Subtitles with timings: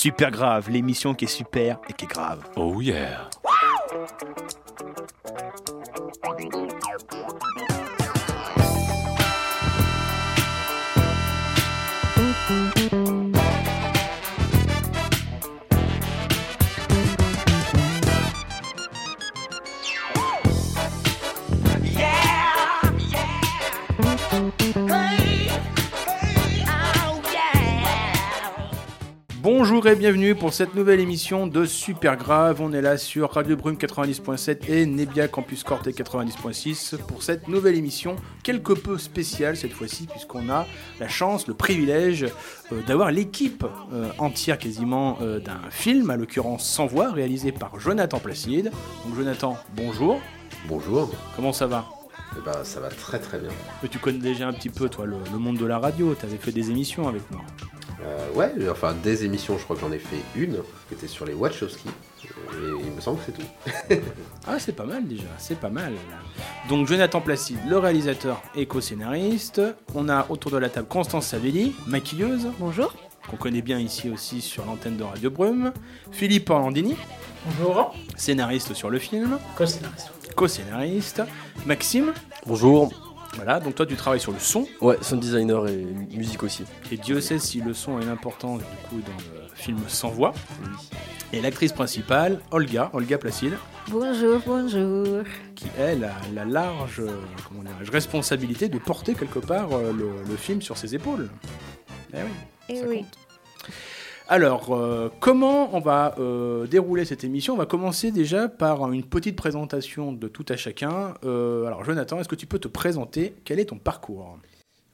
[0.00, 2.42] Super grave, l'émission qui est super et qui est grave.
[2.56, 3.28] Oh yeah.
[29.62, 32.62] Bonjour et bienvenue pour cette nouvelle émission de Super Grave.
[32.62, 37.76] On est là sur Radio Brume 90.7 et Nebia Campus Corte 90.6 pour cette nouvelle
[37.76, 40.66] émission quelque peu spéciale cette fois-ci puisqu'on a
[40.98, 42.24] la chance, le privilège
[42.72, 47.78] euh, d'avoir l'équipe euh, entière quasiment euh, d'un film, à l'occurrence sans voix, réalisé par
[47.78, 48.72] Jonathan Placide.
[49.04, 50.22] Donc Jonathan, bonjour.
[50.68, 51.10] Bonjour.
[51.36, 51.99] Comment ça va?
[52.36, 53.50] Eh ben, ça va très très bien.
[53.82, 56.24] Mais tu connais déjà un petit peu toi le, le monde de la radio, tu
[56.26, 57.40] avais fait des émissions avec moi.
[58.02, 61.26] Euh, ouais, enfin des émissions, je crois que j'en ai fait une qui était sur
[61.26, 61.88] les Wachowski.
[62.24, 64.00] Et il me semble que c'est tout.
[64.46, 65.92] Ah, c'est pas mal déjà, c'est pas mal.
[66.68, 69.60] Donc Jonathan Placide, le réalisateur et co-scénariste.
[69.94, 72.94] On a autour de la table Constance Savelli, maquilleuse, Bonjour.
[73.28, 75.72] qu'on connaît bien ici aussi sur l'antenne de Radio Brume.
[76.10, 76.96] Philippe Orlandini,
[77.58, 80.10] Bonjour, scénariste sur le film, co-scénariste.
[80.34, 81.22] Co-scénariste.
[81.66, 82.12] Maxime,
[82.46, 82.90] Bonjour,
[83.36, 84.66] voilà, donc toi tu travailles sur le son.
[84.80, 85.84] ouais, sound designer et
[86.16, 86.64] musique aussi.
[86.90, 90.32] Et Dieu sait si le son est important du coup dans le film Sans voix.
[91.32, 93.54] Et l'actrice principale, Olga, Olga Placide,
[93.88, 95.22] Bonjour, bonjour.
[95.54, 100.10] qui elle a la large euh, comment dirais-je, responsabilité de porter quelque part euh, le,
[100.28, 101.28] le film sur ses épaules.
[102.12, 102.22] Eh oui.
[102.68, 102.98] Eh ça oui.
[103.02, 103.18] compte.
[104.32, 107.54] Alors, euh, comment on va euh, dérouler cette émission?
[107.54, 111.14] On va commencer déjà par une petite présentation de tout à chacun.
[111.24, 113.34] Euh, alors, Jonathan, est-ce que tu peux te présenter?
[113.44, 114.38] Quel est ton parcours?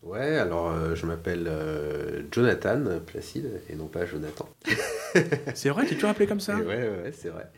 [0.07, 4.49] Ouais, alors euh, je m'appelle euh, Jonathan Placide et non pas Jonathan.
[5.55, 7.51] C'est vrai, tu es toujours appelé comme ça Et ouais, ouais, c'est vrai.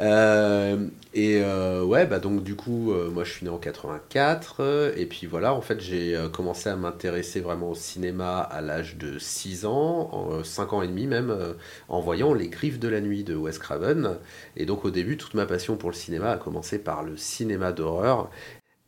[0.00, 1.40] Euh, et
[1.82, 5.54] ouais, bah donc du coup, moi je suis né en 84 euh, et puis voilà,
[5.54, 10.42] en fait j'ai commencé à m'intéresser vraiment au cinéma à l'âge de 6 ans, en,
[10.42, 11.36] 5 ans et demi même,
[11.88, 14.16] en voyant Les Griffes de la Nuit de Wes Craven.
[14.56, 17.70] Et donc au début, toute ma passion pour le cinéma a commencé par le cinéma
[17.72, 18.30] d'horreur.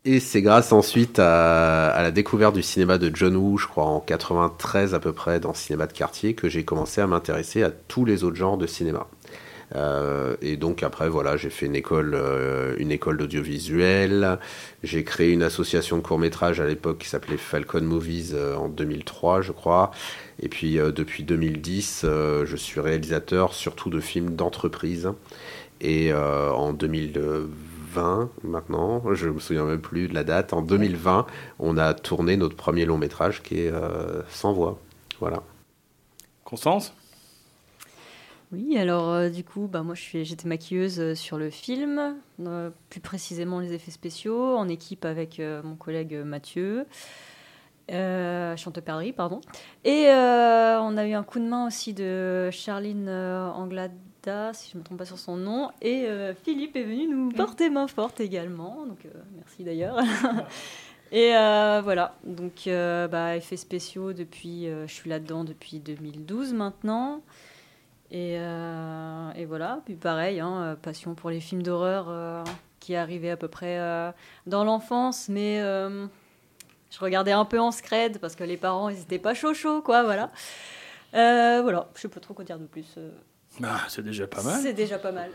[0.09, 3.99] Et c'est grâce ensuite à, la découverte du cinéma de John Woo, je crois en
[3.99, 8.05] 93 à peu près, dans cinéma de quartier, que j'ai commencé à m'intéresser à tous
[8.05, 9.07] les autres genres de cinéma.
[9.75, 14.39] Euh, et donc après voilà j'ai fait une école euh, une école d'audiovisuel.
[14.81, 18.69] J'ai créé une association de court métrage à l'époque qui s'appelait Falcon Movies euh, en
[18.69, 19.91] 2003 je crois.
[20.41, 25.11] Et puis depuis 2010 euh, je suis réalisateur surtout de films d'entreprise.
[25.81, 27.76] Et en 2020
[28.43, 31.25] maintenant je me souviens même plus de la date en 2020
[31.59, 34.79] on a tourné notre premier long métrage qui est euh, sans voix.
[35.19, 35.43] Voilà.
[36.43, 36.93] Constance?
[38.53, 43.01] Oui, alors euh, du coup, bah, moi j'étais maquilleuse euh, sur le film, euh, plus
[43.01, 46.85] précisément les effets spéciaux, en équipe avec euh, mon collègue Mathieu,
[47.91, 49.41] euh, Chanteperdry, pardon.
[49.83, 53.49] Et euh, on a eu un coup de main aussi de Charline euh,
[54.53, 57.29] Si je ne me trompe pas sur son nom, et euh, Philippe est venu nous
[57.29, 59.99] porter main forte également, donc euh, merci d'ailleurs.
[61.13, 67.21] Et euh, voilà, donc bah, effets spéciaux depuis, je suis là-dedans depuis 2012 maintenant.
[68.11, 72.43] Et, et voilà, puis pareil, hein, passion pour les films d'horreur
[72.81, 73.79] qui est à peu près
[74.47, 79.17] dans l'enfance, mais je regardais un peu en scred parce que les parents ils étaient
[79.17, 80.29] pas chaud chaud quoi, voilà.
[81.13, 82.97] Euh, voilà, je sais pas trop quoi dire de plus.
[83.61, 84.59] Euh, Ah, C'est déjà pas mal.
[84.61, 85.29] C'est déjà pas mal.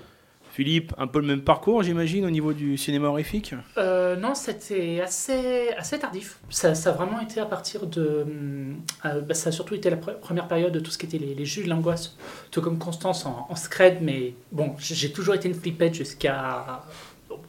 [0.53, 3.55] Philippe, un peu le même parcours j'imagine au niveau du cinéma horrifique?
[3.79, 6.41] Euh, non, c'était assez, assez tardif.
[6.51, 8.23] Ça, ça a vraiment été à partir de.
[8.23, 11.07] hum, euh, bah, ça a surtout été la pre- première période de tout ce qui
[11.07, 12.19] était les, les jeux de l'angoisse,
[12.51, 16.83] tout comme Constance en, en scred, mais bon, j'ai toujours été une flippette jusqu'à.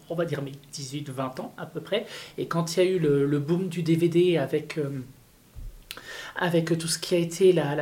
[0.10, 2.06] On va dire mes 18-20 ans à peu près.
[2.38, 4.78] Et quand il y a eu le, le boom du DVD avec.
[4.78, 5.02] euh,
[6.36, 7.76] avec tout ce qui a été la-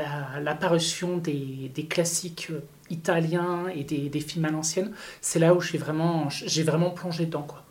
[1.17, 2.59] des, des classiques euh,
[2.91, 7.43] italiens et des, films à l'ancienne, c'est là où j'ai vraiment, j'ai vraiment plongé dedans.
[7.43, 7.63] Quoi.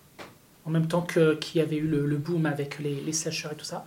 [0.65, 3.49] En même temps que- qu'il y avait eu le, le boom avec les, les slashers
[3.53, 3.87] et tout ça.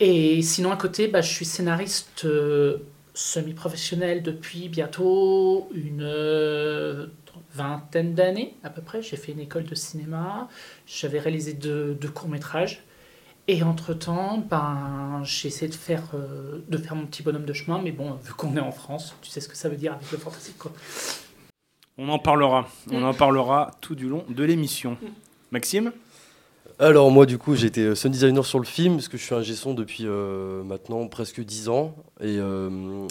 [0.00, 2.78] Et sinon, à côté, bah, je suis scénariste euh,
[3.12, 7.06] semi-professionnel depuis bientôt une euh,
[7.54, 9.02] vingtaine d'années à peu près.
[9.02, 10.48] J'ai fait une école de cinéma,
[10.86, 12.82] j'avais réalisé deux, deux courts-métrages.
[13.52, 17.80] Et entre-temps, ben, j'ai essayé de faire, euh, de faire mon petit bonhomme de chemin,
[17.82, 20.08] mais bon, vu qu'on est en France, tu sais ce que ça veut dire avec
[20.12, 20.56] le fantastique.
[20.56, 20.70] Quoi.
[21.98, 22.68] On en parlera.
[22.92, 24.96] On en parlera tout du long de l'émission.
[25.50, 25.90] Maxime?
[26.78, 29.34] Alors moi du coup j'ai été sound designer sur le film parce que je suis
[29.34, 33.06] un son depuis euh, maintenant presque 10 ans et euh,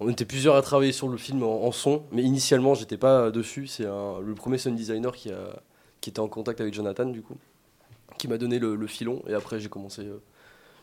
[0.00, 3.30] on était plusieurs à travailler sur le film en, en son, mais initialement, j'étais pas
[3.30, 3.66] dessus.
[3.66, 5.60] C'est le premier sound designer qui, a,
[6.00, 7.36] qui était en contact avec Jonathan, du coup,
[8.18, 9.22] qui m'a donné le, le filon.
[9.28, 10.20] Et après, j'ai commencé euh,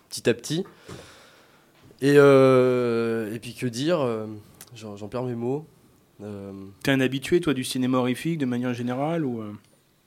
[0.09, 0.65] petit à petit.
[2.01, 4.25] Et, euh, et puis, que dire euh,
[4.75, 5.65] J'en perds mes mots.
[6.21, 6.51] Euh,
[6.83, 9.51] T'es un habitué, toi, du cinéma horrifique de manière générale ou euh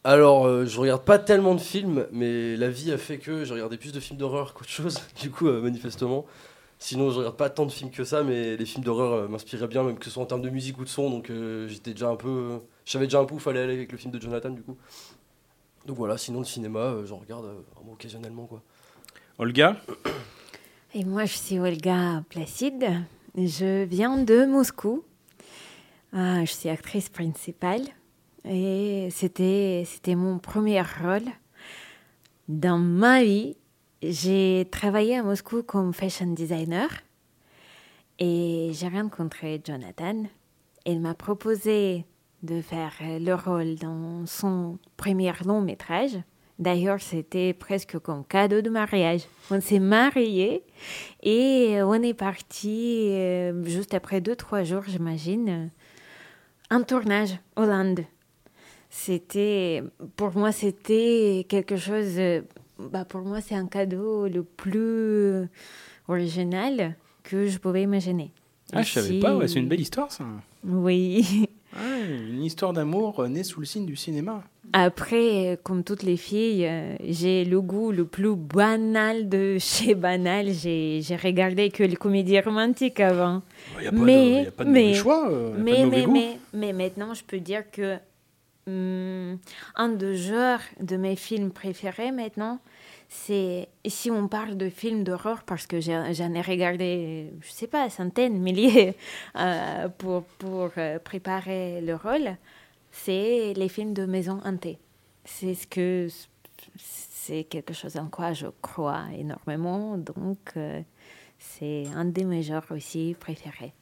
[0.04, 3.54] Alors, euh, je regarde pas tellement de films, mais la vie a fait que j'ai
[3.54, 6.26] regardé plus de films d'horreur qu'autre chose, du coup, euh, manifestement.
[6.78, 9.68] Sinon, je regarde pas tant de films que ça, mais les films d'horreur euh, m'inspiraient
[9.68, 11.92] bien, même que ce soit en termes de musique ou de son, donc euh, j'étais
[11.92, 12.58] déjà un peu.
[12.84, 14.76] Je savais déjà un peu où fallait aller avec le film de Jonathan, du coup.
[15.86, 18.62] Donc voilà, sinon le cinéma, euh, j'en regarde euh, vraiment occasionnellement, quoi.
[19.38, 19.80] Olga
[20.94, 23.04] Et moi, je suis Olga Placide.
[23.36, 25.04] Je viens de Moscou.
[26.12, 27.82] Ah, je suis actrice principale.
[28.44, 31.24] Et c'était, c'était mon premier rôle.
[32.48, 33.56] Dans ma vie,
[34.02, 36.88] j'ai travaillé à Moscou comme fashion designer.
[38.18, 40.24] Et j'ai rencontré Jonathan.
[40.84, 42.04] Il m'a proposé
[42.42, 46.18] de faire le rôle dans son premier long métrage.
[46.58, 49.22] D'ailleurs, c'était presque comme cadeau de mariage.
[49.50, 50.62] On s'est mariés
[51.22, 58.00] et on est parti euh, juste après deux, trois jours, j'imagine, euh, en tournage Hollande.
[58.90, 59.82] C'était,
[60.16, 62.42] pour moi, c'était quelque chose, euh,
[62.78, 65.48] bah, pour moi, c'est un cadeau le plus
[66.06, 68.30] original que je pouvais imaginer.
[68.72, 70.24] Ah, je savais pas, ouais, c'est une belle histoire ça.
[70.64, 71.48] Oui.
[71.74, 74.42] Ouais, une histoire d'amour euh, née sous le signe du cinéma.
[74.74, 79.94] Après, euh, comme toutes les filles, euh, j'ai le goût le plus banal de chez
[79.94, 80.50] banal.
[80.52, 83.42] J'ai regardé que les comédies romantiques avant.
[83.78, 86.72] Il n'y a Mais- de, y a pas de mais- choix, mais, mais, mais, mais
[86.72, 87.96] maintenant, je peux dire que
[88.66, 89.38] hum,
[89.76, 92.58] un des genres de mes films préférés maintenant,
[93.12, 98.38] si on parle de films d'horreur, parce que j'en ai regardé, je sais pas, centaines,
[98.38, 98.94] milliers
[99.36, 102.36] euh, pour, pour euh, préparer le rôle,
[102.90, 104.78] c'est les films de maison hantée.
[105.24, 106.08] C'est ce que
[106.76, 110.80] c'est quelque chose en quoi je crois énormément, donc euh,
[111.38, 113.72] c'est un de mes genres aussi préférés.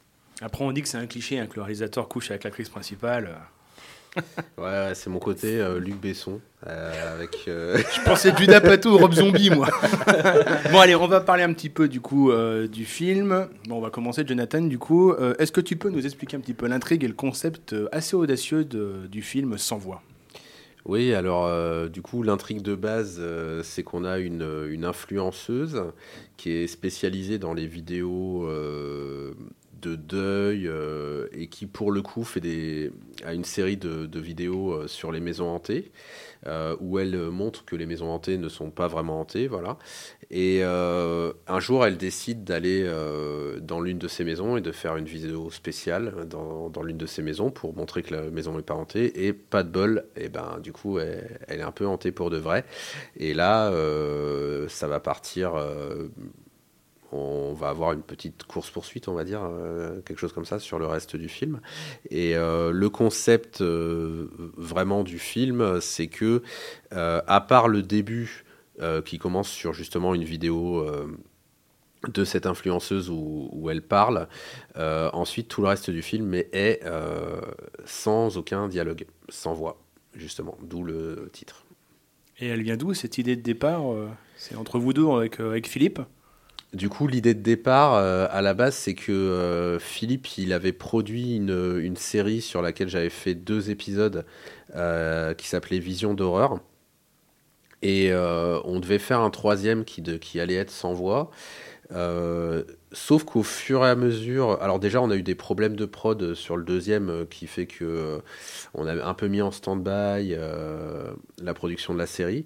[0.42, 3.38] Après, on dit que c'est un cliché hein, que le réalisateur couche avec l'actrice principale.
[4.58, 6.40] Ouais, ouais, c'est mon côté euh, Luc Besson.
[6.66, 9.68] euh, avec, euh, Je pensais du Dapato ou Rob Zombie, moi.
[10.72, 13.48] bon, allez, on va parler un petit peu du coup euh, du film.
[13.68, 14.62] Bon, on va commencer, Jonathan.
[14.62, 17.14] Du coup, Euh, est-ce que tu peux nous expliquer un petit peu l'intrigue et le
[17.14, 20.02] concept assez audacieux de- du film Sans voix?
[20.86, 25.82] Oui, alors euh, du coup, l'intrigue de base, euh, c'est qu'on a une, une influenceuse
[26.38, 29.34] qui est spécialisée dans les vidéos euh,
[29.80, 32.92] de deuil euh, et qui, pour le coup, fait des,
[33.24, 35.90] a une série de, vidéos euh, sur les maisons hantées
[36.46, 39.78] euh, où elle montre que les maisons hantées ne sont pas vraiment hantées, voilà.
[40.30, 42.88] Et un jour, elle décide d'aller
[43.60, 47.06] dans l'une de ces maisons et de faire une vidéo spéciale dans, dans l'une de
[47.06, 49.26] ces maisons pour montrer que la maison n'est pas hantée.
[49.26, 52.30] Et pas de bol, et ben du coup, elle, elle est un peu hantée pour
[52.30, 52.64] de vrai.
[53.16, 53.72] Et là,
[54.68, 55.54] ça va partir.
[57.12, 60.78] On va avoir une petite course-poursuite, on va dire, euh, quelque chose comme ça sur
[60.78, 61.60] le reste du film.
[62.10, 66.42] Et euh, le concept euh, vraiment du film, c'est que,
[66.90, 68.44] à part le début
[69.04, 70.86] qui commence sur justement une vidéo
[72.08, 74.26] de cette influenceuse où, elle parle,
[74.76, 76.80] ensuite tout le reste du film est,
[77.84, 79.82] sans aucun dialogue, sans voix,
[80.14, 81.66] justement, d'où le titre.
[82.38, 83.82] Et elle vient d'où cette idée de départ
[84.36, 86.00] C'est entre vous deux avec, avec Philippe?
[86.72, 90.72] Du coup, l'idée de départ, euh, à la base, c'est que euh, Philippe, il avait
[90.72, 94.24] produit une, série sur laquelle j'avais fait deux épisodes
[94.76, 96.60] euh, qui s'appelait Vision d'horreur.
[97.82, 101.30] Et on devait faire un troisième qui, qui allait être sans voix.
[102.92, 106.34] Sauf qu'au fur et à mesure, alors déjà on a eu des problèmes de prod
[106.34, 108.20] sur le deuxième qui fait que
[108.74, 110.36] on a un peu mis en stand-by
[111.42, 112.44] la production de la série.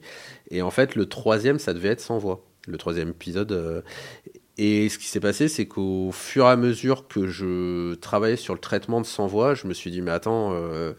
[0.51, 3.53] Et en fait le troisième ça devait être sans voix, le troisième épisode.
[3.53, 3.83] euh,
[4.57, 8.55] et ce qui s'est passé, c'est qu'au fur et à mesure que je travaillais sur
[8.55, 10.93] le traitement de sans voix, je me suis dit mais attends, euh,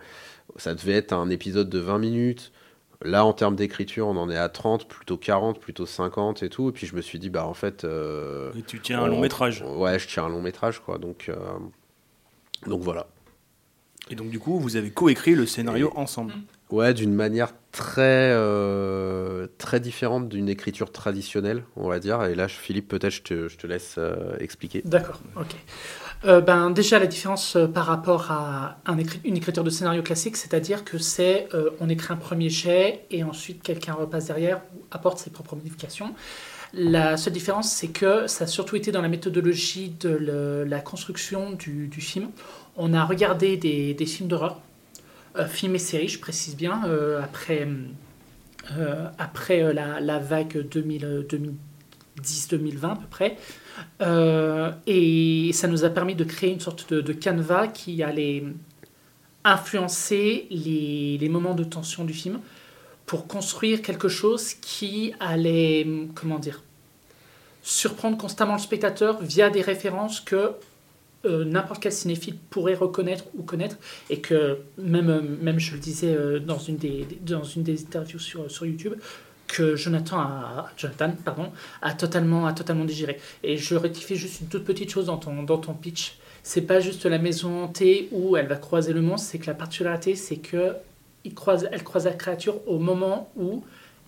[0.58, 2.52] ça devait être un épisode de 20 minutes.
[3.02, 6.70] Là, en termes d'écriture, on en est à 30, plutôt 40, plutôt 50 et tout.
[6.70, 7.84] Et puis je me suis dit, bah en fait.
[7.84, 9.64] euh, Et tu tiens un on- long métrage.
[9.68, 10.98] Ouais, je tiens un long métrage, quoi.
[10.98, 11.36] Donc, euh,
[12.68, 13.08] donc voilà.
[14.10, 16.34] Et donc, du coup, vous avez coécrit le scénario Et- ensemble.
[16.72, 22.24] Ouais, d'une manière très, euh, très différente d'une écriture traditionnelle, on va dire.
[22.24, 24.82] Et là, Philippe, peut-être je te, laisse euh, expliquer.
[24.86, 25.54] D'accord, ok.
[26.24, 28.78] Euh, ben, déjà, la différence par rapport à
[29.26, 31.50] une écriture de scénario classique, c'est-à-dire que c'est
[31.82, 36.16] on écrit un premier jet et ensuite quelqu'un repasse derrière ou apporte ses propres modifications.
[36.74, 41.52] La seule différence, c'est que ça a surtout été dans la méthodologie de la construction
[41.52, 42.30] du, du film.
[42.78, 44.62] On a regardé des, des films d'horreur,
[45.44, 47.68] films et séries, je précise bien, euh, après,
[48.78, 51.28] euh, après euh, la, la vague 2000,
[52.20, 53.38] 2010-2020 à peu près.
[54.02, 58.44] Euh, et ça nous a permis de créer une sorte de, de canevas qui allait
[59.44, 62.40] influencer les, les moments de tension du film
[63.06, 66.64] pour construire quelque chose qui allait, comment dire,
[67.62, 70.54] surprendre constamment le spectateur via des références que
[71.26, 73.78] euh, n'importe quel cinéphile pourrait reconnaître ou connaître
[74.10, 77.82] et que même, euh, même je le disais euh, dans, une des, dans une des
[77.82, 78.94] interviews sur, sur YouTube,
[79.48, 81.52] que Jonathan a, Jonathan pardon,
[81.82, 83.20] a, totalement, a totalement digéré.
[83.44, 86.18] Et je rectifie juste une toute petite chose dans ton, dans ton pitch.
[86.44, 89.56] C'est pas juste la maison hantée où elle va croiser le monstre, c'est que la
[89.56, 90.74] particularité, c'est que
[91.24, 93.64] il croise, elle croise la créature au moment où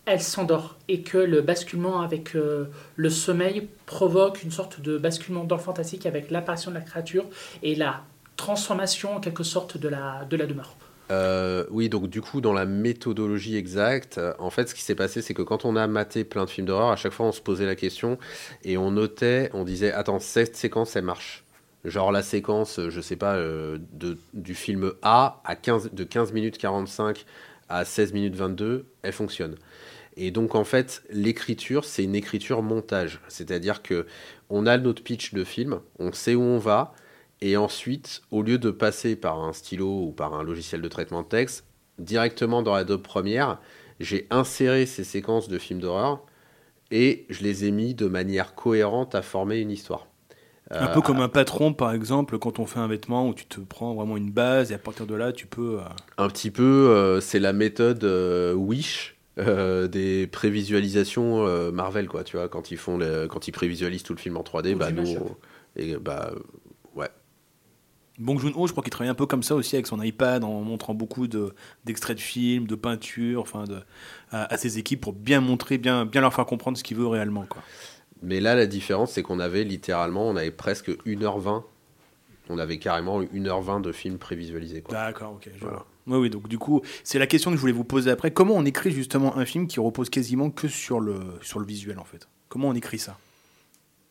[0.08, 5.44] elle s'endort et que le basculement avec euh, le sommeil provoque une sorte de basculement
[5.44, 7.26] dans le fantastique avec l'apparition de la créature
[7.62, 8.04] et la
[8.38, 10.76] transformation en quelque sorte de la, de la demeure.
[11.12, 14.96] Euh, oui, donc du coup, dans la méthodologie exacte, euh, en fait, ce qui s'est
[14.96, 17.32] passé, c'est que quand on a maté plein de films d'horreur, à chaque fois, on
[17.34, 18.18] se posait la question
[18.64, 21.44] et on notait, on disait, attends, cette séquence, elle marche.
[21.84, 26.58] Genre la séquence, je sais pas, de, du film A à 15, de 15 minutes
[26.58, 27.26] 45
[27.70, 29.56] à 16 minutes 22, elle fonctionne.
[30.18, 33.22] Et donc en fait, l'écriture, c'est une écriture montage.
[33.30, 34.08] C'est-à-dire que
[34.50, 36.94] on a notre pitch de film, on sait où on va,
[37.42, 41.22] et ensuite, au lieu de passer par un stylo ou par un logiciel de traitement
[41.24, 41.66] de texte,
[42.00, 43.60] directement dans Adobe Premiere,
[44.00, 46.26] j'ai inséré ces séquences de films d'horreur
[46.92, 50.08] et je les ai mis de manière cohérente à former une histoire.
[50.80, 53.46] Un Euh, peu comme un patron, par exemple, quand on fait un vêtement où tu
[53.46, 55.80] te prends vraiment une base et à partir de là, tu peux.
[55.80, 55.84] euh,
[56.18, 62.24] Un petit peu, euh, c'est la méthode euh, Wish euh, des prévisualisations euh, Marvel, quoi.
[62.24, 64.78] Tu vois, quand ils font, le- quand ils prévisualisent tout le film en 3D, Ou
[64.78, 65.36] bah nous, on-
[65.76, 66.32] et bah
[66.96, 67.10] ouais.
[68.20, 70.62] Bong Joon-ho, je crois qu'il travaille un peu comme ça aussi avec son iPad en
[70.62, 71.54] montrant beaucoup de-
[71.86, 73.78] d'extraits de, films, de peintures, enfin de,
[74.32, 77.06] à, à ses équipes pour bien montrer, bien, bien leur faire comprendre ce qu'il veut
[77.08, 77.46] réellement.
[77.48, 77.62] Quoi.
[78.24, 81.64] Mais là, la différence, c'est qu'on avait littéralement, on avait presque 1h20.
[82.50, 84.96] On avait carrément 1h20 de film prévisualisé, quoi.
[84.96, 85.50] D'accord, ok.
[85.54, 85.76] je Voilà.
[85.78, 85.88] vois.
[86.08, 88.32] Oui, oui, donc du coup, c'est la question que je voulais vous poser après.
[88.32, 92.00] Comment on écrit justement un film qui repose quasiment que sur le, sur le visuel
[92.00, 92.28] en fait?
[92.48, 93.18] Comment on écrit ça?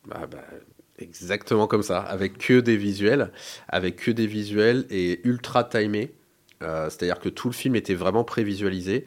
[0.07, 0.43] Bah, bah,
[0.99, 3.31] exactement comme ça, avec que des visuels,
[3.67, 6.13] avec que des visuels et ultra timés.
[6.61, 9.05] Euh, C'est-à-dire que tout le film était vraiment prévisualisé,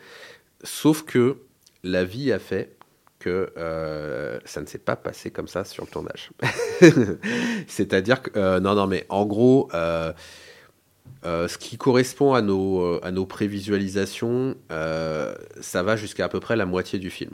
[0.64, 1.38] sauf que
[1.84, 2.76] la vie a fait
[3.20, 6.30] que euh, ça ne s'est pas passé comme ça sur le tournage.
[7.68, 9.70] C'est-à-dire que euh, non, non, mais en gros.
[11.24, 16.28] Euh, ce qui correspond à nos, euh, à nos prévisualisations, euh, ça va jusqu'à à
[16.28, 17.32] peu près la moitié du film.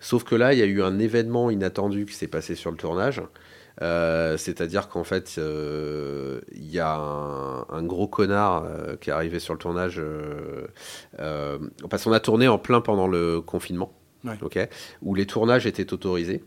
[0.00, 2.76] Sauf que là, il y a eu un événement inattendu qui s'est passé sur le
[2.76, 3.22] tournage.
[3.82, 8.66] Euh, C'est-à-dire qu'en fait, il y a un, un gros connard
[9.00, 10.00] qui est arrivé sur le tournage.
[11.16, 13.92] parce qu'on a tourné en plein pendant le confinement,
[14.24, 14.38] Ouais.
[15.02, 16.42] où les tournages étaient autorisés.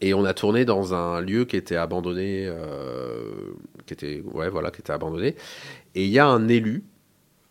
[0.00, 3.54] Et on a tourné dans un lieu qui était abandonné, euh,
[4.50, 5.36] voilà, qui était abandonné.
[5.94, 6.84] Et il y a un élu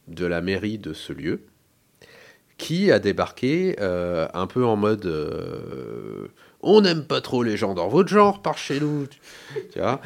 [0.07, 1.41] de la mairie de ce lieu
[2.57, 6.27] qui a débarqué euh, un peu en mode euh,
[6.65, 9.05] on n'aime pas trop les gens dans votre genre par chez nous
[9.72, 10.01] tu vois.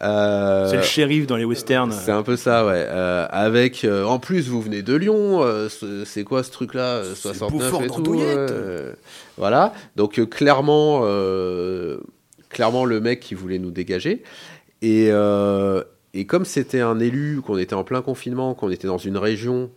[0.00, 1.92] Euh, C'est le shérif dans les westerns.
[1.92, 2.86] c'est un peu ça ouais.
[2.88, 5.42] Euh, avec euh, en plus vous venez de Lyon
[6.06, 8.16] c'est quoi ce truc là C'est 69 Beaufort et tout
[9.36, 9.74] voilà.
[9.96, 11.00] Donc clairement
[12.48, 14.22] clairement le mec qui voulait nous dégager.
[14.82, 15.10] Et
[16.16, 19.68] et comme c'était un élu, qu'on était en plein confinement, qu'on était dans une région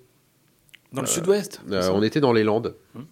[0.94, 3.06] Dans le sud-ouest on était dans les Landes, Hum.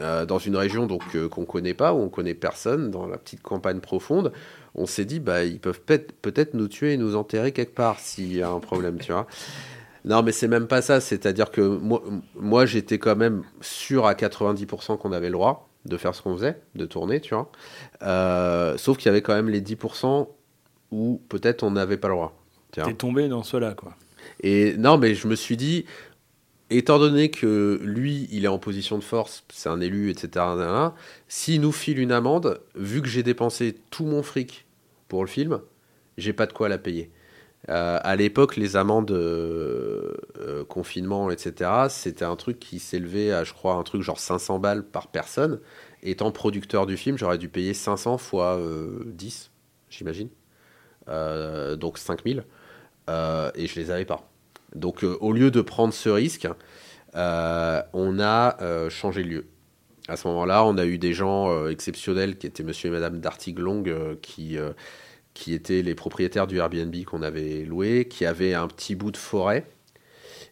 [0.00, 3.18] Euh, dans une région donc euh, qu'on connaît pas, où on connaît personne, dans la
[3.18, 4.32] petite campagne profonde.
[4.74, 7.98] On s'est dit bah ils peuvent peut- peut-être nous tuer et nous enterrer quelque part
[8.00, 9.26] s'il y a un problème, tu vois.
[10.04, 11.00] Non, mais c'est même pas ça.
[11.00, 12.02] C'est-à-dire que moi,
[12.34, 16.34] moi j'étais quand même sûr à 90% qu'on avait le droit de faire ce qu'on
[16.34, 17.52] faisait, de tourner, tu vois.
[18.02, 20.28] Euh, sauf qu'il y avait quand même les 10%
[20.90, 22.36] où peut-être on n'avait pas le droit.
[22.72, 23.94] T'es tombé dans cela, quoi.
[24.40, 25.84] Et non, mais je me suis dit,
[26.76, 30.44] étant donné que lui, il est en position de force, c'est un élu, etc.,
[31.28, 34.66] s'il nous file une amende, vu que j'ai dépensé tout mon fric
[35.08, 35.60] pour le film,
[36.18, 37.10] j'ai pas de quoi la payer.
[37.68, 43.44] Euh, à l'époque, les amendes euh, euh, confinement, etc., c'était un truc qui s'élevait à,
[43.44, 45.60] je crois, un truc genre 500 balles par personne.
[46.02, 49.52] Étant producteur du film, j'aurais dû payer 500 fois euh, 10,
[49.90, 50.28] j'imagine.
[51.08, 52.44] Euh, donc 5000.
[53.10, 54.31] Euh, et je les avais pas.
[54.74, 56.48] Donc euh, au lieu de prendre ce risque,
[57.14, 59.46] euh, on a euh, changé de lieu.
[60.08, 64.18] à ce moment-là, on a eu des gens exceptionnels qui étaient monsieur et madame Dartiglong,
[64.20, 64.58] qui,
[65.34, 69.16] qui étaient les propriétaires du Airbnb qu'on avait loué, qui avaient un petit bout de
[69.16, 69.66] forêt.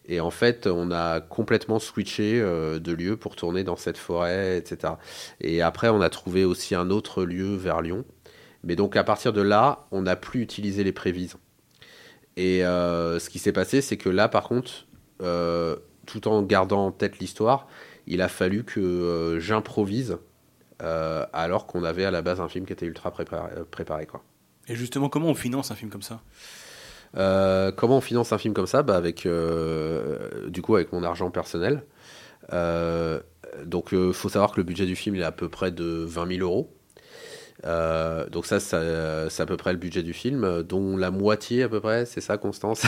[0.07, 4.93] Et en fait, on a complètement switché de lieu pour tourner dans cette forêt, etc.
[5.41, 8.05] Et après, on a trouvé aussi un autre lieu vers Lyon.
[8.63, 11.35] Mais donc, à partir de là, on n'a plus utilisé les prévises.
[12.37, 14.85] Et euh, ce qui s'est passé, c'est que là, par contre,
[15.21, 17.67] euh, tout en gardant en tête l'histoire,
[18.07, 20.17] il a fallu que euh, j'improvise
[21.33, 23.51] alors qu'on avait à la base un film qui était ultra préparé.
[23.69, 24.23] préparé, quoi.
[24.67, 26.21] Et justement, comment on finance un film comme ça?
[27.13, 28.81] Comment on finance un film comme ça?
[28.81, 29.27] Bah avec,
[30.47, 31.83] Du coup, avec mon argent personnel.
[33.63, 36.03] Donc, il faut savoir que le budget du film il est à peu près de
[36.07, 36.73] 20 000 euros.
[37.65, 41.63] Euh, donc ça, ça, c'est à peu près le budget du film, dont la moitié
[41.63, 42.87] à peu près, c'est ça Constance?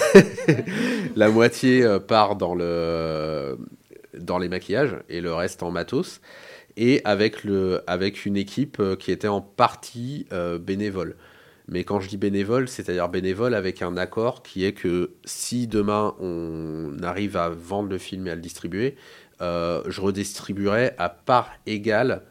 [1.15, 3.57] La moitié euh, part dans, le,
[4.17, 6.21] dans les maquillages et le reste en matos.
[6.75, 11.15] Et avec, le, avec une équipe euh, qui était en partie euh, bénévole.
[11.67, 16.15] Mais quand je dis bénévole, c'est-à-dire bénévole avec un accord qui est que si demain
[16.19, 18.95] on arrive à vendre le film et à le distribuer,
[19.41, 22.23] euh, je redistribuerai à part égale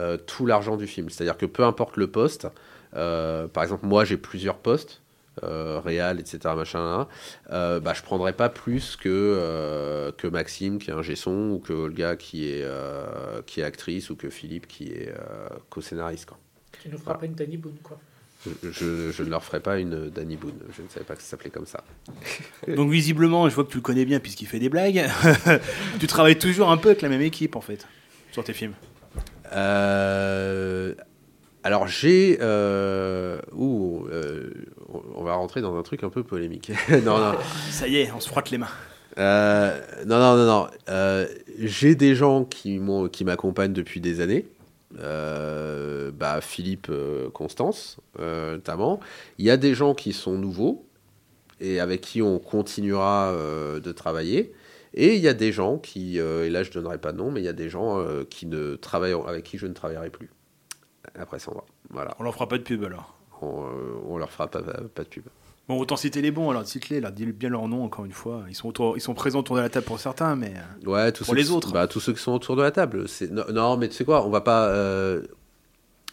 [0.00, 1.08] euh, tout l'argent du film.
[1.10, 2.48] C'est-à-dire que peu importe le poste,
[2.96, 5.00] euh, par exemple moi j'ai plusieurs postes,
[5.44, 6.38] euh, réal, etc.
[6.56, 7.08] Machin, hein,
[7.52, 11.58] euh, bah, je prendrai pas plus que, euh, que Maxime qui est un son ou
[11.60, 16.30] que Olga qui est, euh, qui est actrice ou que Philippe qui est euh, co-scénariste.
[16.82, 17.98] Tu ne feras pas une Danny Boone, quoi.
[18.46, 20.58] Je, je- je ne leur ferai pas une Danny Boone.
[20.76, 21.84] Je ne savais pas que ça s'appelait comme ça.
[22.68, 25.06] Donc visiblement, je vois que tu le connais bien puisqu'il fait des blagues.
[26.00, 27.86] tu travailles toujours un peu avec la même équipe en fait
[28.32, 28.72] sur tes films.
[29.52, 30.94] Euh,
[31.62, 32.38] alors j'ai...
[32.40, 34.50] euh, ouh, euh,
[35.14, 36.72] on va rentrer dans un truc un peu polémique.
[37.04, 37.34] non, non.
[37.70, 38.68] Ça y est, on se frotte les mains.
[39.18, 40.66] Euh, non, non, non, non.
[40.88, 41.26] Euh,
[41.58, 44.46] j'ai des gens qui m'accompagnent depuis des années.
[44.98, 46.90] Euh, bah, Philippe,
[47.32, 49.00] Constance, notamment.
[49.38, 50.84] Il y a des gens qui sont nouveaux
[51.60, 54.52] et avec qui on continuera de travailler.
[54.94, 57.30] Et il y a des gens qui, euh, et là je donnerai pas de nom,
[57.30, 60.10] mais il y a des gens euh, qui ne travaillent, avec qui je ne travaillerai
[60.10, 60.30] plus.
[61.18, 61.64] Après ça, on va.
[61.90, 62.14] Voilà.
[62.18, 63.14] On leur fera pas de pub alors.
[63.42, 63.70] On, euh,
[64.08, 65.24] on leur fera pas, pas de pub.
[65.68, 68.42] Bon, autant citer les bons alors, cite-les, dis bien leur nom encore une fois.
[68.48, 70.52] Ils sont, autour- ils sont présents autour de la table pour certains, mais.
[70.84, 71.72] Ouais, tous Pour les qui- autres.
[71.72, 73.04] Bah, tous ceux qui sont autour de la table.
[73.30, 75.22] Non, non, mais tu sais quoi, on va pas, euh,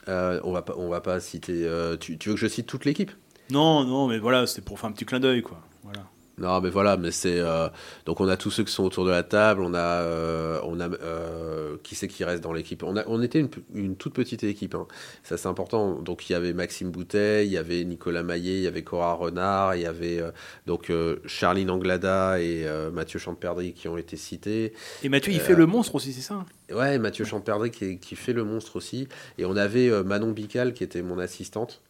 [0.08, 1.68] on va pas, on va pas citer.
[2.00, 3.12] tu, tu veux que je cite toute l'équipe?
[3.50, 5.60] Non, non, mais voilà, c'était pour faire un petit clin d'œil quoi.
[5.84, 6.06] Voilà.
[6.40, 7.68] Non, mais voilà, mais c'est euh,
[8.06, 9.62] donc on a tous ceux qui sont autour de la table.
[9.64, 12.84] On a, euh, on a euh, qui c'est qui reste dans l'équipe?
[12.84, 14.76] On a, on était une, une toute petite équipe.
[14.76, 14.86] hein.
[15.24, 16.00] Ça c'est important.
[16.00, 19.14] Donc il y avait Maxime Boutet, il y avait Nicolas Maillet, il y avait Cora
[19.14, 20.22] Renard, il y avait
[20.68, 20.92] donc
[21.26, 24.74] Charline Anglada et Mathieu Champerdry qui ont été cités.
[25.02, 26.46] Et Mathieu, il fait le monstre aussi, c'est ça hein?
[26.72, 29.08] Ouais, Mathieu Champerdry qui, qui fait le monstre aussi.
[29.40, 31.82] Et on avait Manon Bical qui était mon assistante.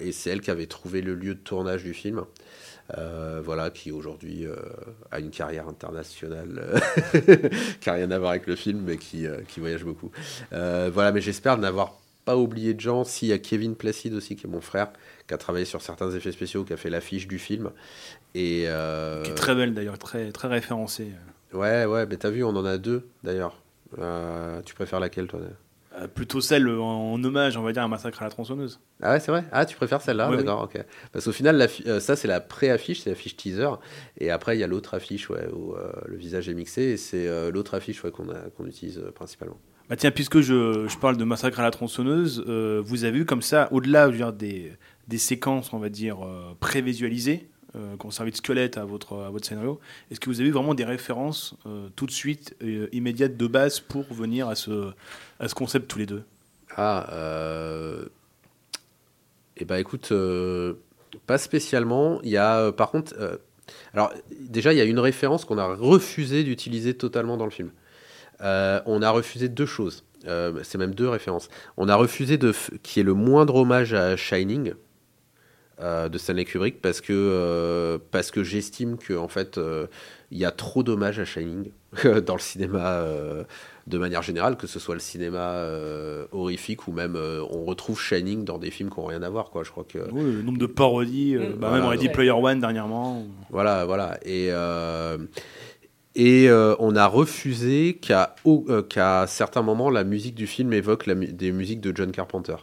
[0.00, 2.24] Et c'est elle qui avait trouvé le lieu de tournage du film.
[2.96, 4.54] Euh, voilà, qui aujourd'hui euh,
[5.10, 6.80] a une carrière internationale
[7.16, 7.48] euh,
[7.80, 10.10] qui n'a rien à voir avec le film, mais qui, qui voyage beaucoup.
[10.50, 13.04] Voilà, mais j'espère n'avoir pas oublié de gens.
[13.04, 14.88] S'il y a Kevin Placide aussi, qui est mon frère,
[15.26, 17.70] qui a travaillé sur certains effets spéciaux, qui a fait l'affiche du film.
[18.34, 18.66] Et,
[19.24, 21.08] Qui est très belle d'ailleurs, très, très référencée.
[21.52, 23.60] Ouais, ouais, mais t'as vu, on en a deux d'ailleurs.
[24.64, 25.40] Tu préfères laquelle, toi
[25.98, 28.80] Euh, plutôt celle en, en hommage, on va dire, à Massacre à la tronçonneuse.
[29.02, 30.84] Ah ouais, c'est vrai Ah, tu préfères celle-là Ouais, D'accord, ok.
[31.12, 33.70] Parce qu'au final, la euh, ça, c'est la pré-affiche, c'est l'affiche teaser.
[34.18, 36.82] Et après, il y a l'autre affiche ouais, où euh, le visage est mixé.
[36.82, 39.58] Et c'est l'autre affiche ouais, qu'on utilise principalement.
[39.88, 43.42] Bah tiens, puisque je, je parle de Massacre à la tronçonneuse, vous avez vu comme
[43.42, 44.72] ça, au-delà des,
[45.06, 46.18] des séquences, on va dire,
[46.60, 50.74] prévisualisées, euh, qui ont servi de squelette à votre, scénario, est-ce que vous avez vraiment
[50.74, 54.92] des références euh, tout de suite, euh, immédiates de base pour venir à ce,
[55.54, 56.22] concept tous les deux?
[56.76, 57.06] Ah.
[59.58, 60.12] Eh ben écoute,
[61.26, 62.20] pas spécialement.
[62.22, 63.40] Il y a par contre...
[63.92, 67.70] Alors déjà, il y a une référence qu'on a refusé d'utiliser totalement dans le film.
[68.40, 70.04] On a refusé deux choses.
[70.24, 71.48] C'est même deux références.
[71.76, 72.52] On a refusé de
[72.94, 74.74] y ait le moindre hommage à Shining
[75.80, 79.86] euh, de Stanley Kubrick parce que euh, parce que j'estime que en fait euh,
[80.30, 81.70] il y a trop d'hommages à Shining
[82.26, 83.44] dans le cinéma euh,
[83.86, 88.00] de manière générale, que ce soit le cinéma euh, horrifique ou même euh, on retrouve
[88.00, 89.62] Shining dans des films qui n'ont rien à voir quoi.
[89.64, 91.52] Je crois que Oui, Le nombre de parodies, euh, Mm.
[91.52, 92.12] bah, Voilà, même Ready ouais.
[92.12, 93.22] Player One dernièrement.
[93.50, 94.18] Voilà, voilà.
[94.24, 95.18] Et, euh,
[96.14, 101.14] et euh, on a refusé qu'à euh, certains moments, la musique du film évoque la
[101.14, 102.56] mu- des musiques de John Carpenter.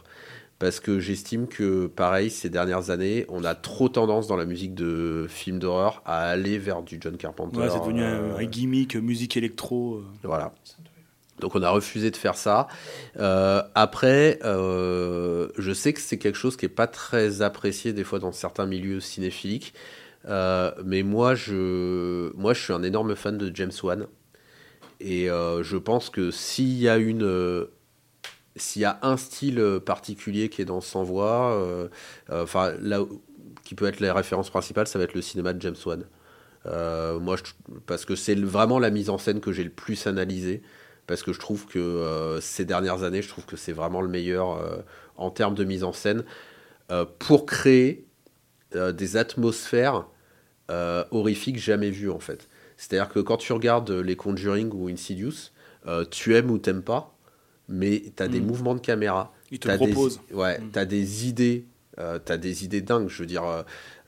[0.64, 4.74] Parce que j'estime que, pareil, ces dernières années, on a trop tendance dans la musique
[4.74, 7.58] de films d'horreur à aller vers du John Carpenter.
[7.58, 9.96] Ouais, c'est devenu euh, un, un gimmick, euh, musique électro.
[9.96, 10.04] euh.
[10.22, 10.54] Voilà.
[11.38, 12.68] Donc on a refusé de faire ça.
[13.18, 18.02] Euh, après, euh, je sais que c'est quelque chose qui est pas très apprécié des
[18.02, 19.74] fois dans certains milieux cinéphiliques.
[20.26, 24.06] Euh, mais moi je, moi, je suis un énorme fan de James Wan.
[25.00, 27.66] Et je pense que s'il y a une,
[28.56, 31.88] s'il y a un style particulier qui est dans Sans Voix,
[32.30, 33.00] enfin là,
[33.64, 36.04] qui peut être la référence principale, ça va être le cinéma de James Wan.
[37.20, 37.36] moi,
[37.86, 40.62] parce que c'est vraiment la mise en scène que j'ai le plus analysée
[41.06, 44.08] parce que je trouve que euh, ces dernières années, je trouve que c'est vraiment le
[44.08, 44.76] meilleur euh,
[45.16, 46.24] en termes de mise en scène
[46.90, 48.06] euh, pour créer
[48.72, 50.08] des atmosphères
[50.68, 52.48] horrifiques jamais vues en fait.
[52.76, 55.52] C'est-à-dire que quand tu regardes les Conjuring ou Insidious,
[56.10, 57.13] tu aimes ou t'aimes pas,
[57.68, 58.46] mais tu as des mm.
[58.46, 59.32] mouvements de caméra.
[59.50, 60.20] Ils te proposent.
[60.32, 60.70] ouais, mm.
[60.72, 61.64] tu as des idées.
[61.96, 63.08] tu as des idées dingues.
[63.08, 63.44] Je veux dire,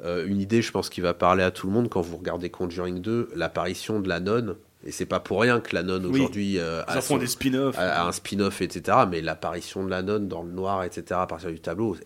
[0.05, 3.01] une idée, je pense, qui va parler à tout le monde quand vous regardez Conjuring
[3.01, 6.83] 2, l'apparition de la nonne et c'est pas pour rien que la nonne aujourd'hui euh,
[6.87, 8.99] a, des spin un spin-off, etc.
[9.11, 11.21] Mais l'apparition de la nonne dans le noir, etc.
[11.21, 11.97] à partir du tableau,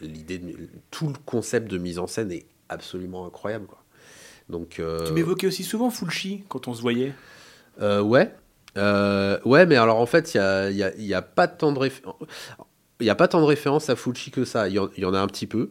[0.00, 0.40] l'idée,
[0.92, 3.66] tout le concept de mise en scène est absolument incroyable.
[3.66, 3.82] Quoi.
[4.48, 7.12] Donc, euh, Tu m'évoquais aussi souvent Fulci quand on se voyait.
[8.78, 9.66] Euh, ouais.
[9.66, 11.90] mais alors en fait, il n'y a, y a, y a, pas tant de
[13.00, 14.68] il n'y a pas tant de références à Fulci que ça.
[14.68, 15.70] Il y, en a un petit peu.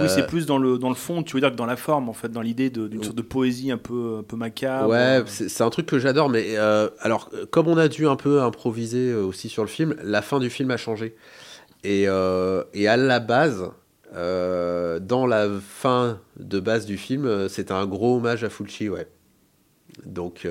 [0.00, 1.76] Oui, c'est euh, plus dans le, dans le fond, tu veux dire que dans la
[1.76, 4.88] forme, en fait, dans l'idée d'une sorte de poésie un peu, un peu macabre.
[4.88, 8.40] Ouais, c'est un truc que j'adore, mais euh, alors, comme on a dû un peu
[8.40, 11.14] improviser aussi sur le film, la fin du film a changé.
[11.84, 13.70] Et, et à la base,
[14.14, 19.08] dans la fin de base du film, c'était un gros hommage à Fulci, ouais.
[20.04, 20.46] Donc.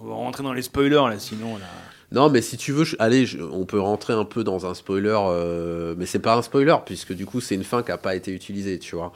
[0.00, 1.56] On va rentrer dans les spoilers, là, sinon.
[1.56, 1.66] Là...
[2.14, 5.96] Non, mais si tu veux, allez, on peut rentrer un peu dans un spoiler, euh,
[5.98, 8.30] mais c'est pas un spoiler, puisque du coup, c'est une fin qui n'a pas été
[8.30, 9.12] utilisée, tu vois.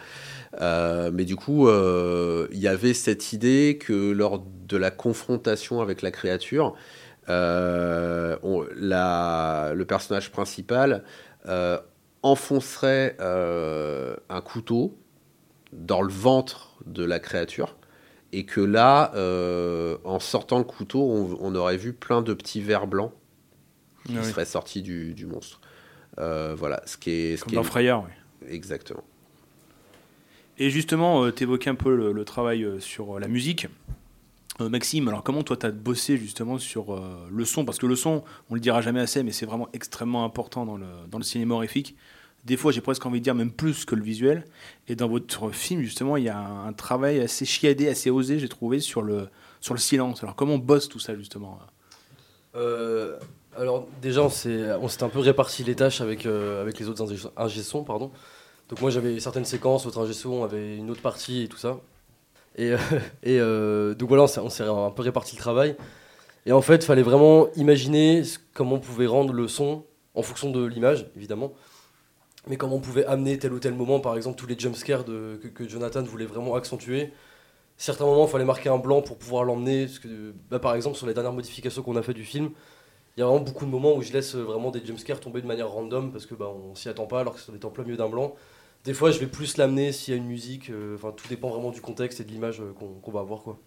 [0.60, 5.80] Euh, mais du coup, euh, il y avait cette idée que lors de la confrontation
[5.80, 6.74] avec la créature,
[7.28, 8.34] le
[9.84, 11.04] personnage principal
[12.22, 14.98] enfoncerait un couteau
[15.72, 17.77] dans le ventre de la créature
[18.32, 21.00] et que là, euh, en sortant le couteau,
[21.40, 23.12] on, aurait vu plein de petits vers blancs
[24.04, 25.60] qui ah seraient sortis du, du monstre.
[26.18, 27.36] Euh, voilà, ce qui est.
[27.36, 28.48] Ce Comme qui dans Frayeur, oui.
[28.50, 29.04] Exactement.
[30.58, 33.66] Et justement, euh, tu évoquais un peu le, travail sur la musique.
[34.60, 37.64] Maxime, alors comment toi tu as bossé justement sur le son?
[37.64, 40.76] Parce que le son, on le dira jamais assez, mais c'est vraiment extrêmement important dans
[40.76, 41.94] le, dans le cinéma horrifique
[42.44, 44.44] des fois j'ai presque envie de dire même plus que le visuel.
[44.88, 48.48] Et dans votre film, justement, il y a un, travail assez chiadé, assez osé, j'ai
[48.48, 49.28] trouvé, sur le,
[49.60, 50.22] sur le silence.
[50.22, 51.58] Alors comment on bosse tout ça, justement
[52.56, 53.18] euh,
[53.56, 57.04] Alors déjà, on s'est un peu réparti les tâches avec, euh, avec les autres
[57.36, 58.10] ingé sons, pardon.
[58.68, 61.80] Donc moi j'avais certaines séquences, l'autre ingé son avait une autre partie et tout ça.
[62.56, 62.68] Et,
[63.22, 65.76] et euh, donc voilà, on s'est un peu réparti le travail.
[66.46, 68.22] Et en fait, il fallait vraiment imaginer
[68.54, 71.52] comment on pouvait rendre le son en fonction de l'image, évidemment
[72.48, 75.36] mais comment on pouvait amener tel ou tel moment, par exemple tous les jumpscares que,
[75.36, 77.12] que Jonathan voulait vraiment accentuer.
[77.76, 79.86] Certains moments, il fallait marquer un blanc pour pouvoir l'emmener.
[80.50, 82.50] Bah, par exemple, sur les dernières modifications qu'on a fait du film,
[83.16, 85.46] il y a vraiment beaucoup de moments où je laisse vraiment des jumpscares tomber de
[85.46, 87.84] manière random parce que bah, on s'y attend pas alors que ça est en plein
[87.84, 88.34] milieu d'un blanc.
[88.84, 90.70] Des fois, je vais plus l'amener s'il y a une musique.
[90.70, 93.58] Euh, enfin, tout dépend vraiment du contexte et de l'image euh, qu'on va avoir, quoi.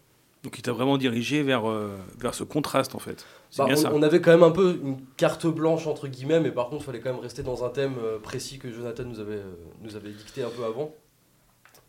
[0.44, 3.26] Donc il t'a vraiment dirigé vers, euh, vers ce contraste en fait.
[3.58, 3.92] Bah, bien on, ça.
[3.94, 6.86] on, avait quand même un peu une carte blanche entre guillemets, mais par contre il
[6.86, 9.96] fallait quand même rester dans un thème euh, précis que Jonathan nous avait, euh, nous
[9.96, 10.96] avait dicté un peu avant.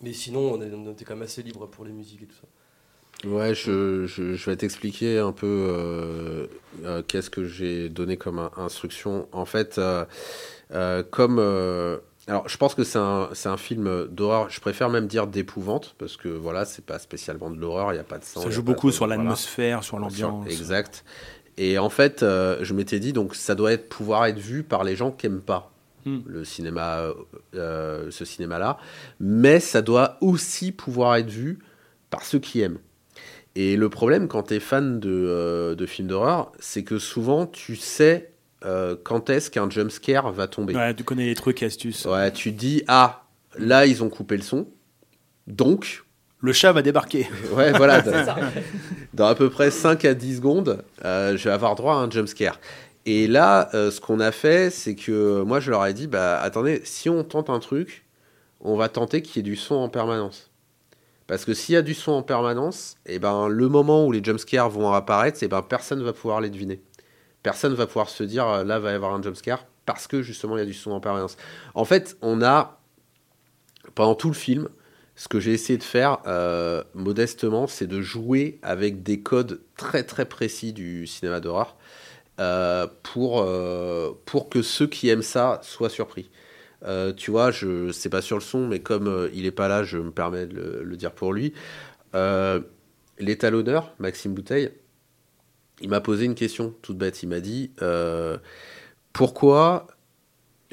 [0.03, 3.29] Mais sinon on, était quand même assez libre pour les musiques et tout ça.
[3.29, 6.49] Ouais, je, je, je vais t'expliquer un peu
[7.07, 9.29] qu'est-ce que j'ai donné comme instruction.
[9.31, 9.81] En fait,
[11.13, 14.49] comme alors, je pense que c'est un, un, film d'horreur.
[14.49, 17.91] Je préfère même dire d'épouvante parce que voilà, c'est pas spécialement de l'horreur.
[17.93, 18.43] Il n'y a pas de sang.
[18.43, 20.47] Ça joue beaucoup sur l'atmosphère, sur l'ambiance.
[20.47, 21.05] Exact.
[21.57, 24.85] Et en fait, euh, je m'étais dit donc ça doit être pouvoir être vu par
[24.85, 25.73] les gens qui aiment pas
[26.07, 26.21] hmm.
[26.27, 27.13] le cinéma,
[27.55, 28.79] euh, ce cinéma-là,
[29.21, 31.59] mais ça doit aussi pouvoir être vu
[32.09, 32.79] par ceux qui aiment.
[33.55, 37.47] Et le problème quand tu es fan de, euh, de films d'horreur, c'est que souvent
[37.47, 38.32] tu sais
[38.65, 40.75] euh, quand est-ce qu'un jumpscare va tomber.
[40.75, 42.05] Ouais, tu connais les trucs et astuces.
[42.05, 43.25] Ouais, tu dis, ah,
[43.59, 44.67] là, ils ont coupé le son.
[45.47, 46.05] Donc.
[46.41, 47.29] Le chat va débarquer.
[47.55, 48.03] Ouais, voilà.
[49.15, 52.11] dans, à peu près 5 à 10 secondes, euh, je vais avoir droit à un
[52.11, 52.59] jumpscare.
[53.07, 56.41] Et là, euh, ce qu'on a fait, c'est que moi, je leur ai dit, bah,
[56.41, 58.05] attendez, si on tente un truc,
[58.61, 60.51] on va tenter qu'il y ait du son en permanence.
[61.27, 64.13] Parce que s'il y a du son en permanence, et eh ben, le moment où
[64.13, 66.81] les jumpscares vont apparaître, et eh ben, personne ne va pouvoir les deviner
[67.43, 70.57] personne va pouvoir se dire euh, là va y avoir un jumpscare parce que justement
[70.57, 71.37] il y a du son en permanence.
[71.75, 72.79] En fait, on a
[73.95, 74.69] pendant tout le film,
[75.17, 80.05] ce que j'ai essayé de faire euh, modestement, c'est de jouer avec des codes très
[80.05, 81.77] très précis du cinéma d'horreur.
[82.41, 86.31] euh, pour, euh, pour que ceux qui aiment ça soient surpris.
[87.17, 89.99] Tu vois, je c'est pas sur le son, mais comme il est pas là, je
[89.99, 91.53] me permets de le, le dire pour lui.
[93.19, 94.71] L'étalonneur, Maxime Bouteille,
[95.83, 97.23] il m'a posé une question toute bête.
[97.23, 98.39] Il m'a dit euh,
[99.13, 99.89] pourquoi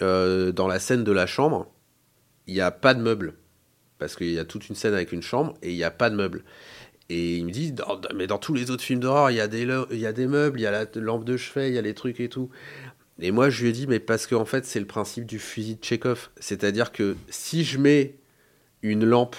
[0.01, 1.69] euh, dans la scène de la chambre,
[2.47, 3.33] il n'y a pas de meubles?
[3.97, 6.09] Parce qu'il y a toute une scène avec une chambre et il n'y a pas
[6.09, 6.43] de meubles.
[7.09, 7.73] Et il me dit,
[8.15, 10.13] mais dans tous les autres films d'horreur, il y, a des le- il y a
[10.13, 12.29] des meubles, il y a la lampe de chevet, il y a les trucs et
[12.29, 12.49] tout.
[13.19, 15.75] Et moi, je lui ai dit, mais parce qu'en fait, c'est le principe du fusil
[15.75, 16.29] de Chekhov.
[16.37, 18.15] C'est-à-dire que si je mets
[18.83, 19.35] une lampe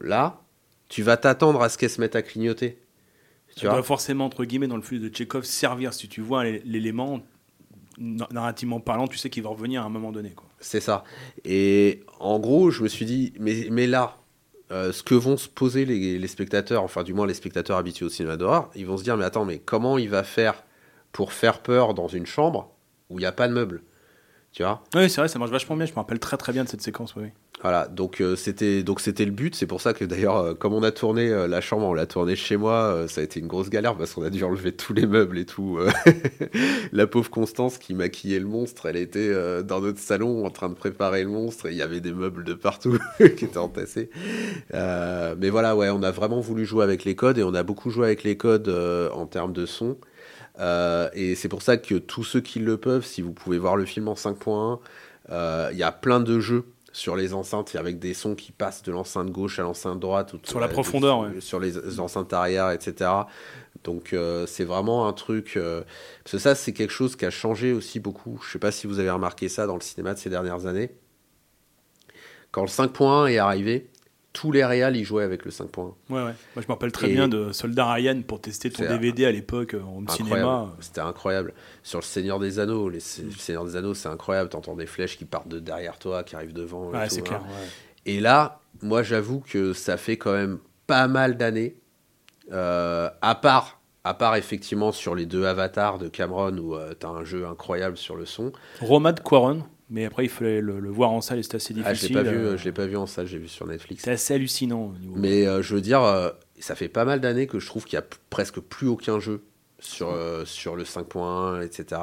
[0.00, 0.42] là,
[0.88, 2.81] tu vas t'attendre à ce qu'elle se mette à clignoter.
[3.56, 5.92] Tu doit forcément, entre guillemets, dans le flux de Tchekhov, servir.
[5.92, 7.20] Si tu vois l'é- l'élément,
[7.98, 10.30] na- narrativement parlant, tu sais qu'il va revenir à un moment donné.
[10.30, 10.46] Quoi.
[10.60, 11.04] C'est ça.
[11.44, 14.16] Et en gros, je me suis dit, mais, mais là,
[14.70, 18.06] euh, ce que vont se poser les, les spectateurs, enfin du moins les spectateurs habitués
[18.06, 20.64] au cinéma d'horreur, ils vont se dire, mais attends, mais comment il va faire
[21.12, 22.70] pour faire peur dans une chambre
[23.10, 23.82] où il n'y a pas de meubles?
[24.52, 25.86] Tu vois Oui, c'est vrai, ça marche vachement bien.
[25.86, 27.14] Je me rappelle très très bien de cette séquence.
[27.16, 27.28] Oui.
[27.62, 29.54] Voilà, donc euh, c'était donc c'était le but.
[29.54, 32.06] C'est pour ça que d'ailleurs, euh, comme on a tourné euh, la chambre, on l'a
[32.06, 34.92] tourné chez moi, ça a été une grosse galère parce qu'on a dû enlever tous
[34.92, 35.78] les meubles et tout.
[36.92, 40.74] la pauvre Constance qui maquillait le monstre, elle était dans notre salon en train de
[40.74, 44.10] préparer le monstre et il y avait des meubles de partout qui étaient entassés.
[44.72, 47.90] Mais voilà, ouais, on a vraiment voulu jouer avec les codes et on a beaucoup
[47.90, 49.96] joué avec les codes en termes de son.
[50.58, 53.76] Euh, et c'est pour ça que tous ceux qui le peuvent, si vous pouvez voir
[53.76, 54.78] le film en 5.1,
[55.30, 58.82] euh, il y a plein de jeux sur les enceintes avec des sons qui passent
[58.82, 60.34] de l'enceinte gauche à l'enceinte droite.
[60.34, 61.40] Ou Sur la profondeur, sur, ouais.
[61.40, 63.10] sur les enceintes arrière, etc.
[63.84, 65.56] Donc euh, c'est vraiment un truc...
[65.56, 65.82] euh,
[66.22, 68.40] parce que ça, c'est quelque chose qui a changé aussi beaucoup.
[68.46, 70.90] Je sais pas si vous avez remarqué ça dans le cinéma de ces dernières années.
[72.50, 73.88] Quand le 5.1 est arrivé,
[74.32, 75.80] tous les réals y jouaient avec le 5.1.
[75.84, 76.22] Ouais, ouais.
[76.22, 79.30] Moi, je me rappelle très Et- bien de Soldat Ryan pour tester ton DVD à
[79.32, 80.68] l'époque euh, en home cinéma.
[80.80, 81.52] C'était incroyable.
[81.82, 84.48] Sur le Seigneur des Anneaux, les, le Seigneur des Anneaux, c'est incroyable.
[84.48, 86.90] T'entends des flèches qui partent de derrière toi, qui arrivent devant.
[86.92, 87.24] et Ouais, tout, c'est hein.
[87.24, 87.40] clair.
[87.42, 87.66] ouais.
[88.06, 91.76] Et là, moi, j'avoue que ça fait quand même pas mal d'années.
[92.52, 97.08] euh, à part, à part effectivement sur les deux avatars de Cameron où euh, t'as
[97.08, 98.50] un jeu incroyable sur le son.
[98.80, 101.72] Roma de Quaron, mais après il fallait le, le voir en salle et c'était assez
[101.84, 102.14] Ah, je l'ai difficile.
[102.16, 104.02] pas vu, euh, je l'ai pas vu en salle, j'ai vu sur Netflix.
[104.04, 104.92] C'est assez hallucinant.
[104.94, 107.66] au niveau- Mais euh, je veux dire, euh, ça fait pas mal d'années que je
[107.66, 109.42] trouve qu'il y a presque plus aucun jeu
[109.78, 112.00] sur, euh, sur le 5.1, etc.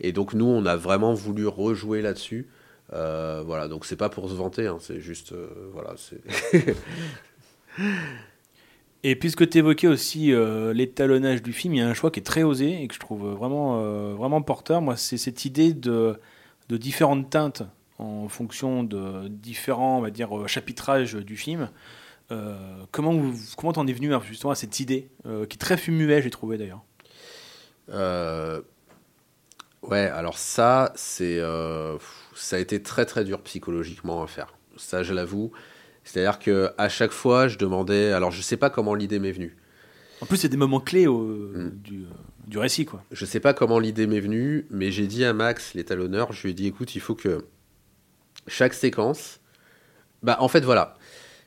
[0.00, 2.48] Et donc nous, on a vraiment voulu rejouer là-dessus.
[2.92, 6.20] Euh, voilà, donc c'est pas pour se vanter, hein, c'est juste, euh, voilà, c'est.
[9.02, 10.32] Et puisque tu évoquais aussi
[10.72, 13.00] l'étalonnage du film, il y a un choix qui est très osé et que je
[13.00, 14.80] trouve vraiment, vraiment porteur.
[14.80, 16.16] Moi, c'est cette idée de,
[16.68, 17.62] de différentes teintes
[17.98, 21.70] en fonction de différents on va dire, euh, chapitrages du film.
[22.32, 22.56] Euh,
[22.90, 26.22] comment vous, comment t'en es venu justement à cette idée euh, qui est très fumuet,
[26.22, 26.82] j'ai trouvé d'ailleurs?
[27.90, 28.62] Euh,
[29.82, 31.38] Ouais, alors ça, c'est,
[32.34, 34.54] ça a été très très dur psychologiquement à faire.
[34.78, 35.52] Ça, je l'avoue.
[36.04, 38.12] C'est-à-dire que à chaque fois, je demandais.
[38.12, 39.58] Alors, je sais pas comment l'idée m'est venue.
[40.20, 41.70] En plus, c'est des moments clés au- Mm.
[41.82, 42.06] du, euh,
[42.46, 42.84] du récit.
[42.84, 43.02] quoi.
[43.12, 46.50] Je sais pas comment l'idée m'est venue, mais j'ai dit à Max, l'étalonneur, je lui
[46.50, 47.44] ai dit écoute, il faut que
[48.46, 49.40] chaque séquence.
[50.22, 50.96] Bah, en fait, voilà.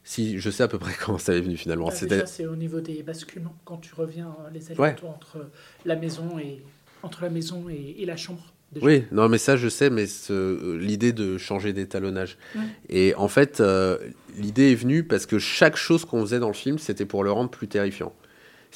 [0.04, 1.90] Si je sais à peu près comment ça m'est venu finalement.
[1.92, 5.50] C'était déjà, c'est au niveau des basculements, quand tu reviens euh, les allers-retours entre
[5.86, 6.62] la maison et
[7.04, 8.54] entre la maison et, et la chambre.
[8.72, 8.86] déjà.
[8.86, 12.38] Oui, non, mais ça, je sais, mais euh, l'idée de changer d'étalonnage.
[12.56, 12.62] Ouais.
[12.90, 13.98] Et en fait, euh,
[14.38, 17.32] l'idée est venue parce que chaque chose qu'on faisait dans le film, c'était pour le
[17.32, 18.14] rendre plus terrifiant.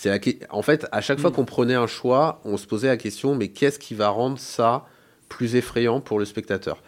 [0.02, 0.18] C'est la
[0.50, 1.34] En fait, à chaque fois Mm.
[1.34, 4.86] qu'on prenait un choix, on se posait la question, mais qu'est-ce qui va rendre ça
[5.30, 6.82] plus effrayant pour le spectateur?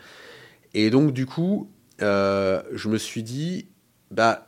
[0.74, 1.70] Et donc, du coup,
[2.02, 3.68] euh, je me suis dit,
[4.10, 4.48] bah,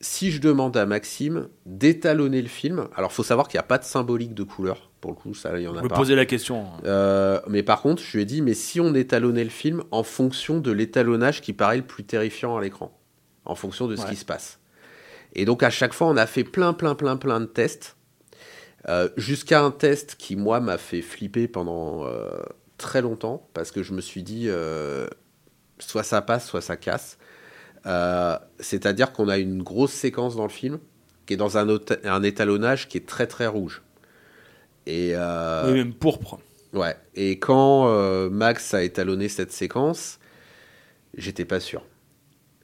[0.00, 3.78] si je demande à Maxime d'étalonner le film, alors faut savoir qu'il n'y a pas
[3.78, 5.94] de symbolique de couleur, pour le coup, ça, il y en a Je me pas.
[5.94, 6.66] posais la question.
[6.86, 10.02] Euh, mais par contre, je lui ai dit, mais si on étalonnait le film en
[10.02, 12.90] fonction de l'étalonnage qui paraît le plus terrifiant à l'écran,
[13.44, 14.58] en fonction de ce qui se passe.
[15.36, 17.96] Et donc à chaque fois, on a fait plein, plein, plein, plein de tests,
[18.88, 22.28] euh, jusqu'à un test qui, moi, m'a fait flipper pendant euh,
[22.78, 25.06] très longtemps, parce que je me suis dit, euh,
[25.78, 27.18] soit ça passe, soit ça casse.
[28.58, 30.78] C'est-à-dire qu'on a une grosse séquence dans le film
[31.26, 33.82] qui est dans un, étalonnage qui est très, très rouge.
[34.86, 36.40] Et Oui, même pourpre.
[36.72, 36.96] Ouais.
[37.14, 37.88] Et quand
[38.30, 40.18] Max a étalonné cette séquence,
[41.16, 41.84] j'étais pas sûr.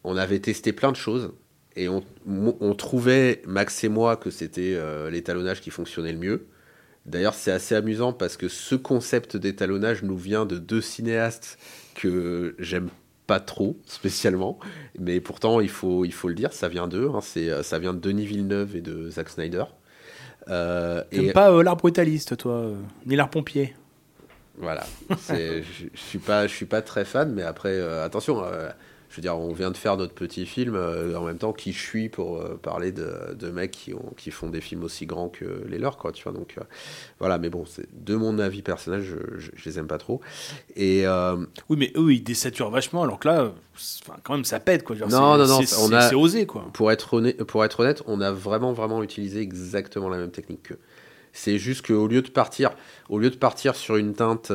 [0.05, 1.33] On avait testé plein de choses
[1.77, 6.47] et on, trouvait, Max et moi, que c'était euh, l'étalonnage qui fonctionnait le mieux.
[7.05, 11.59] D'ailleurs, c'est assez amusant parce que ce concept d'étalonnage nous vient de deux cinéastes
[11.95, 12.89] que j'aime
[13.27, 14.59] pas trop spécialement,
[14.99, 17.11] mais pourtant il faut, il faut le dire, ça vient d'eux.
[17.15, 17.21] hein.
[17.21, 19.65] c'est, euh, ça vient de Denis Villeneuve et de Zack Snyder.
[20.49, 23.75] Euh, et pas euh, l'art brutaliste, toi, euh, ni l'art pompier.
[24.59, 24.87] voilà,
[25.29, 25.63] je
[25.95, 28.43] suis pas, je suis pas très fan, mais après, attention.
[29.11, 30.75] Je veux dire, on vient de faire notre petit film.
[30.75, 34.13] euh, en même temps, qui je suis pour euh, parler de, de mecs qui, ont,
[34.17, 36.13] qui font des films aussi grands que les leurs, quoi.
[36.13, 36.63] Tu vois, donc euh,
[37.19, 37.39] voilà.
[37.39, 40.21] Mais bon, c'est de mon avis personnel, je, je, je les aime pas trop.
[40.77, 41.05] Et
[41.69, 43.53] Oui, mais eux, ils désaturent vachement, alors que là,
[44.23, 44.97] quand même, ça pète, quoi.
[44.97, 46.67] Genre, Non, non, non, c'est- on a- osé, quoi.
[46.73, 50.63] pour être honnête, pour être honnête, on a vraiment vraiment utilisé exactement la même technique
[50.65, 50.79] qu'eux.
[51.33, 52.71] C'est juste qu'au lieu de partir,
[53.11, 54.51] au lieu de partir sur une teinte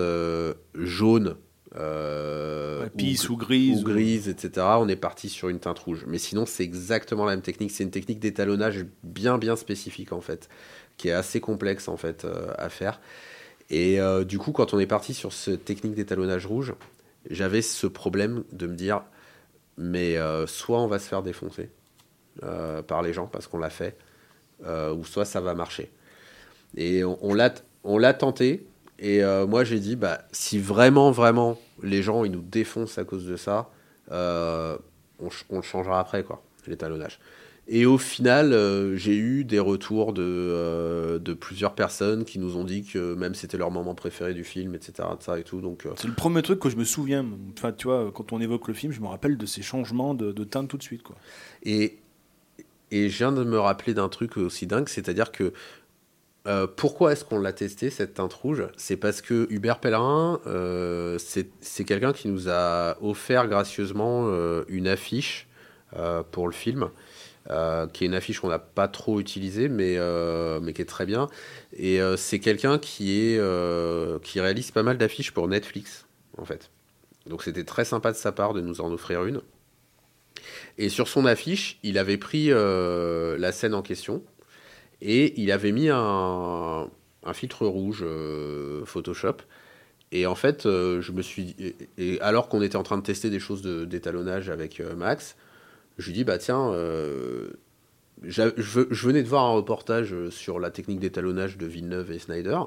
[0.76, 1.36] jaune,
[1.76, 3.84] euh, Ouais, pisse ou, ou grise.
[3.84, 6.06] ou grise, etc., on est parti sur une teinte rouge.
[6.08, 7.72] Mais sinon, c'est exactement la même technique.
[7.72, 10.50] C'est une technique d'étalonnage bien bien spécifique en fait,
[10.98, 13.00] qui est assez complexe en fait euh, à faire.
[13.70, 16.74] Et euh, du coup, quand on est parti sur cette technique d'étalonnage rouge,
[17.30, 19.04] j'avais ce problème de me dire,
[19.78, 21.70] mais euh, soit on va se faire défoncer
[22.88, 23.98] par les gens parce qu'on l'a fait,
[24.66, 25.92] ou soit ça va marcher.
[26.76, 28.66] Et on, on l'a tenté.
[29.02, 33.04] Et euh, moi j'ai dit, bah, si vraiment, vraiment, les gens ils nous défoncent à
[33.04, 33.72] cause de ça,
[34.12, 34.78] euh,
[35.20, 37.20] on, le changera après, quoi, l'étalonnage.
[37.68, 42.64] Et au final, euh, j'ai eu des retours de, de plusieurs personnes qui nous ont
[42.64, 45.08] dit que même c'était leur moment préféré du film, etc.
[45.38, 45.62] et tout.
[45.62, 47.26] Donc, C'est le premier truc que je me souviens.
[47.58, 50.32] Enfin, tu vois, quand on évoque le film, je me rappelle de ces changements de,
[50.32, 51.16] de teinte tout de suite, quoi.
[51.64, 51.98] Et,
[52.92, 55.54] et je viens de me rappeler d'un truc aussi dingue, c'est-à-dire que
[56.48, 58.64] euh, pourquoi est-ce qu'on l'a testé, cette teinte rouge?
[58.76, 64.88] C'est parce que Hubert Pellerin, euh, c'est quelqu'un qui nous a offert gracieusement euh, une
[64.88, 65.48] affiche
[66.32, 66.90] pour le film,
[67.48, 69.98] qui est une affiche qu'on n'a pas trop utilisée, mais,
[70.62, 71.28] mais qui est très bien.
[71.74, 73.38] Et c'est quelqu'un qui,
[74.24, 76.06] qui réalise pas mal d'affiches pour Netflix,
[76.38, 76.70] en fait.
[77.26, 79.42] Donc c'était très sympa de sa part de nous en offrir une.
[80.78, 84.24] Et sur son affiche, il avait pris la scène en question
[85.02, 86.88] et il avait mis un,
[87.24, 89.38] un filtre rouge euh, Photoshop.
[90.14, 92.98] Et en fait, euh, je me suis dit- et, et alors qu'on était en train
[92.98, 95.36] de tester des choses de- d'étalonnage avec euh, Max,
[95.98, 96.72] je lui dis bah tiens,
[98.24, 98.44] je,
[99.08, 102.60] venais de voir un reportage sur la technique d'étalonnage de Villeneuve et Snyder.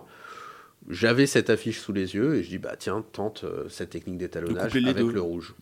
[0.90, 4.74] J'avais cette affiche sous les yeux et je dis bah tiens, tente cette technique d'étalonnage
[4.76, 5.12] avec deux.
[5.12, 5.54] le rouge.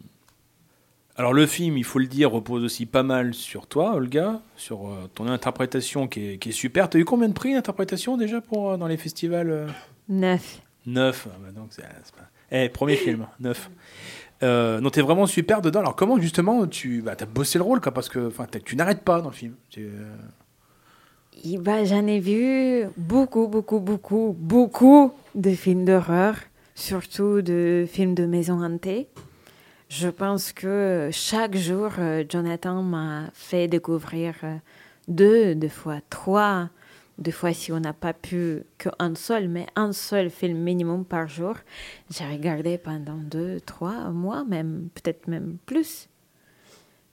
[1.16, 4.88] Alors le film, il faut le dire, repose aussi pas mal sur toi, Olga, sur
[4.88, 6.88] euh, ton interprétation qui est, qui est super.
[6.88, 9.66] T'as eu combien de prix d'interprétation déjà pour, euh, dans les festivals euh
[10.08, 10.62] Neuf.
[10.86, 11.28] Neuf.
[11.30, 12.28] Ah bah donc c'est c'est pas...
[12.50, 13.70] Eh, premier film, neuf.
[14.42, 15.80] Non, t'es vraiment super dedans.
[15.80, 18.74] Alors comment justement tu bah, as bossé le rôle quoi, parce que enfin, t'as- tu
[18.74, 19.54] n'arrêtes pas dans le film.
[19.70, 19.88] Tu,
[21.44, 26.34] Et bah, J'en ai vu beaucoup, beaucoup, beaucoup, beaucoup de films d'horreur,
[26.74, 29.08] surtout de films de maison hantée.
[29.94, 34.56] Je pense que chaque jour, euh, Jonathan m'a fait découvrir euh,
[35.06, 36.70] deux, deux fois trois,
[37.18, 41.28] deux fois si on n'a pas pu qu'un seul, mais un seul film minimum par
[41.28, 41.56] jour.
[42.08, 46.08] J'ai regardé pendant deux, trois mois, même peut-être même plus.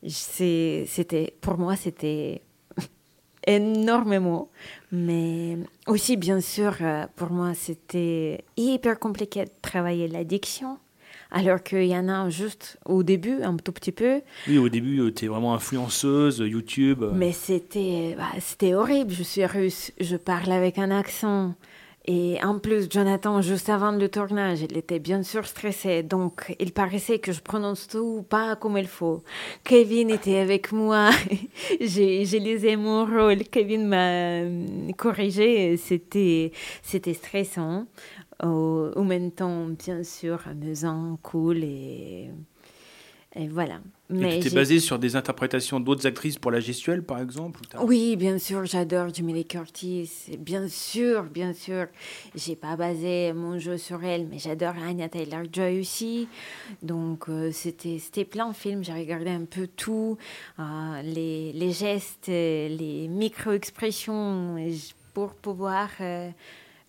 [0.07, 2.43] C'était, pour moi, c'était
[3.45, 4.47] énormément.
[4.93, 10.77] Mais aussi, bien sûr, euh, pour moi, c'était hyper compliqué de travailler l'addiction.
[11.31, 14.21] Alors qu'il y en a juste au début, un tout petit peu.
[14.47, 17.03] Oui, au début, tu es vraiment influenceuse, YouTube.
[17.03, 19.11] euh, Mais c'était bah, c'était horrible.
[19.11, 21.53] Je suis russe, je parle avec un accent.
[22.11, 26.01] Et en plus, Jonathan, juste avant le tournage, il était bien sûr stressé.
[26.01, 29.21] Donc, il paraissait que je prononce tout pas comme il faut.
[29.63, 31.11] Kevin était avec moi.
[31.79, 33.43] J'ai lisé mon rôle.
[33.51, 34.09] Kevin m'a
[34.41, 35.77] euh, corrigé.
[35.77, 36.51] C'était
[37.13, 37.85] stressant.
[38.43, 42.29] Au, même temps, bien sûr, amusant, cool et,
[43.35, 43.81] et voilà.
[44.09, 48.15] et tu t'es basé sur des interprétations d'autres actrices pour la gestuelle, par exemple oui,
[48.15, 50.09] bien sûr, j'adore Jamie Lee Curtis.
[50.39, 51.87] Bien sûr, bien sûr.
[52.35, 56.27] J'ai pas basé mon jeu sur elle, mais j'adore Anya Taylor-Joy aussi.
[56.81, 58.83] Donc, euh, c'était c'était plein de films.
[58.83, 60.17] J'ai regardé un peu tout.
[60.59, 64.57] euh, les, les gestes, les micro-expressions
[65.13, 66.29] pour pouvoir euh,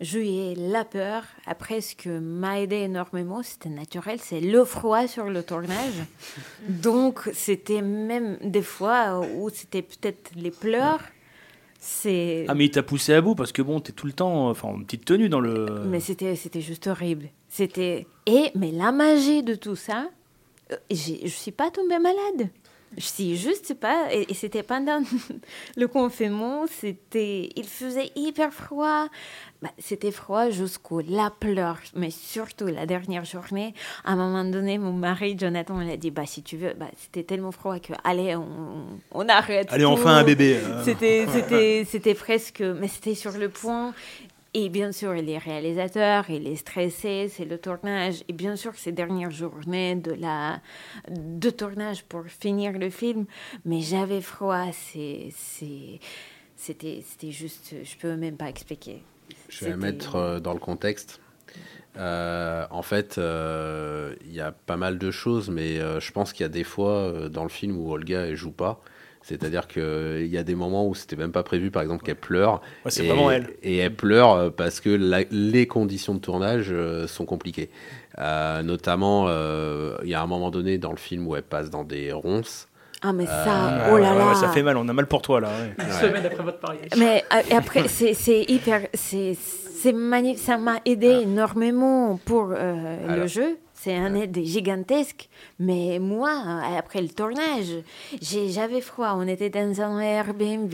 [0.01, 1.25] jouer la peur.
[1.47, 5.95] Après, ce que m'a aidé énormément, c'était naturel, c'est le froid sur le tournage.
[6.69, 11.01] Donc, c'était même des fois où c'était peut-être les pleurs.
[11.79, 12.45] C'est...
[12.49, 14.69] Ah, mais il t'a poussé à bout parce que bon, t'es tout le temps enfin,
[14.69, 15.85] en petite tenue dans le.
[15.87, 17.31] Mais c'était, c'était juste horrible.
[17.49, 18.07] C'était...
[18.27, 20.11] Et, mais la magie de tout ça,
[20.73, 22.51] euh, j'ai, je suis pas tombée malade.
[22.97, 25.01] Je sais juste pas, et, et c'était pendant
[25.77, 29.07] le confinement, c'était, il faisait hyper froid.
[29.63, 33.75] Bah, c'était froid jusqu'au la pleure, mais surtout la dernière journée.
[34.05, 36.87] À un moment donné, mon mari Jonathan il a dit bah si tu veux, bah,
[36.97, 39.69] c'était tellement froid que allez on, on arrête.
[39.71, 39.91] Allez, tout.
[39.91, 40.57] enfin un bébé.
[40.57, 40.83] euh.
[40.83, 43.93] C'était, c'était, c'était presque, mais c'était sur le point.
[44.53, 48.25] Et bien sûr, il est réalisateur, il est stressé, c'est le tournage.
[48.29, 50.61] Et bien sûr, ces dernières journées de, la,
[51.09, 53.27] de tournage pour finir le film,
[53.65, 55.29] mais j'avais froid, c'est,
[56.57, 59.03] c'était, c'était juste, je peux même pas expliquer.
[59.49, 61.21] Je vais mettre euh, dans le contexte.
[61.97, 66.33] Euh, en fait, euh, il y a pas mal de choses, mais euh, je pense
[66.33, 68.81] qu'il y a des fois dans le film où Olga elle joue pas.
[69.23, 72.63] C'est-à-dire qu'il y a des moments où c'était même pas prévu, par exemple, qu'elle pleure.
[72.85, 73.51] Ouais, c'est et, vraiment elle.
[73.63, 77.71] Et elle pleure euh, parce que la- les conditions de tournage euh, sont compliquées.
[78.19, 81.71] Euh, notamment, euh, il y a un moment donné dans le film où elle passe
[81.71, 82.67] dans des ronces.
[83.03, 84.29] Ah, mais Euh, ça, oh là ouais, là.
[84.29, 85.49] ouais, ça fait mal, on a mal pour toi là.
[85.49, 85.75] ouais.
[85.79, 86.01] Une Ouais.
[86.09, 86.91] semaine après votre mariage.
[86.99, 88.89] Mais euh, et après, c'est hyper.
[88.95, 89.35] c'est
[89.83, 90.45] c'est magnifique.
[90.45, 93.57] Ça m'a aidé énormément pour euh, le jeu.
[93.83, 95.31] C'est un aide gigantesque.
[95.59, 96.31] Mais moi,
[96.77, 97.83] après le tournage,
[98.21, 99.15] j'avais froid.
[99.17, 100.71] On était dans un Airbnb.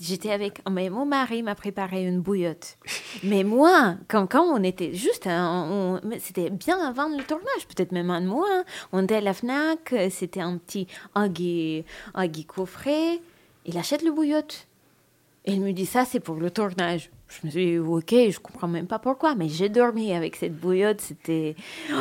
[0.00, 0.62] J'étais avec.
[0.70, 2.78] Mais mon mari m'a préparé une bouillotte.
[3.24, 5.26] Mais moi, quand, quand on était juste.
[5.26, 8.48] mais C'était bien avant le tournage, peut-être même un mois.
[8.50, 8.64] hein.
[8.90, 9.94] On était à la Fnac.
[10.10, 11.84] C'était un petit Agui,
[12.46, 13.20] coffret.
[13.66, 14.66] Il achète le bouillotte.
[15.44, 17.10] Il me dit ça, c'est pour le tournage.
[17.28, 20.56] Je me suis dit, ok, je comprends même pas pourquoi, mais j'ai dormi avec cette
[20.56, 21.00] bouillotte.
[21.00, 21.56] C'était
[21.92, 21.94] oh,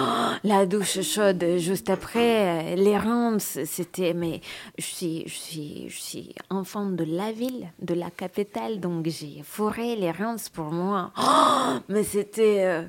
[0.44, 4.14] la douche chaude juste après, euh, les ronces, c'était.
[4.14, 4.42] Mais
[4.78, 9.42] je suis, je suis, je suis enfant de la ville, de la capitale, donc j'ai
[9.44, 11.12] foré les ronces pour moi.
[11.18, 12.84] Oh, mais c'était, euh,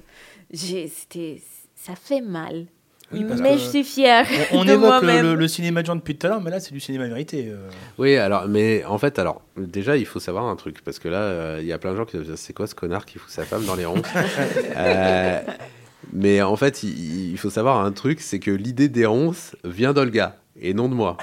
[0.53, 1.41] c'était,
[1.75, 2.67] ça fait mal.
[3.11, 4.27] Parce mais que je suis fière.
[4.53, 5.23] On, on de évoque le, moi-même.
[5.27, 7.49] le- le cinéma de genre depuis tout à l'heure, mais là c'est du cinéma vérité.
[7.51, 7.69] euh.
[7.99, 11.19] Oui, alors, mais en fait, alors, déjà, il faut savoir un truc, parce que là,
[11.21, 13.31] euh, il y a plein de gens qui disent c'est quoi ce connard qui fout
[13.31, 14.01] sa femme dans les ronces
[14.77, 15.41] Euh,
[16.13, 19.93] Mais en fait, il, il faut savoir un truc, c'est que l'idée des ronces vient
[19.93, 21.17] d'Olga et non de moi.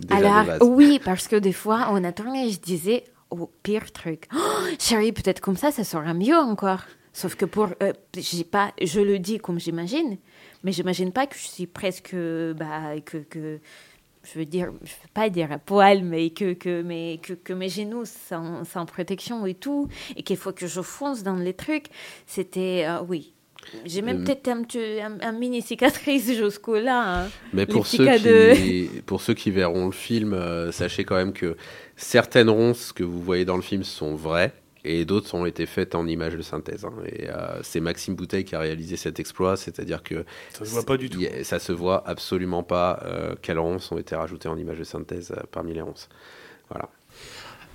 [0.00, 0.58] Déjà de Alors, base.
[0.62, 4.24] oui, parce que des fois, on a tourné je disais, oh, pire truc.
[4.34, 6.80] Oh, chérie, peut-être comme ça, ça sera mieux encore.
[7.12, 7.68] Sauf que pour.
[7.82, 10.16] euh, j'ai pas, je le dis comme j'imagine,
[10.64, 12.14] mais j'imagine pas que je suis presque.
[12.56, 13.18] Bah, que.
[13.18, 13.60] que
[14.32, 17.52] je veux dire, je veux pas dire à poil, mais que, que, mes, que, que
[17.52, 19.86] mes genoux sans, sans protection et tout,
[20.16, 21.88] et qu'il faut que je fonce dans les trucs.
[22.26, 22.84] C'était.
[22.88, 23.34] euh, oui.
[23.84, 27.24] J'ai même Euh, peut-être un, petit- un, un mini cicatrice jusqu'au là.
[27.24, 27.28] hein.
[27.52, 31.56] Mais pour ceux, qui, pour ceux qui verront le film, euh, sachez quand même que
[31.96, 34.54] certaines ronces que vous voyez dans le film sont vraies
[34.84, 36.84] et d'autres ont été faites en images de synthèse.
[36.84, 36.92] hein.
[37.06, 40.84] Et euh, c'est Maxime Bouteille qui a réalisé cet exploit, c'est-à-dire que Ça se voit
[40.84, 41.20] pas du tout.
[41.20, 44.84] a- ça se voit absolument pas euh, quelles ronces ont été rajoutées en images de
[44.84, 46.08] synthèse euh, parmi les ronces.
[46.70, 46.88] Voilà.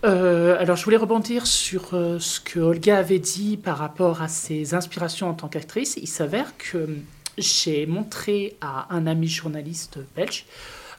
[0.05, 4.27] Euh, alors, je voulais rebondir sur euh, ce que Olga avait dit par rapport à
[4.29, 5.97] ses inspirations en tant qu'actrice.
[5.97, 6.87] Il s'avère que
[7.37, 10.45] j'ai montré à un ami journaliste belge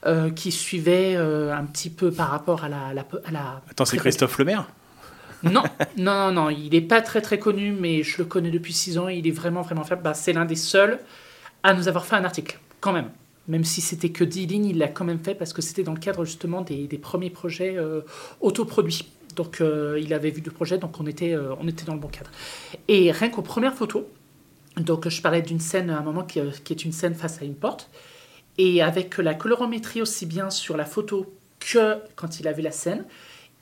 [0.06, 2.86] euh, qui suivait euh, un petit peu par rapport à la.
[2.88, 4.66] à la- à la- Attends, c'est Christophe Lemaire?
[5.42, 5.62] Non, non,
[5.96, 9.08] non, non, il n'est pas très très connu, mais je le connais depuis six ans.
[9.08, 10.02] Il est vraiment vraiment faible.
[10.02, 10.98] Bah, c'est l'un des seuls
[11.62, 13.10] à nous avoir fait un article, quand même.
[13.48, 15.94] Même si c'était que 10 lignes, il l'a quand même fait parce que c'était dans
[15.94, 18.02] le cadre justement des, premiers projets euh,
[18.40, 19.06] autoproduits.
[19.34, 22.00] Donc euh, il avait vu le projet, donc on était, euh, on était dans le
[22.00, 22.30] bon cadre.
[22.88, 24.04] Et rien qu'aux premières photos,
[24.76, 27.40] donc je parlais d'une scène à un moment qui, euh, qui est une scène face
[27.40, 27.90] à une porte,
[28.58, 33.04] et avec la colorométrie aussi bien sur la photo que quand il avait la scène,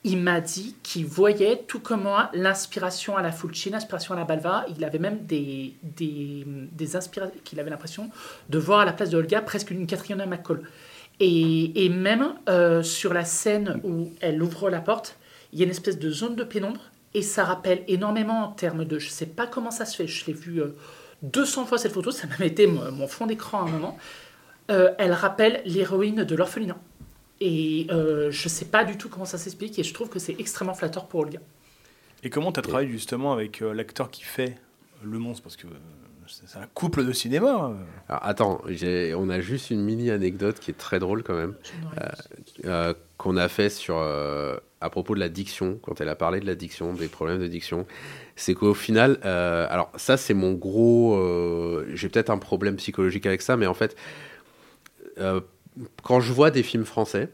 [0.04, 4.24] il m'a dit qu'il voyait, tout comme moi, l'inspiration à la Fulci, l'inspiration à la
[4.24, 4.64] Balva.
[4.76, 8.10] Il avait même des, des, des inspirations qu'il avait l'impression
[8.48, 10.62] de voir à la place de Olga presque une Catherine McCall.
[11.20, 15.16] Et, et même euh, sur la scène où elle ouvre la porte,
[15.52, 16.80] il y a une espèce de zone de pénombre
[17.14, 19.00] et ça rappelle énormément en termes de.
[19.00, 20.76] Je sais pas comment ça se fait, je l'ai vu euh,
[21.22, 23.98] 200 fois cette photo, ça m'a été mon, mon fond d'écran à un moment.
[24.70, 26.78] Euh, elle rappelle l'héroïne de l'orphelinat.
[27.40, 30.36] Et euh, je sais pas du tout comment ça s'explique et je trouve que c'est
[30.38, 31.38] extrêmement flatteur pour Olga.
[32.24, 34.56] Et comment tu as travaillé justement avec euh, l'acteur qui fait
[35.04, 35.44] le monstre?
[35.44, 35.70] Parce que euh,
[36.26, 37.70] c'est un couple de cinéma.
[37.70, 37.84] euh.
[38.08, 41.54] Alors, attends, on a juste une mini anecdote qui est très drôle quand même.
[42.64, 46.40] euh, qu'on a fait sur euh, à propos de la diction, quand elle a parlé
[46.40, 47.86] de la diction, des problèmes de diction,
[48.36, 53.26] c'est qu'au final, euh, alors ça c'est mon gros, euh, j'ai peut-être un problème psychologique
[53.26, 53.96] avec ça, mais en fait,
[55.18, 55.40] euh,
[56.02, 57.28] quand je vois des films français,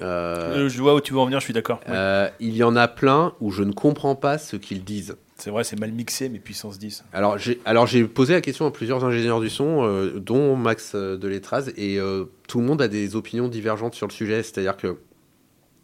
[0.00, 1.78] Euh, Euh, Je vois où tu veux en venir, je suis d'accord.
[1.86, 1.94] Ouais.
[1.94, 5.14] euh, il y en a plein où je ne comprends pas ce qu'ils disent.
[5.36, 7.04] C'est vrai, c'est mal mixé, mais puissance 10.
[7.12, 10.92] Alors j'ai alors j'ai posé la question à plusieurs ingénieurs du son, euh, dont Max
[10.96, 14.42] euh, Deletraz, et euh, tout le monde a des opinions divergentes sur le sujet.
[14.42, 14.96] C'est-à-dire que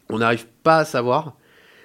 [0.09, 1.37] on n'arrive pas à savoir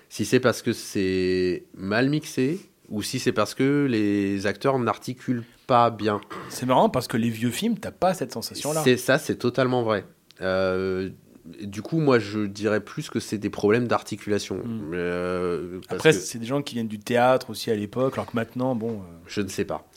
[0.09, 5.43] si c'est parce que c'est mal mixé ou si c'est parce que les acteurs n'articulent
[5.67, 6.21] pas bien.
[6.49, 8.81] C'est marrant parce que les vieux films, t'as pas cette sensation-là.
[8.83, 10.05] C'est ça, c'est totalement vrai.
[10.41, 11.09] Euh,
[11.61, 14.57] du coup, moi, je dirais plus que c'est des problèmes d'articulation.
[14.63, 14.91] Mm.
[14.93, 18.35] Euh, Après, que- c'est des gens qui viennent du théâtre aussi à l'époque, alors que
[18.35, 18.99] maintenant, bon.
[19.01, 19.87] euh, Je ne sais pas.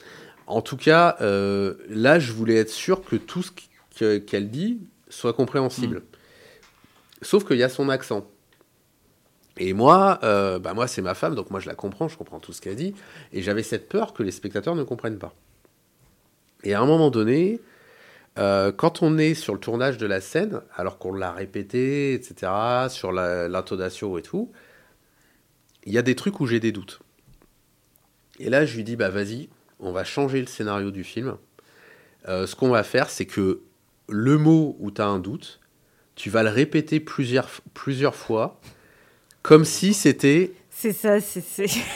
[0.46, 6.02] En tout cas, là, je voulais être sûr que tout ce qu'elle dit soit compréhensible.
[7.22, 8.26] Sauf qu'il y a son accent.
[9.58, 12.52] Et moi, bah moi, c'est ma femme, donc moi, je la comprends, je comprends tout
[12.52, 12.94] ce qu'elle dit.
[13.32, 15.34] Et j'avais cette peur que les spectateurs ne comprennent pas.
[16.64, 17.60] Et à un moment donné,
[18.38, 22.52] euh, quand on est sur le tournage de la scène, alors qu'on l'a répété, etc.,
[22.88, 24.52] sur l'intonation et tout,
[25.84, 27.00] il y a des trucs où j'ai des doutes.
[28.38, 29.48] Et là, je lui dis, bah vas-y,
[29.80, 31.36] on va changer le scénario du film.
[32.28, 33.62] Euh, ce qu'on va faire, c'est que
[34.08, 35.60] le mot où tu as un doute,
[36.14, 38.60] tu vas le répéter plusieurs, plusieurs fois,
[39.42, 40.52] comme si c'était...
[40.80, 41.40] C'est ça, c'est.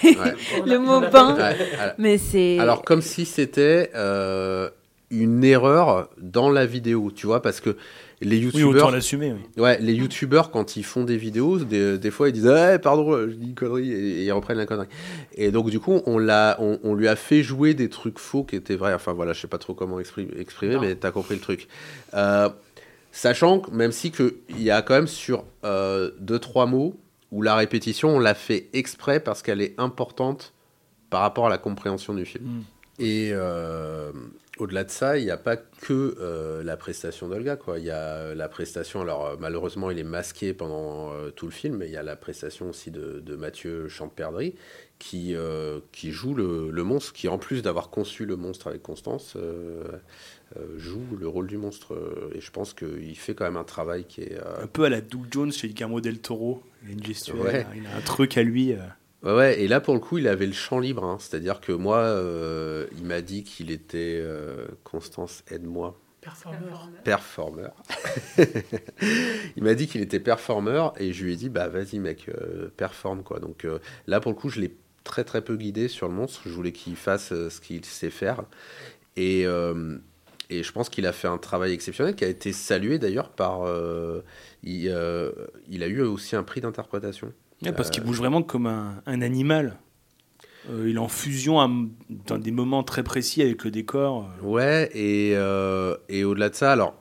[0.03, 0.35] Ouais,
[0.67, 2.59] Le a- mot ouais, alors- Mais c'est.
[2.59, 4.71] alors comme si c'était euh,
[5.11, 7.77] une erreur dans la vidéo, tu vois, parce que
[8.21, 9.63] les Oui, autant youtubeurs, l'assumer, oui.
[9.63, 13.17] ouais, les youtubeurs quand ils font des vidéos, des, des fois ils disent ah pardon,
[13.29, 14.89] je dis une connerie et, et ils reprennent la connerie.
[15.35, 18.43] Et donc du coup on l'a, on, on lui a fait jouer des trucs faux
[18.43, 18.95] qui étaient vrais.
[18.95, 20.81] Enfin voilà, je sais pas trop comment exprimer, exprimer Non.
[20.81, 21.69] mais t'as compris le truc.
[22.15, 22.49] Euh,
[23.13, 26.97] sachant que même si que il y a quand même sur euh, deux trois mots
[27.33, 30.53] où la répétition on l'a fait exprès parce qu'elle est importante
[31.11, 32.45] par rapport à la compréhension du film.
[32.45, 32.63] Mm.
[33.01, 34.13] Et euh,
[34.63, 37.59] au-delà de ça, il n'y a pas que euh, la prestation d'Olga.
[37.77, 41.53] Il y a la prestation, alors euh, malheureusement il est masqué pendant euh, tout le
[41.53, 44.55] film, mais il y a la prestation aussi de, de Mathieu Champerdry
[44.99, 48.83] qui, euh, qui joue le, le monstre, qui en plus d'avoir conçu le monstre avec
[48.83, 49.83] Constance, euh,
[50.57, 51.95] euh, joue le rôle du monstre.
[51.95, 54.39] euh, Et je pense qu'il fait quand même un travail qui est...
[54.39, 56.63] euh, Un peu à la Doug Jones chez Guillermo del Toro.
[56.85, 57.67] Il a une gestuelle, Ouais.
[57.75, 58.75] il a un truc à lui.
[59.23, 61.05] Ouais, ouais, et là pour le coup, il avait le champ libre.
[61.05, 61.17] hein.
[61.21, 64.19] C'est-à-dire que moi, euh, il m'a dit qu'il était.
[64.21, 65.99] euh, Constance, aide-moi.
[66.21, 66.89] Performeur.
[67.05, 67.75] Performeur.
[69.57, 72.69] il m'a dit qu'il était performeur et je lui ai dit, bah vas-y mec, euh,
[72.77, 73.41] performe quoi.
[73.41, 73.67] Donc
[74.07, 76.43] là pour le coup, je l'ai très très peu guidé sur le monstre.
[76.45, 78.45] Je voulais qu'il fasse ce qu'il sait faire.
[79.17, 83.31] Et, et je pense qu'il a fait un travail exceptionnel qui a été salué d'ailleurs
[83.31, 83.67] par.
[84.63, 84.95] il,
[85.69, 87.33] il a eu aussi un prix d'interprétation.
[87.71, 89.79] Ouais, parce qu'il bouge vraiment comme un, un animal.
[90.71, 91.69] Euh, il est en fusion à-
[92.27, 94.29] dans des moments très précis avec le décor.
[94.43, 94.47] euh.
[94.47, 96.95] Ouais, et, euh, et au-delà de ça, alors,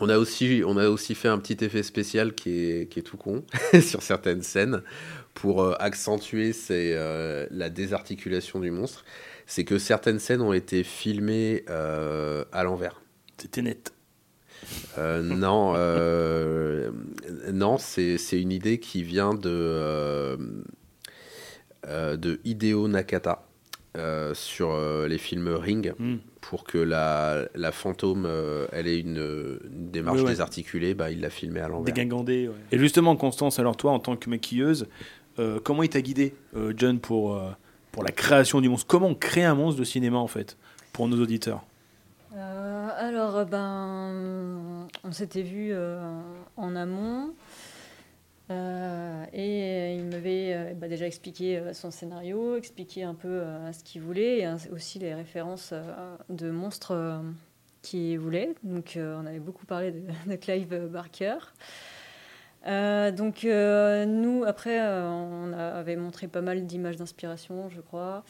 [0.00, 3.02] on a, aussi, on a aussi fait un petit effet spécial qui est, qui est
[3.02, 3.44] tout con
[3.82, 4.82] sur certaines scènes
[5.34, 9.04] pour euh, accentuer ces, euh, la désarticulation du monstre.
[9.46, 13.00] C'est que certaines scènes ont été filmées euh, à l'envers.
[13.36, 13.92] C'était net.
[14.98, 16.90] Euh, non, euh,
[17.52, 20.36] non c'est une idée qui vient de, euh,
[22.16, 23.46] de Hideo Nakata
[23.96, 26.16] euh, sur euh, les films Ring Hmm.
[26.40, 30.28] pour que la, la fantôme euh, elle ait une, une démarche ouais.
[30.30, 31.92] désarticulée, bah, il l'a filmé à l'envers.
[31.92, 32.48] Dégingandé.
[32.48, 32.54] ouais.
[32.72, 34.86] Et justement, Constance, alors toi, en tant que maquilleuse,
[35.38, 37.50] euh, comment il t'a guidé, euh, John, pour, euh,
[37.92, 38.86] pour la création du monstre?
[38.86, 40.56] Comment on crée un monstre de cinéma, en fait,
[40.92, 41.64] pour nos auditeurs?
[42.36, 46.00] Euh, alors, euh, ben, on s'était vu euh,
[46.56, 47.34] en amont.
[49.32, 54.48] et il m'avait bah, déjà expliqué son scénario, expliqué un peu ce qu'il voulait et
[54.72, 55.72] aussi les références
[56.28, 57.22] de monstres
[57.82, 58.54] qu'il voulait.
[58.64, 61.38] Donc, on avait beaucoup parlé de, Clive Barker.
[62.66, 68.24] Donc, nous, après, on avait montré pas mal d'images d'inspiration, je crois.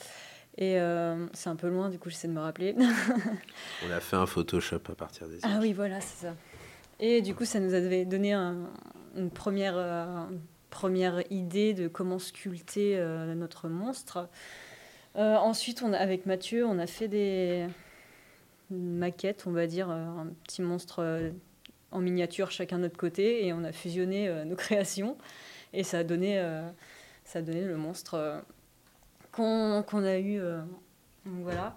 [0.59, 2.75] Et euh, c'est un peu loin, du coup, j'essaie de me rappeler.
[3.87, 5.63] On a fait un Photoshop à partir des Ah images.
[5.63, 6.35] oui, voilà, c'est ça.
[6.99, 8.69] Et du coup, ça nous avait donné un-
[9.17, 10.25] une première, euh,
[10.69, 14.29] première idée de comment sculpter euh, notre monstre.
[15.15, 17.67] Ensuite, on a- avec Mathieu, on a fait des
[18.71, 21.31] maquettes, on va dire, un petit monstre
[21.91, 25.17] en miniature chacun de notre côté, et on a fusionné nos créations,
[25.73, 26.41] et ça a donné,
[27.25, 28.43] ça a donné le monstre
[29.83, 30.41] qu'on a eu.
[30.41, 30.61] euh,
[31.25, 31.77] voilà.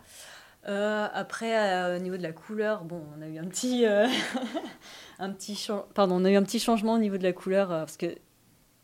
[0.68, 3.86] Euh, après, euh, au niveau de la couleur, bon, on a eu un petit,
[5.20, 7.98] un petit, pardon, on a eu un petit changement au niveau de la couleur parce
[7.98, 8.16] que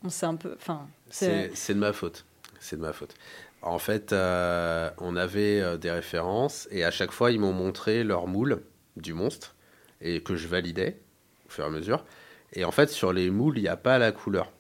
[0.04, 2.26] on s'est un peu, enfin, c'est- de ma faute.
[2.60, 3.16] C'est de ma faute.
[3.62, 8.62] En fait, on avait des références et à chaque fois, ils m'ont montré leur moule
[8.98, 9.56] du monstre
[10.02, 11.00] et que je validais
[11.48, 12.06] au fur et à mesure.
[12.54, 14.52] Et en fait, sur les moules, il n'y a pas la couleur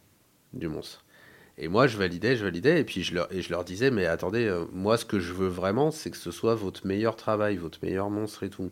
[0.54, 1.04] du monstre.
[1.62, 4.06] Et moi, je validais, je validais, et puis je leur, et je leur disais, mais
[4.06, 7.58] attendez, euh, moi, ce que je veux vraiment, c'est que ce soit votre meilleur travail,
[7.58, 8.70] votre meilleur monstre et tout.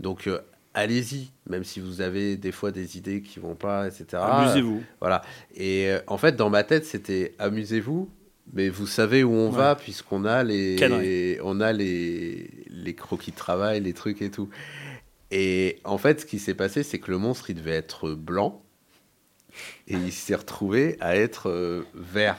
[0.00, 0.40] Donc, euh,
[0.74, 4.20] allez-y, même si vous avez des fois des idées qui vont pas, etc.
[4.20, 4.82] Amusez-vous.
[5.00, 5.22] Voilà.
[5.54, 8.10] Et euh, en fait, dans ma tête, c'était amusez-vous,
[8.52, 9.56] mais vous savez où on Ouais.
[9.56, 11.38] va puisqu'on a les, Cadré.
[11.44, 14.48] on a les, les croquis de travail, les trucs et tout.
[15.30, 18.63] Et en fait, ce qui s'est passé, c'est que le monstre, il devait être blanc
[19.88, 22.36] et il s'est retrouvé à être euh, vert.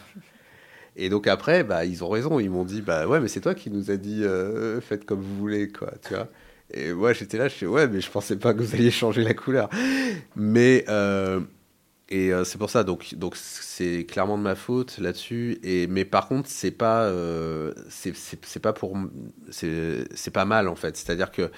[0.95, 2.39] Et donc après, bah, ils ont raison.
[2.39, 5.21] Ils m'ont dit, bah ouais, mais c'est toi qui nous a dit, euh, faites comme
[5.21, 6.29] vous voulez, quoi, tu vois.
[6.71, 9.23] Et moi, j'étais là, je fais, ouais, mais je pensais pas que vous alliez changer
[9.23, 9.69] la couleur.
[10.35, 11.41] Mais euh,
[12.09, 15.59] et c'est pour ça, donc donc c'est clairement de ma faute là-dessus.
[15.63, 17.11] Et mais par contre, c'est pas
[17.89, 18.97] c'est pas pour
[19.49, 20.95] c'est pas mal en fait.
[20.97, 21.51] C'est-à-dire que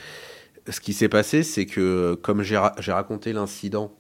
[0.70, 3.94] ce qui s'est passé, c'est que comme j'ai raconté l'incident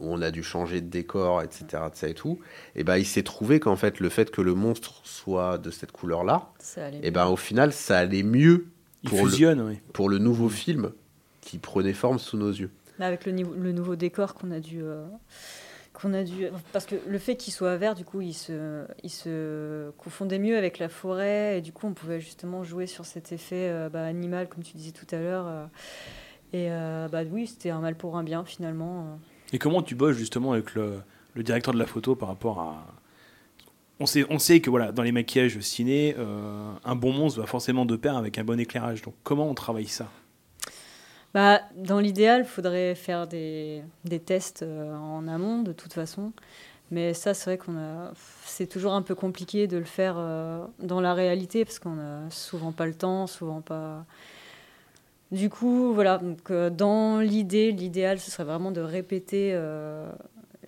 [0.00, 2.40] où on a dû changer de décor, etc., de ça et tout,
[2.74, 5.92] et ben il s'est trouvé qu'en fait le fait que le monstre soit de cette
[5.92, 6.50] couleur-là,
[7.02, 8.66] et ben au final ça allait mieux
[9.04, 9.78] Il pour le, fusionne, oui.
[9.92, 10.92] pour le nouveau film
[11.40, 12.70] qui prenait forme sous nos yeux.
[12.98, 14.80] Avec le, niveau- le nouveau décor qu'on a dû.
[14.82, 15.04] euh,
[15.92, 19.10] qu'on a dû parce que le fait qu'il soit vert du coup il se il
[19.10, 23.30] se confondait mieux avec la forêt et du coup on pouvait justement jouer sur cet
[23.30, 25.66] effet euh, bah, animal comme tu disais tout à l'heure euh,
[26.52, 29.14] et euh, bah oui c'était un mal pour un bien finalement euh.
[29.52, 31.02] Et comment tu bosses justement avec le,
[31.36, 32.86] directeur de la photo par rapport à.
[34.00, 37.46] On sait, on sait que voilà, dans les maquillages ciné, euh, un bon monstre va
[37.46, 39.02] forcément de pair avec un bon éclairage.
[39.02, 40.08] Donc comment on travaille ça?
[41.32, 46.32] Bah, dans l'idéal, il faudrait faire des, des tests euh, en amont, de toute façon.
[46.90, 48.12] Mais ça, c'est vrai qu'on a.
[48.44, 52.30] C'est toujours un peu compliqué de le faire euh, dans la réalité parce qu'on a
[52.30, 54.04] souvent pas le temps, souvent pas.
[55.34, 56.18] Du coup, voilà.
[56.18, 60.08] Donc, euh, dans l'idée, l'idéal, ce serait vraiment de répéter euh,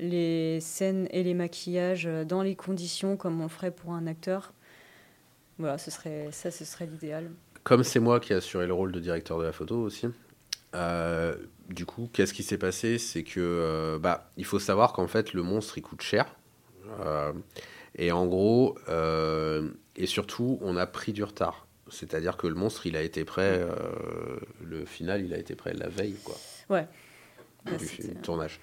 [0.00, 4.52] les scènes et les maquillages euh, dans les conditions comme on ferait pour un acteur.
[5.58, 7.30] Voilà, ce serait ça, ce serait l'idéal.
[7.62, 10.08] Comme c'est moi qui ai assuré le rôle de directeur de la photo aussi,
[11.70, 12.98] du coup, qu'est-ce qui s'est passé?
[12.98, 16.26] C'est que, bah, il faut savoir qu'en fait, le monstre, il coûte cher.
[17.94, 18.76] Et en gros,
[19.96, 21.65] et surtout, on a pris du retard.
[21.90, 25.72] C'est-à-dire que le monstre, il a été prêt, euh, le final, il a été prêt
[25.74, 26.36] la veille, quoi,
[26.68, 26.86] Ouais.
[27.64, 28.60] Là, du, tournage.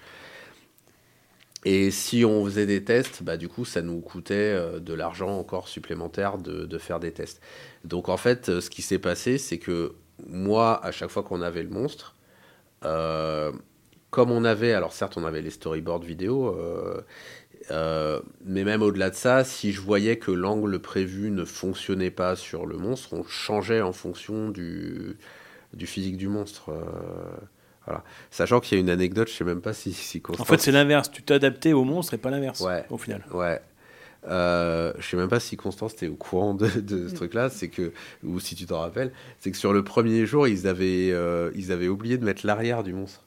[1.66, 5.38] Et si on faisait des tests, bah, du coup, ça nous coûtait euh, de l'argent
[5.38, 7.42] encore supplémentaire de, de faire des tests.
[7.86, 9.96] Donc, en fait, euh, ce qui s'est passé, c'est que
[10.28, 12.16] moi, à chaque fois qu'on avait le monstre,
[12.84, 13.52] euh,
[14.10, 17.02] comme on avait, alors certes, on avait les storyboards vidéo, euh,
[17.72, 22.36] euh, mais même au-delà de ça, si je voyais que l'angle prévu ne fonctionnait pas
[22.36, 25.18] sur le monstre, on changeait en fonction du,
[25.74, 26.70] du physique du monstre.
[26.70, 26.82] euh,
[27.86, 28.04] voilà.
[28.32, 30.58] Sachant qu'il y a une anecdote, je sais même pas si, si En Constance- fait,
[30.60, 31.12] c'est l'inverse.
[31.12, 32.86] Tu t'es adapté au monstre et pas l'inverse, Ouais.
[32.90, 33.26] au final.
[33.34, 33.60] Ouais.
[34.26, 37.68] Euh, je sais même pas si Constance t'es au courant de, de ce truc-là, c'est
[37.68, 37.92] que
[38.24, 41.74] ou si tu t'en rappelles, c'est que sur le premier jour ils avaient euh, ils
[41.74, 43.26] avaient oublié de mettre l'arrière du monstre.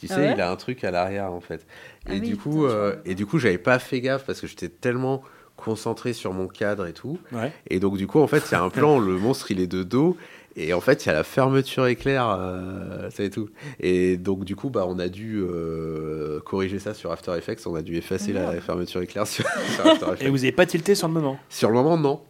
[0.00, 1.66] Tu Ah sais, ouais il a un truc à l'arrière en fait.
[2.06, 4.46] Ah Et oui, du coup euh, et du coup j'avais pas fait gaffe parce que
[4.46, 5.22] j'étais tellement
[5.56, 7.18] concentré sur mon cadre et tout.
[7.32, 7.52] Ouais.
[7.68, 9.66] Et donc du coup en fait il y a un plan, le monstre il est
[9.66, 10.16] de dos
[10.56, 13.48] et en fait il y a la fermeture éclair, euh, ça et tout.
[13.78, 17.74] Et donc du coup bah on a dû euh, corriger ça sur After Effects, on
[17.74, 19.44] a dû effacer la fermeture éclair sur,
[19.74, 20.22] sur After Effects.
[20.22, 22.20] Et vous n'avez pas tilté sur le moment Sur le moment, non.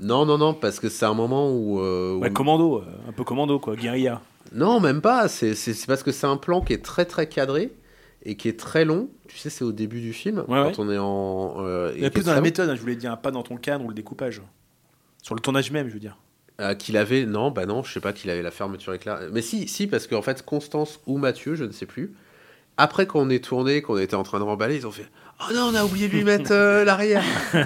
[0.00, 1.80] Non, non, non, parce que c'est un moment où.
[1.80, 4.20] euh, où- Ouais, Commando, euh, un peu commando, quoi, guérilla.
[4.52, 5.28] Non, même pas.
[5.28, 7.72] C'est c'est- c'est parce que c'est un plan qui est très très cadré
[8.24, 9.08] et qui est très long.
[9.28, 11.56] Tu sais, c'est au début du film, Ouais, quand on est en.
[11.58, 13.56] euh, Il y a plus dans la méthode, hein, je voulais dire, pas dans ton
[13.56, 14.42] cadre ou le découpage.
[15.22, 16.16] Sur le tournage même, je veux dire.
[16.60, 17.24] Euh, qu'il avait.
[17.26, 19.20] Non, bah non, je sais pas qu'il avait la fermeture éclair.
[19.32, 22.14] Mais si, si, parce qu'en fait, Constance ou Mathieu, je ne sais plus.
[22.76, 25.06] Après qu'on ait tourné, qu'on était en train de remballer, ils ont fait
[25.40, 27.24] Oh non, on a oublié de lui mettre euh, l'arrière.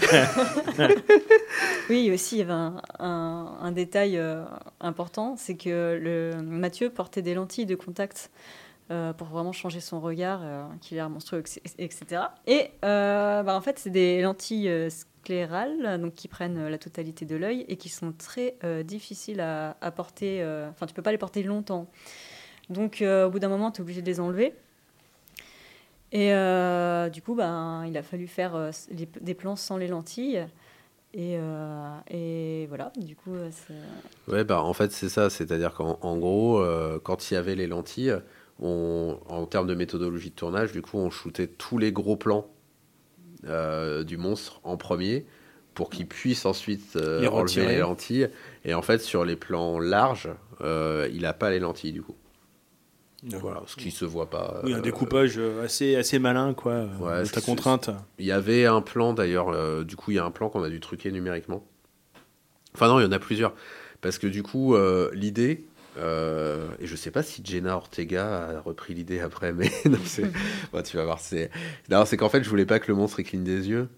[1.90, 4.44] Oui, aussi, il y avait un, un- détail euh,
[4.80, 8.30] important, c'est que le, Mathieu portait des lentilles de contact
[8.90, 10.40] euh, pour vraiment changer son regard,
[10.80, 11.42] qu'il a l'air monstrueux,
[11.78, 12.22] etc.
[12.46, 17.64] Et bah, en fait, c'est des lentilles sclérales, donc qui prennent la totalité de l'œil
[17.68, 20.42] et qui sont très difficiles à, porter.
[20.70, 21.90] Enfin, tu peux pas les porter longtemps.
[22.70, 24.54] Donc, au bout d'un moment, tu es obligé de les enlever.
[26.12, 29.88] Et euh, du coup, ben, il a fallu faire euh, les- des plans sans les
[29.88, 30.46] lentilles.
[31.14, 33.34] Et, euh, et voilà, du coup.
[34.28, 37.54] Ouais, bah en fait c'est ça, c'est-à-dire qu'en en gros, euh, quand il y avait
[37.54, 38.16] les lentilles,
[38.60, 42.46] on, en termes de méthodologie de tournage, du coup, on shootait tous les gros plans
[43.46, 45.26] euh, du monstre en premier
[45.74, 47.74] pour qu'il puisse ensuite euh, Les enlever retirer.
[47.74, 48.28] les lentilles.
[48.64, 52.14] Et en fait, sur les plans larges, euh, il n'a pas les lentilles du coup.
[53.24, 54.60] Voilà, ce qui se voit pas.
[54.64, 57.90] Oui, un euh, découpage euh, assez, assez malin, quoi, euh, Ouais, de c'est- ta contrainte.
[58.18, 60.62] Il y avait un plan d'ailleurs, euh, du coup il y a un plan qu'on
[60.64, 61.64] a dû truquer numériquement.
[62.74, 63.54] Enfin non, il y en a plusieurs.
[64.00, 65.64] Parce que du coup, euh, l'idée,
[65.98, 70.24] euh, et je sais pas si Jenna Ortega a repris l'idée après, mais non, c'est,
[70.72, 71.50] bon, tu vas voir, c'est,
[71.90, 73.88] non, c'est qu'en fait je voulais pas que le monstre cligne des yeux.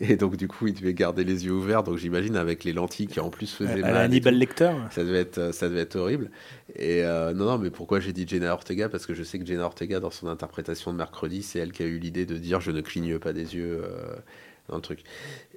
[0.00, 3.08] Et donc du coup il devait garder les yeux ouverts, donc j'imagine avec les lentilles
[3.08, 3.96] qui en plus faisaient À mal.
[3.96, 4.34] Hannibal.
[4.36, 4.70] Lecter.
[4.92, 6.30] Ça devait être, ça devait être horrible.
[6.76, 8.88] Et euh, non, non, mais pourquoi j'ai dit Jenna Ortega?
[8.88, 11.82] Parce que je sais que Jenna Ortega, dans son interprétation de mercredi, c'est elle qui
[11.82, 14.14] a eu l'idée de dire je ne cligne pas des yeux euh,
[14.68, 15.00] dans le truc.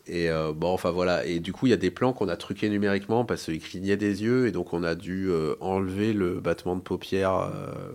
[0.08, 1.24] Et euh, bon, enfin voilà.
[1.28, 3.98] Et du coup, il y a des plans qu'on a truqués numériquement parce qu'il clignait
[3.98, 7.36] des yeux et donc on a dû euh, enlever le battement de paupières.
[7.36, 7.92] euh,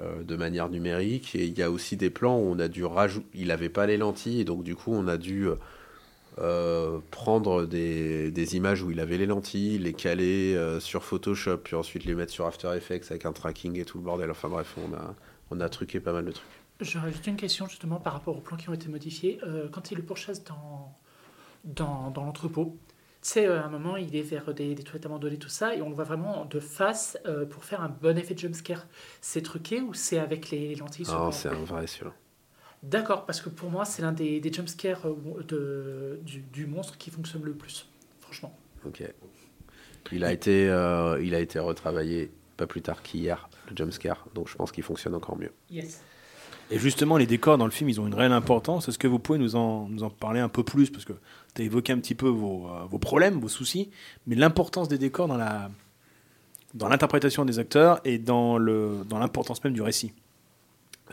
[0.00, 2.84] euh, de manière numérique et il y a aussi des plans où on a dû
[2.84, 5.46] rajouter il avait pas les lentilles et donc du coup on a dû
[6.38, 11.58] euh, prendre des, des images où il avait les lentilles, les caler euh, sur Photoshop,
[11.58, 14.30] puis ensuite les mettre sur After Effects avec un tracking et tout le bordel.
[14.30, 15.14] Enfin bref, on a,
[15.50, 16.46] on a truqué pas mal de trucs.
[16.80, 19.38] J'aurais juste une question justement par rapport aux plans qui ont été modifiés.
[19.44, 20.92] Euh, quand il le pourchasse dans,
[21.64, 22.76] dans, dans l'entrepôt,
[23.22, 25.74] tu sais, euh, à un moment, il est vers des, des toilettes abandonnées, tout ça,
[25.76, 28.86] et on le voit vraiment de face euh, pour faire un bon effet de jumpscare.
[29.20, 32.12] C'est truqué ou c'est avec les, les lentilles le- c'est un vrai celui-là.
[32.84, 36.96] D'accord, parce que pour moi, c'est l'un des, des jumpscares euh, de, du, du monstre
[36.98, 37.88] qui fonctionne le plus,
[38.20, 38.54] franchement.
[38.86, 39.02] Ok.
[40.12, 44.48] Il a été, euh, il a été retravaillé pas plus tard qu'hier, le jumpscare, donc
[44.48, 45.50] je pense qu'il fonctionne encore mieux.
[45.70, 46.02] Yes.
[46.70, 48.88] Et justement, les décors dans le film, ils ont une réelle importance.
[48.88, 50.90] Est-ce que vous pouvez nous en, nous en parler un peu plus?
[50.90, 51.12] Parce que
[51.54, 53.90] tu as évoqué un petit peu vos, euh, vos problèmes, vos soucis,
[54.26, 55.70] mais l'importance des décors dans la
[56.74, 60.12] dans l'interprétation des acteurs et dans le dans l'importance même du récit.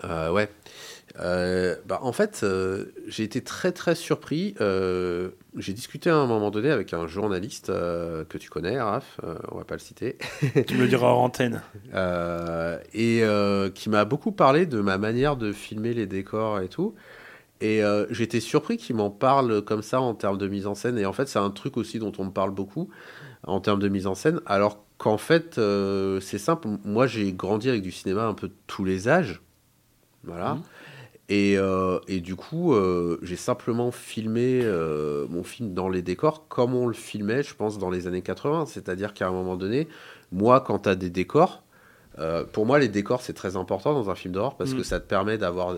[0.03, 0.49] Euh, ouais.
[1.19, 4.55] Euh, bah, en fait, euh, j'ai été très très surpris.
[4.61, 9.19] Euh, j'ai discuté à un moment donné avec un journaliste que tu connais, Raph,
[9.51, 10.17] on va pas le citer,
[10.67, 11.61] tu me le diras hors antenne.
[12.93, 13.23] et
[13.75, 16.95] qui m'a beaucoup parlé de ma manière de filmer les décors et tout.
[17.59, 20.97] Et j'étais surpris qu'il m'en parle comme ça en termes de mise en scène.
[20.97, 22.89] Et en fait, c'est un truc aussi dont on me parle beaucoup
[23.43, 24.39] en termes de mise en scène.
[24.45, 26.67] Alors qu'en fait, euh, c'est simple.
[26.85, 29.41] Moi, j'ai grandi avec du cinéma un peu de tous les âges.
[30.23, 30.55] Voilà.
[30.55, 30.61] Mhm.
[31.33, 36.49] Et, euh, et du coup, euh, j'ai simplement filmé euh, mon film dans les décors
[36.49, 38.65] comme on le filmait, je pense, dans les années 80.
[38.65, 39.87] C'est-à-dire qu'à un moment donné,
[40.33, 41.63] moi, quand tu as des décors,
[42.51, 44.79] pour moi, les décors, c'est très important dans un film d'horreur parce Mhm.
[44.79, 45.73] que ça te permet d'avoir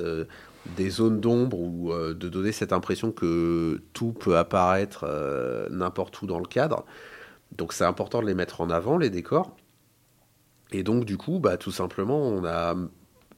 [0.75, 5.05] des zones d'ombre ou de donner cette impression que tout peut apparaître
[5.69, 6.83] n'importe où dans le cadre.
[7.55, 9.55] Donc, c'est important de les mettre en avant, les décors.
[10.71, 12.75] Et donc, du coup, bah, tout simplement, on a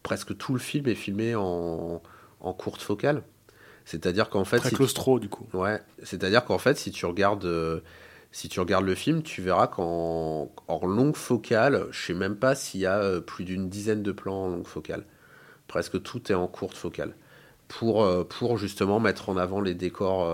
[0.06, 2.02] presque tout le film est filmé en,
[2.40, 3.24] en courte focale.
[3.86, 5.46] C'est-à-dire qu'en fait, Très si tu- claustro, du coup.
[5.54, 7.82] Ouais, c'est-à-dire qu'en fait, si tu regardes, euh,
[8.32, 12.56] si tu regardes le film, tu verras qu'en en longue focale, je sais même pas
[12.56, 15.04] s'il y a euh, plus d'une dizaine de plans en longue focale.
[15.68, 17.16] Presque tout est en courte focale.
[17.68, 20.32] Pour, euh, pour justement mettre en avant les décors,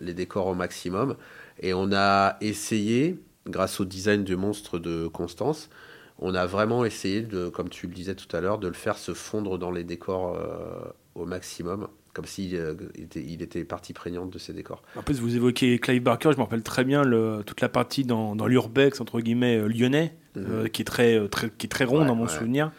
[0.00, 1.16] les décors au maximum.
[1.60, 5.70] Et on a essayé, grâce au design du monstre de Constance,
[6.18, 8.98] on a vraiment essayé, de, comme tu le disais tout à l'heure, de le faire
[8.98, 13.92] se fondre dans les décors euh, au maximum, comme s'il euh, était, il était partie
[13.92, 14.82] prégnante de ces décors.
[14.96, 18.04] En plus, vous évoquez Clive Barker, je me rappelle très bien le, toute la partie
[18.04, 21.84] dans, dans l'urbex, entre guillemets, euh, lyonnais, euh, qui, est très, très, qui est très
[21.84, 22.28] rond Ouais, dans mon ouais.
[22.30, 22.72] souvenir.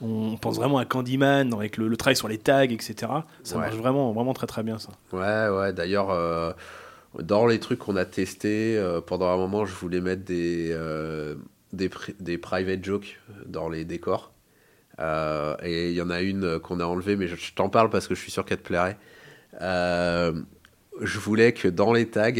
[0.00, 2.94] On pense vraiment à Candyman, avec le, le travail sur les tags, etc.
[3.42, 3.62] Ça Ouais.
[3.62, 4.90] marche vraiment, vraiment très très bien, ça.
[5.12, 6.08] Ouais, ouais, d'ailleurs,
[7.22, 11.34] dans les trucs qu'on a testés, euh, pendant un moment, je voulais mettre des, euh,
[11.76, 14.32] des, des private jokes dans les décors.
[14.98, 17.90] Euh, et il y en a une qu'on a enlevée, mais je, je t'en parle
[17.90, 18.96] parce que je suis sûr qu'elle te plairait.
[19.60, 20.32] Euh,
[21.00, 22.30] je voulais que dans les tags,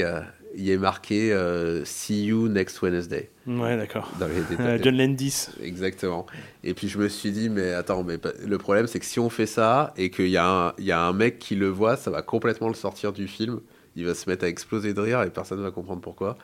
[0.54, 3.30] il y ait marqué euh, See you next Wednesday.
[3.46, 4.10] Ouais, d'accord.
[4.20, 4.78] Euh.
[4.82, 5.48] John Landis.
[5.62, 6.26] Exactement.
[6.64, 9.28] Et puis je me suis dit, mais attends, mais le problème c'est que si on
[9.28, 11.96] fait ça et qu'il y, a un- il y a un mec qui le voit,
[11.96, 13.60] ça va complètement le sortir du film.
[13.96, 16.36] Il va se mettre à exploser de rire et personne ne va comprendre pourquoi.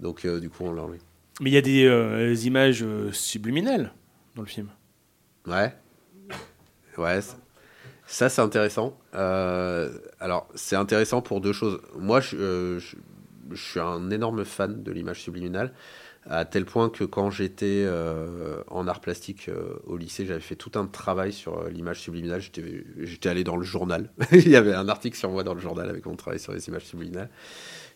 [0.00, 0.98] Donc euh, du coup, on l'a enlevé.
[1.40, 3.92] Mais il y a des euh, images euh, subliminales
[4.34, 4.68] dans le film.
[5.46, 5.72] Ouais.
[6.96, 7.20] Ouais.
[8.06, 8.98] Ça, c'est intéressant.
[9.14, 11.80] Euh, alors, c'est intéressant pour deux choses.
[11.96, 12.96] Moi, je, je-
[13.54, 15.72] suis un énorme fan de l'image subliminale,
[16.28, 17.86] à tel point que quand j'étais
[18.68, 19.50] en art plastique
[19.86, 22.42] au lycée, j'avais fait tout un travail sur l'image subliminale.
[22.42, 24.10] J'étais allé dans le journal.
[24.32, 26.68] Il y avait un article sur moi dans le journal avec mon travail sur les
[26.68, 27.30] images subliminales.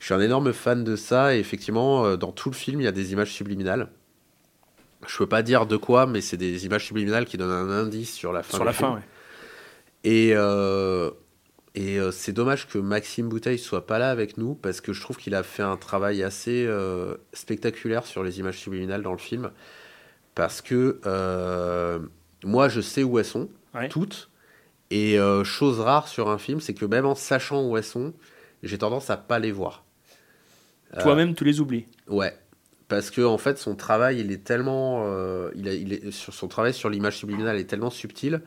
[0.03, 2.85] Je suis un énorme fan de ça, et effectivement, euh, dans tout le film, il
[2.85, 3.87] y a des images subliminales.
[5.07, 8.13] Je peux pas dire de quoi, mais c'est des images subliminales qui donnent un indice
[8.13, 8.51] sur la fin.
[8.51, 8.89] Sur du la film.
[8.89, 9.03] fin, ouais.
[10.03, 11.13] Et, euh,
[11.77, 15.01] et euh, c'est dommage que Maxime Bouteille soit pas là avec nous parce que je
[15.01, 19.19] trouve qu'il a fait un travail assez euh, spectaculaire sur les images subliminales dans le
[19.19, 19.53] film.
[20.35, 20.99] Parce que
[22.45, 23.89] moi, je sais où elles sont, Ouais.
[23.89, 24.31] toutes.
[24.91, 28.15] Et chose rare sur un film, c'est que même en sachant où elles sont,
[28.65, 29.85] j'ai tendance à pas les voir.
[30.97, 31.87] Euh, Toi-même, tu les oublies.
[32.09, 32.35] Ouais.
[32.89, 36.35] Parce que en fait, son travail, il est tellement, euh, il, a- il est sur
[36.35, 38.43] son travail sur l'image subliminale est tellement subtil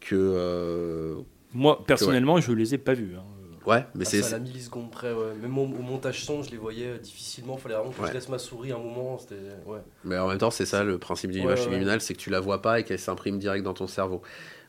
[0.00, 1.16] que, euh,
[1.52, 3.16] Moi, personnellement, je les ai pas vus.
[3.16, 3.24] hein.
[3.66, 3.84] ouais.
[3.94, 5.34] Mais Ah, c'est, ça, à la milliseconde près, ouais.
[5.42, 7.56] Même au, au montage son, je les voyais euh, difficilement.
[7.56, 8.08] Fallait vraiment que Ouais.
[8.08, 9.18] je laisse ma souris un moment.
[9.66, 9.80] Ouais.
[10.04, 12.20] mais en même temps, c'est ça le principe de Ouais, l'image ouais, subliminale, c'est que
[12.20, 14.22] tu la vois pas et qu'elle s'imprime direct dans ton cerveau.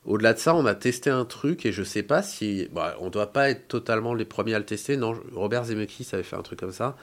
[0.05, 3.09] Au-delà de ça, on a testé un truc et je sais pas si, bah, on
[3.09, 4.97] doit pas être totalement les premiers à le tester.
[4.97, 6.95] Non, Robert Zemeckis avait fait un truc comme ça.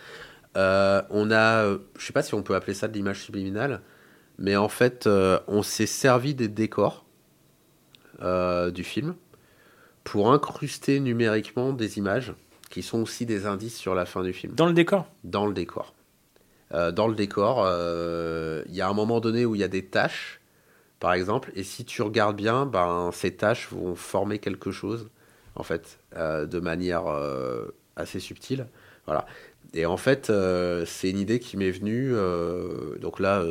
[0.57, 3.81] Euh, on a, euh, je sais pas si on peut appeler ça de l'image subliminale,
[4.39, 7.05] mais en fait, euh, on s'est servi des décors
[8.23, 9.17] euh, du film
[10.05, 12.35] pour incruster numériquement des images
[12.71, 15.07] qui sont aussi des indices sur la fin du film Dans le décor?
[15.25, 15.95] Dans le décor.
[16.71, 17.67] Dans le décor,
[18.67, 20.41] il y a un moment donné où il y a des taches,
[21.03, 25.11] par exemple, et si tu regardes bien, ben, ces taches vont former quelque chose,
[25.57, 28.69] en fait, euh, de manière euh, assez subtile.
[29.07, 29.27] Voilà.
[29.75, 32.15] Et en fait, euh, c'est une idée qui m'est venue.
[33.01, 33.45] donc là,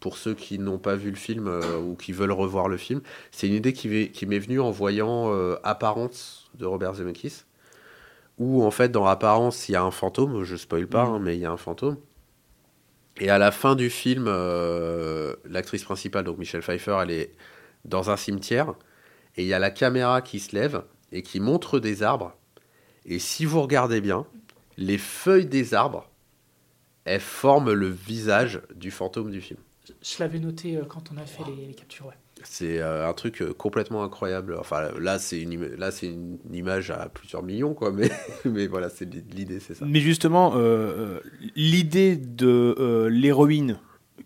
[0.00, 1.50] pour ceux qui n'ont pas vu le film
[1.82, 3.00] ou qui veulent revoir le film,
[3.32, 5.32] c'est une idée qui, m'est- qui m'est venue en voyant
[5.64, 7.44] Apparence de Robert Zemeckis
[8.38, 11.36] où en fait dans Apparence il y a un fantôme, je spoil pas, hein, mais
[11.36, 11.96] il y a un fantôme.
[13.20, 17.32] Et à la fin du film, euh, l'actrice principale, donc Michelle Pfeiffer, elle est
[17.84, 18.74] dans un cimetière
[19.36, 22.36] et il y a la caméra qui se lève et qui montre des arbres.
[23.04, 24.26] Et si vous regardez bien,
[24.76, 26.10] les feuilles des arbres,
[27.04, 29.60] elles forment le visage du fantôme du film.
[29.86, 32.06] Je, je l'avais noté euh, quand on a fait les, les captures.
[32.06, 32.14] Ouais.
[32.44, 34.56] C'est euh, un truc euh, complètement incroyable.
[34.58, 37.90] Enfin, là, c'est une, là, c'est une image à plusieurs millions, quoi.
[37.90, 38.10] Mais,
[38.44, 39.84] mais voilà, c'est l'idée, c'est ça.
[39.88, 41.20] Mais justement, euh,
[41.56, 43.78] l'idée de euh, l'héroïne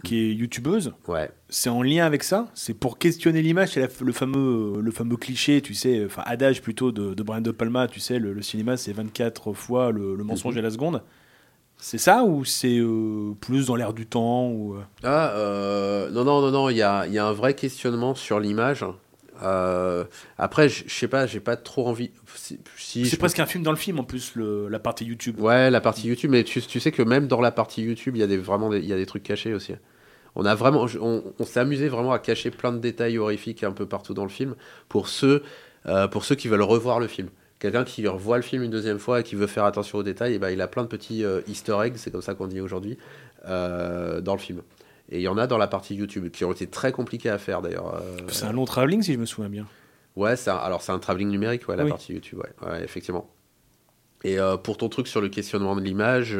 [0.05, 1.31] qui est youtubeuse, Ouais.
[1.49, 2.49] c'est en lien avec ça?
[2.55, 6.93] C'est pour questionner l'image C'est le fameux, le fameux cliché, tu sais, enfin adage plutôt
[6.93, 10.25] de, de Brian De Palma, tu sais, le, le cinéma c'est 24 fois le, le
[10.25, 11.03] mensonge à la seconde.
[11.81, 16.25] C'est ça ou c'est euh, plus dans l'air du temps ou, euh, Ah, euh, non,
[16.25, 18.85] non, non, non, il y a, y a un vrai questionnement sur l'image.
[19.45, 20.05] Euh,
[20.37, 22.11] après, je sais pas, j'ai pas trop envie.
[22.35, 25.39] Si, si C'est presque un film dans le film en plus, le- la partie YouTube.
[25.41, 28.21] Ouais, la partie YouTube, mais tu, tu sais que même dans la partie YouTube, il
[28.21, 29.75] y a des, vraiment des, y a des trucs cachés aussi.
[30.35, 33.73] On a vraiment, on, on s'est amusé vraiment à cacher plein de détails horrifiques un
[33.73, 34.57] peu partout dans le film
[34.89, 35.43] pour ceux,
[36.11, 37.29] pour ceux qui veulent revoir le film.
[37.59, 40.35] Quelqu'un qui revoit le film une deuxième fois et qui veut faire attention aux détails,
[40.35, 42.61] et ben il a plein de petits euh, Easter eggs, c'est comme ça qu'on dit
[42.61, 42.99] aujourd'hui,
[43.47, 44.63] euh, dans le film.
[45.11, 47.39] Et il y en a dans la partie YouTube qui ont été très compliqués à
[47.39, 47.95] faire d'ailleurs.
[47.97, 49.67] euh, C'est un long travelling si je me souviens bien.
[50.15, 51.91] Ouais, un- alors c'est un travelling numérique, ouais, la Oui.
[51.91, 53.29] partie YouTube, ouais, ouais, effectivement.
[54.25, 56.37] Et pour ton truc sur le questionnement de l'image,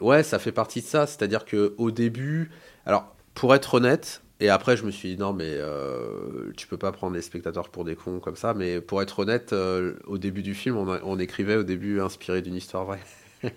[0.00, 1.06] ouais, ça fait partie de ça.
[1.06, 2.50] C'est-à-dire que au début,
[2.86, 6.76] alors pour être honnête, et après je me suis dit non mais euh, tu peux
[6.76, 8.54] pas prendre les spectateurs pour des cons comme ça.
[8.54, 12.00] Mais pour être honnête, euh, au début du film, on, a- on écrivait au début
[12.00, 13.00] inspiré d'une histoire vraie.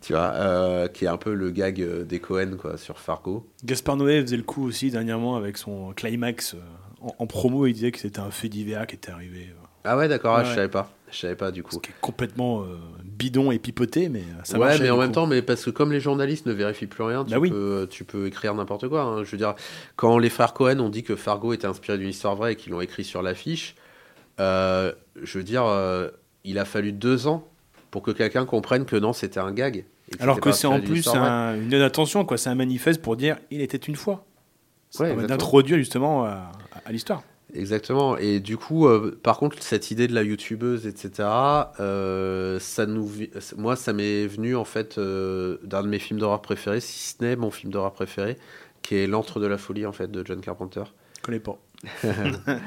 [0.00, 3.46] tu vois, euh, qui est un peu le gag euh, des Cohen quoi sur Fargo.
[3.64, 6.56] Gaspard Noé faisait le coup aussi dernièrement avec son climax
[7.00, 7.66] en, en promo.
[7.66, 9.54] Il disait que c'était un fait divers qui était arrivé.
[9.84, 10.54] Ah ouais, d'accord, ah, Ouais, je ouais.
[10.56, 11.72] savais pas, je savais pas du coup.
[11.74, 12.62] Ce qui est complètement
[13.16, 15.14] bidon et pipoté, mais euh, ça ouais, marchait, mais en même coup.
[15.14, 17.50] temps, mais parce que comme les journalistes ne vérifient plus rien, tu, Bah oui.
[17.50, 19.02] peux, tu peux écrire n'importe quoi.
[19.02, 19.24] hein.
[19.24, 19.54] Je veux dire,
[19.96, 22.72] quand les frères Cohen ont dit que Fargo était inspiré d'une histoire vraie et qu'ils
[22.72, 23.74] l'ont écrit sur l'affiche,
[24.40, 24.92] euh,
[25.22, 26.08] je veux dire, euh,
[26.44, 27.46] il a fallu deux ans
[27.90, 29.84] pour que quelqu'un comprenne que non, c'était un gag.
[30.20, 32.36] Alors que c'est en plus un- une attention, quoi.
[32.36, 34.24] C'est un manifeste pour dire il était une fois.
[35.00, 36.52] Ouais, d'introduire justement à,
[36.84, 37.22] à l'histoire.
[37.54, 38.16] Exactement.
[38.16, 41.28] Et du coup, euh, par contre, cette idée de la youtubeuse, etc.,
[41.78, 43.08] euh, ça nous,
[43.56, 47.22] moi, ça m'est venu en fait euh, d'un de mes films d'horreur préférés, si ce
[47.22, 48.36] n'est mon film d'horreur préféré,
[48.82, 50.82] qui est L'antre de la folie en fait de John Carpenter.
[51.18, 51.58] Je connais pas.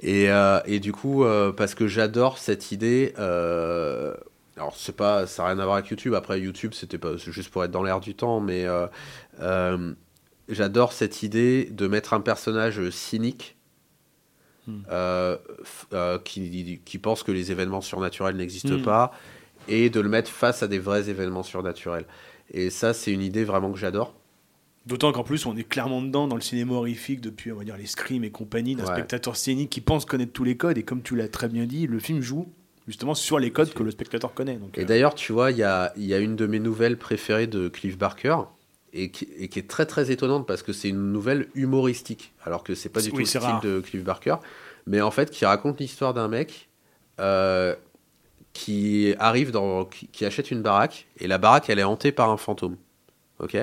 [0.00, 0.28] Et,
[0.66, 1.24] et du coup,
[1.56, 3.14] parce que j'adore cette idée.
[3.16, 6.14] alors, c'est pas, ça n'a rien à voir avec YouTube.
[6.14, 8.64] Après, YouTube, c'était pas juste pour être dans l'air du temps, mais
[10.48, 13.57] j'adore cette idée de mettre un personnage cynique
[14.90, 15.36] Euh,
[15.92, 18.82] euh, qui, qui pense que les événements surnaturels n'existent Hmm.
[18.82, 19.12] pas
[19.68, 22.04] et de le mettre face à des vrais événements surnaturels.
[22.52, 24.14] Et ça, c'est une idée vraiment que j'adore.
[24.86, 27.76] D'autant qu'en plus, on est clairement dedans dans le cinéma horrifique depuis, on va dire,
[27.76, 28.92] les Scream et compagnie, d'un Ouais.
[28.92, 30.78] spectateur cynique qui pense connaître tous les codes.
[30.78, 32.46] Et comme tu l'as très bien dit, le film joue
[32.86, 34.56] justement sur les codes que le spectateur connaît.
[34.56, 36.58] Donc, Et euh, d'ailleurs, tu vois, il y a, il y a une de mes
[36.58, 38.36] nouvelles préférées de Cliff Barker
[39.02, 42.62] et qui, et qui est très très étonnante parce que c'est une nouvelle humoristique, alors
[42.64, 43.60] que c'est pas du Oui, tout le style rare.
[43.60, 44.36] de Cliff Barker,
[44.86, 46.68] mais en fait qui raconte l'histoire d'un mec
[47.20, 47.74] euh,
[48.52, 52.30] qui arrive dans, qui, qui achète une baraque et la baraque elle est hantée par
[52.30, 52.76] un fantôme,
[53.40, 53.56] ok?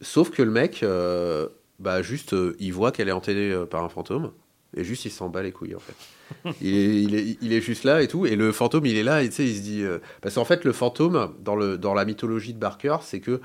[0.00, 1.48] Sauf que le mec, euh,
[1.78, 4.32] bah juste, euh, il voit qu'elle est hantée par un fantôme,
[4.76, 5.96] et juste il s'en bat les couilles en fait.
[6.60, 9.02] il, est, il, est, il est juste là et tout, et le fantôme il est
[9.02, 9.82] là, et tu sais, il se dit.
[9.82, 13.40] euh, parce qu'en fait, le fantôme, dans, le, dans la mythologie de Barker, c'est que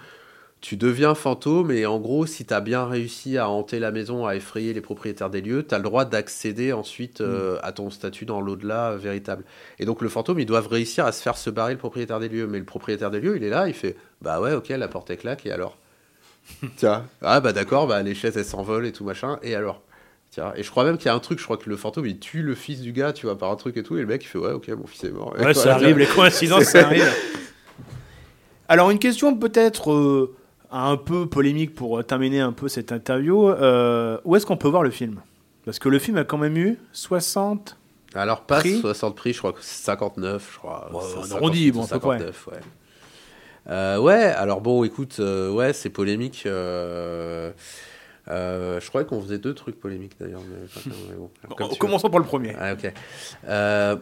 [0.62, 4.28] tu deviens fantôme, et en gros, si tu as bien réussi à hanter la maison,
[4.28, 7.90] à effrayer les propriétaires des lieux, tu as le droit d'accéder ensuite euh, à ton
[7.90, 9.44] statut dans l'au-delà euh, véritable.
[9.80, 12.30] Et donc, le fantôme, ils doivent réussir à se faire se barrer le propriétaire des
[12.30, 12.46] lieux.
[12.46, 15.10] Mais le propriétaire des lieux, il est là, il fait Bah ouais, ok, la porte
[15.10, 15.78] est claque, et alors?
[16.76, 19.82] Tiens, ah bah d'accord, bah les chaises elles s'envolent et tout machin, et alors?
[20.32, 22.06] Tiens, et je crois même qu'il y a un truc, je crois que le fantôme
[22.06, 24.08] il tue le fils du gars, tu vois, par un truc et tout, et le
[24.08, 25.36] mec il fait Ouais, ok, mon fils est mort.
[25.38, 27.12] Ouais, ça arrive, les coïncidences, ça arrive.
[28.72, 30.34] Alors, une question peut-être euh,
[30.72, 33.50] un peu polémique pour euh, terminer un peu cette interview.
[33.50, 35.22] euh, où est-ce qu'on peut voir le film?
[35.66, 37.78] Parce que le film a quand même eu 60.
[38.14, 40.90] Alors, pas Prix 60 prix, je crois que c'est 59, je crois.
[40.92, 42.18] Ça, on 50, arrondit, bon, à peu près.
[42.20, 42.54] 59, ouais.
[43.70, 46.44] Euh, ouais, alors bon, écoute, euh, ouais, c'est polémique.
[46.46, 47.52] euh,
[48.28, 50.42] je croyais qu'on faisait deux trucs polémiques d'ailleurs.
[50.50, 51.30] Mais, bon.
[51.80, 52.56] Commençons par le premier.
[52.60, 52.74] Ah.
[53.48, 53.96] Euh,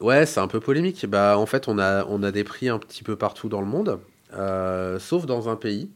[0.00, 1.06] ouais, c'est un peu polémique.
[1.06, 3.66] Bah, en fait, on a, on a des prix un petit peu partout dans le
[3.66, 4.00] monde,
[4.34, 5.88] euh, sauf dans un pays,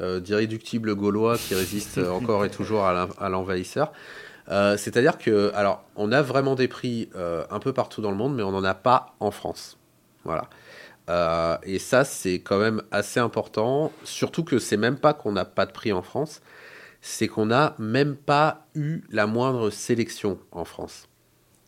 [0.00, 3.92] euh, d'irréductibles gaulois qui résistent encore et toujours à l'en- à l'envahisseur.
[4.48, 8.16] Euh, C'est-à-dire que, alors, on a vraiment des prix euh, un peu partout dans le
[8.16, 9.78] monde, mais on n'en a pas en France.
[10.24, 10.48] Voilà.
[11.10, 15.44] Euh, et ça, c'est quand même assez important, surtout que c'est même pas qu'on n'a
[15.44, 16.42] pas de prix en France,
[17.00, 21.08] c'est qu'on n'a même pas eu la moindre sélection en France.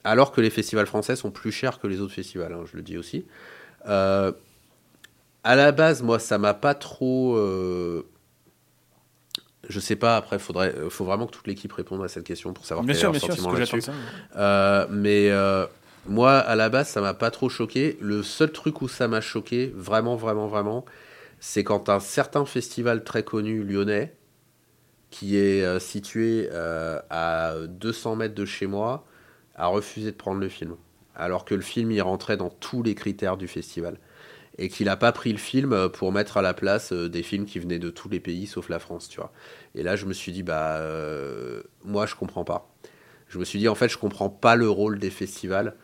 [0.05, 2.83] Alors que les festivals français sont plus chers que les autres festivals, hein, je le
[2.83, 3.27] dis aussi.
[3.89, 4.33] Euh,
[5.43, 7.37] à la base, moi, ça m'a pas trop.
[9.69, 12.53] Je sais pas, après, faudrait, euh, faut vraiment que toute l'équipe réponde à cette question
[12.53, 13.91] pour savoir Bien quel sûr, est leur sûr, c'est ce sentiment que j'attends là-dessus.
[14.37, 15.67] Euh, mais euh,
[16.07, 17.97] moi, à la base, ça m'a pas trop choqué.
[18.01, 20.85] Le seul truc où ça m'a choqué, vraiment, vraiment, vraiment,
[21.41, 24.15] c'est quand un certain festival très connu lyonnais,
[25.11, 29.07] qui est euh, situé à 200 mètres de chez moi,
[29.55, 30.77] a refusé de prendre le film.
[31.17, 33.99] Alors que le film, il rentrait dans tous les critères du festival.
[34.57, 37.25] Et qu'il n'a pas pris le film euh, pour mettre à la place euh, des
[37.25, 39.33] films qui venaient de tous les pays sauf la France, tu vois.
[39.75, 42.71] Et là, je me suis dit, bah, euh, moi, je comprends pas.
[43.29, 45.75] Je me suis dit, en fait, je comprends pas le rôle des festivals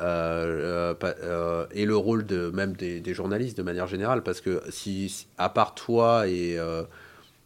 [0.00, 4.22] et le rôle même des, des journalistes de manière générale.
[4.22, 6.56] Parce que si, à part toi et,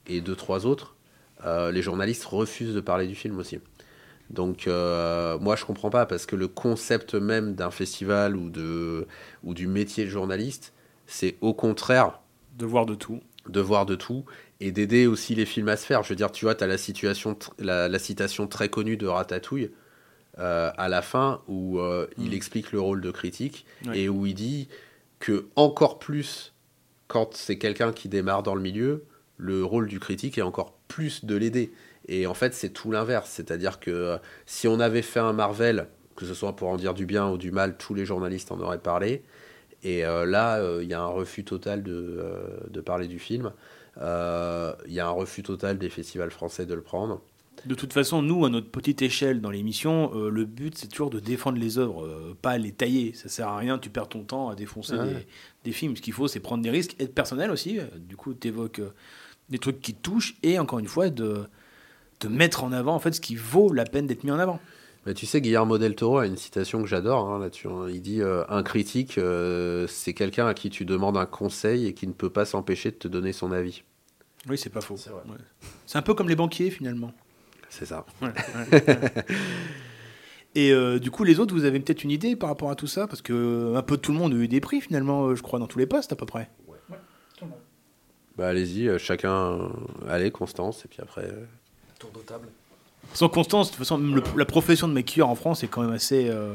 [0.06, 0.96] et deux, trois autres,
[1.44, 3.58] les journalistes refusent de parler du film aussi.
[4.32, 9.06] Donc, euh, moi, je comprends pas parce que le concept même d'un festival ou, de,
[9.44, 10.72] ou du métier de journaliste,
[11.06, 12.20] c'est au contraire
[12.58, 13.20] De voir de tout.
[13.48, 14.24] de voir de tout
[14.60, 16.02] et d'aider aussi les films à se faire.
[16.02, 19.06] Je veux dire, tu vois, tu as la, situation, la, la citation très connue de
[19.06, 19.70] Ratatouille
[20.38, 22.34] euh, à la fin où euh, il Mm.
[22.34, 24.00] explique le rôle de critique Ouais.
[24.00, 24.68] et où il dit
[25.18, 26.54] que encore plus
[27.08, 29.04] quand c'est quelqu'un qui démarre dans le milieu,
[29.36, 31.70] le rôle du critique est encore plus de l'aider.
[32.08, 33.30] Et en fait, c'est tout l'inverse.
[33.30, 36.94] C'est-à-dire que euh, si on avait fait un Marvel, que ce soit pour en dire
[36.94, 39.22] du bien ou du mal, tous les journalistes en auraient parlé.
[39.84, 42.36] Et euh, là, euh, il y a un refus total de, euh,
[42.70, 43.52] de parler du film.
[43.96, 44.02] Il
[44.92, 47.20] y a un refus total des festivals français de le prendre.
[47.66, 51.20] De toute façon, nous, à notre petite échelle dans l'émission, le but, c'est toujours de
[51.20, 53.12] défendre les œuvres, pas les tailler.
[53.14, 55.06] Ça sert à rien, tu perds ton temps à défoncer Ouais.
[55.06, 55.26] des,
[55.64, 55.94] des films.
[55.96, 57.78] Ce qu'il faut, c'est prendre des risques, être personnel aussi.
[57.96, 58.80] Du coup, tu évoques
[59.50, 61.44] des trucs qui te touchent et, encore une fois, de,
[62.22, 64.60] de mettre en avant en fait, ce qui vaut la peine d'être mis en avant.
[65.04, 67.66] Mais tu sais, Guillermo del Toro a une citation que j'adore hein, là-dessus.
[67.66, 67.86] hein.
[67.88, 71.92] Il dit euh, Un critique, euh, c'est quelqu'un à qui tu demandes un conseil et
[71.94, 73.82] qui ne peut pas s'empêcher de te donner son avis.
[74.48, 74.96] Oui, c'est pas faux.
[74.96, 75.10] C'est.
[75.10, 75.18] Ouais.
[75.94, 77.12] Un peu comme les banquiers, finalement.
[77.68, 78.06] C'est ça.
[78.20, 78.28] Ouais,
[78.72, 79.10] ouais.
[80.54, 82.86] Et euh, du coup, les autres, vous avez peut-être une idée par rapport à tout
[82.86, 83.06] ça?
[83.06, 85.66] Parce que un peu tout le monde a eu des prix, finalement, je crois, dans
[85.66, 86.50] tous les postes à peu près.
[87.38, 87.58] Tout le monde.
[88.36, 89.70] Bah, allez-y, chacun.
[90.08, 91.28] allez, Constance, et puis après.
[92.04, 92.48] Euh, Tour de table.
[93.14, 95.82] Sans Constance, de toute façon, même le- la profession de maquilleur en France est quand
[95.82, 96.54] même assez euh,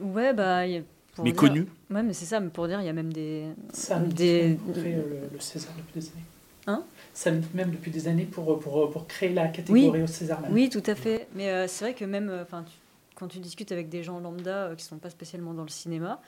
[0.00, 0.66] Ouais, bah.
[0.66, 0.82] y a-
[1.14, 1.66] pour dire- méconnue.
[1.90, 3.46] Ouais, mais c'est ça, mais pour dire, il y a même des.
[3.72, 6.24] Ça Des- fait euh, le, le César depuis des années.
[6.68, 6.82] Hein?
[7.14, 10.40] Ça même depuis des années pour, pour, pour créer la catégorie au César.
[10.42, 10.52] même.
[10.52, 11.28] Oui, tout à fait.
[11.34, 12.76] Mais euh, c'est vrai que même euh, 'fin, tu-
[13.14, 16.20] quand tu discutes avec des gens lambda euh, qui sont pas spécialement dans le cinéma,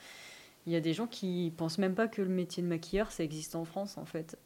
[0.65, 3.23] il y a des gens qui pensent même pas que le métier de maquilleur, ça
[3.23, 4.37] existe en France, en fait.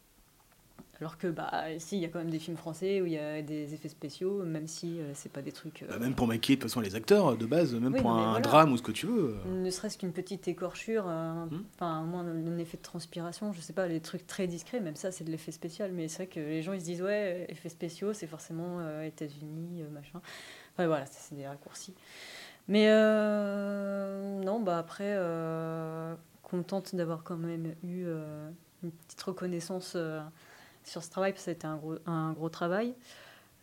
[0.99, 3.17] Alors que, bah, si, il y a quand même des films français où il y
[3.17, 5.81] a des effets spéciaux, même si euh, c'est pas des trucs.
[5.83, 8.11] euh, Bah, même pour maquiller, de toute façon, les acteurs, de base, même Oui, pour
[8.11, 8.39] un voilà.
[8.41, 9.35] drame ou ce que tu veux.
[9.45, 9.61] euh.
[9.63, 11.63] Ne serait-ce qu'une petite écorchure, euh, Hmm.
[11.75, 14.79] enfin, au moins un, un effet de transpiration, je sais pas, les trucs très discrets,
[14.79, 15.91] même ça, c'est de l'effet spécial.
[15.91, 19.83] Mais c'est vrai que les gens, ils se disent, ouais, effets spéciaux, c'est forcément États-Unis,
[19.91, 20.21] machin.
[20.75, 21.95] Enfin, voilà, ça, c'est des raccourcis.
[22.67, 22.85] Mais
[24.45, 25.17] non, bah après,
[26.43, 28.05] contente d'avoir quand même eu
[28.83, 29.97] une petite reconnaissance
[30.83, 32.93] sur ce travail, parce que c'était un gros, un gros travail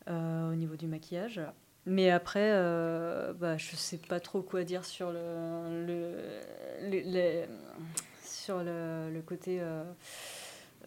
[0.09, 1.41] au niveau du maquillage.
[1.87, 2.51] Mais après,
[3.39, 6.17] bah, je sais pas trop quoi dire sur le,
[8.25, 9.61] sur le, côté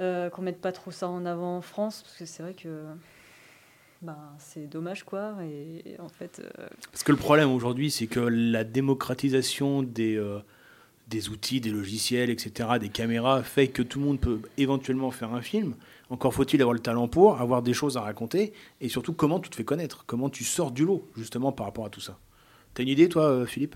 [0.02, 2.84] euh, qu'on mette pas trop ça en avant en France, parce que c'est vrai que
[4.02, 5.36] ben, c'est dommage quoi.
[5.44, 10.40] Et, en fait, euh, Parce que le problème aujourd'hui, c'est que la démocratisation des, euh,
[11.08, 15.34] des outils, des logiciels, etc., des caméras, fait que tout le monde peut éventuellement faire
[15.34, 15.76] un film.
[16.10, 19.50] Encore faut-il avoir le talent pour, avoir des choses à raconter, et surtout comment tu
[19.50, 22.20] te fais connaître, comment tu sors du lot, justement, par rapport à tout ça.
[22.74, 23.76] T'as une idée, toi, Philippe?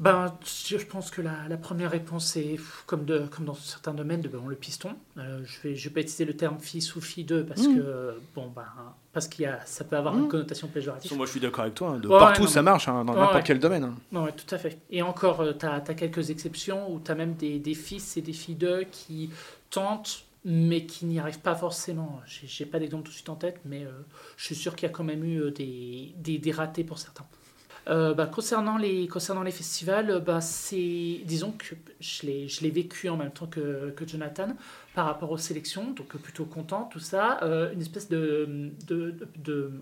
[0.00, 4.30] Ben, je pense que la, première réponse est, comme, de, comme dans certains domaines, de,
[4.48, 4.96] le piston.
[5.18, 7.60] Euh, je ne vais, je vais pas utiliser le terme fils ou fille d'eux parce
[7.60, 7.76] mmh.
[7.76, 8.64] que, bon, ben,
[9.12, 10.28] parce qu'il y a, ça peut avoir une mmh.
[10.28, 11.14] connotation péjorative.
[11.14, 11.90] Moi, je suis d'accord avec toi.
[11.90, 11.98] Hein.
[11.98, 13.84] de partout, ça marche, hein, dans n'importe quel domaine.
[13.84, 13.94] Hein.
[14.10, 14.78] Non, tout à fait.
[14.88, 18.22] Et encore, euh, tu as, quelques exceptions où tu as même des, des, fils et
[18.22, 19.28] des filles d'eux qui
[19.68, 22.22] tentent mais qui n'y arrivent pas forcément.
[22.24, 23.90] J'ai pas d'exemple tout de suite en tête, mais euh,
[24.38, 27.26] je suis sûr qu'il y a quand même eu des, des, des ratés pour certains.
[27.88, 29.08] Euh, bah, concernant, les,
[29.50, 34.48] festivals, bah, c'est, disons que je l'ai, vécu en même temps que, Jonathan
[34.94, 37.42] par rapport aux sélections, donc plutôt content, tout ça.
[37.42, 38.72] Euh, une espèce de,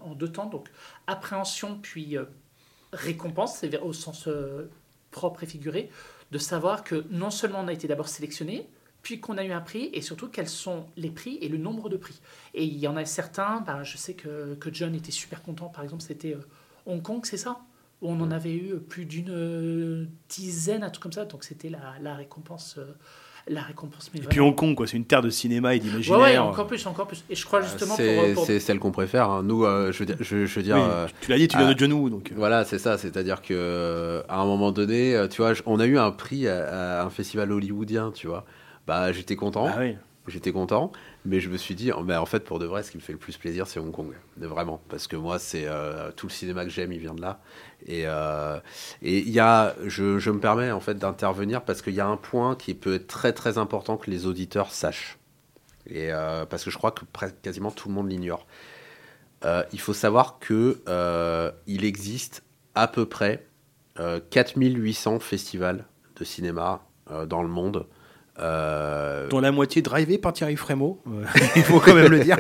[0.01, 0.68] en deux temps, donc
[1.07, 2.24] appréhension puis euh,
[2.92, 4.28] récompense, au sens
[5.11, 5.90] propre et figuré,
[6.30, 8.68] de savoir que non seulement on a été d'abord sélectionné,
[9.03, 11.88] puis qu'on a eu un prix, et surtout quels sont les prix et le nombre
[11.88, 12.20] de prix.
[12.55, 15.84] Et il y en a certains, bah, je sais que John était super content, par
[15.84, 16.36] exemple, c'était
[16.86, 17.61] Hong Kong, c'est ça?
[18.03, 21.24] On en avait eu plus d'une euh, dizaine, un truc comme ça.
[21.24, 22.76] Donc c'était la, récompense.
[22.78, 22.92] Euh,
[23.49, 26.20] la récompense et puis Hong Kong, quoi, c'est une terre de cinéma et d'imaginaire.
[26.20, 27.24] Ouais, encore plus, encore plus.
[27.30, 29.30] Et je crois justement c'est, celle qu'on préfère.
[29.30, 29.42] Hein.
[29.42, 30.76] Nous, euh, je veux dire, je, dire
[31.22, 32.32] tu l'as dit, tu viens de genou, donc.
[32.36, 32.99] Voilà, c'est ça.
[32.99, 37.11] C'est-à-dire que à un moment donné, tu vois, on a eu un prix à, un
[37.11, 38.44] festival hollywoodien, tu vois.
[38.86, 39.68] Bah, j'étais content.
[39.68, 39.96] Ah oui.
[40.28, 40.92] J'étais content.
[41.29, 43.18] Mais je me suis dit, en fait, pour de vrai, ce qui me fait le
[43.18, 44.14] plus plaisir, c'est Hong Kong.
[44.39, 44.81] Vraiment.
[44.89, 47.43] Parce que moi, c'est euh, tout le cinéma que j'aime, il vient de là.
[47.87, 48.59] Et euh,
[49.03, 52.57] y a, je, je, me permets en fait d'intervenir parce qu'il y a un point
[52.57, 55.18] qui peut être très très important que les auditeurs sachent.
[55.85, 57.05] Et euh, parce que je crois que
[57.43, 58.47] quasiment tout le monde l'ignore.
[59.45, 60.81] il faut savoir que
[61.66, 62.43] il existe
[62.74, 63.47] à peu près
[64.31, 65.85] 4800 festivals
[66.16, 66.81] de cinéma
[67.26, 67.87] dans le monde.
[68.41, 69.28] Euh...
[69.28, 71.24] Dont la moitié drivé par Thierry Frémaux, euh,
[71.57, 72.39] il faut quand même le dire.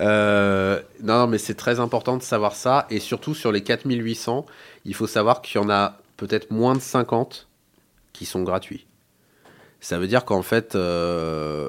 [0.00, 2.86] Euh, non, mais c'est très important de savoir ça.
[2.90, 4.44] Et surtout sur les 4800,
[4.84, 7.48] il faut savoir qu'il y en a peut-être moins de 50
[8.12, 8.86] qui sont gratuits.
[9.80, 10.74] Ça veut dire qu'en fait.
[10.74, 11.68] Euh,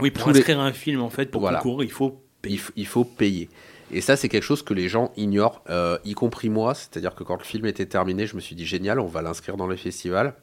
[0.00, 2.60] oui, pour inscrire un film, en fait, pour concourir, il faut payer.
[2.74, 3.48] Il, faut payer.
[3.92, 5.62] Et ça, c'est quelque chose que les gens ignorent,
[6.04, 6.74] y compris moi.
[6.74, 9.56] C'est-à-dire que quand le film était terminé, je me suis dit génial, on va l'inscrire
[9.56, 10.34] dans le festival.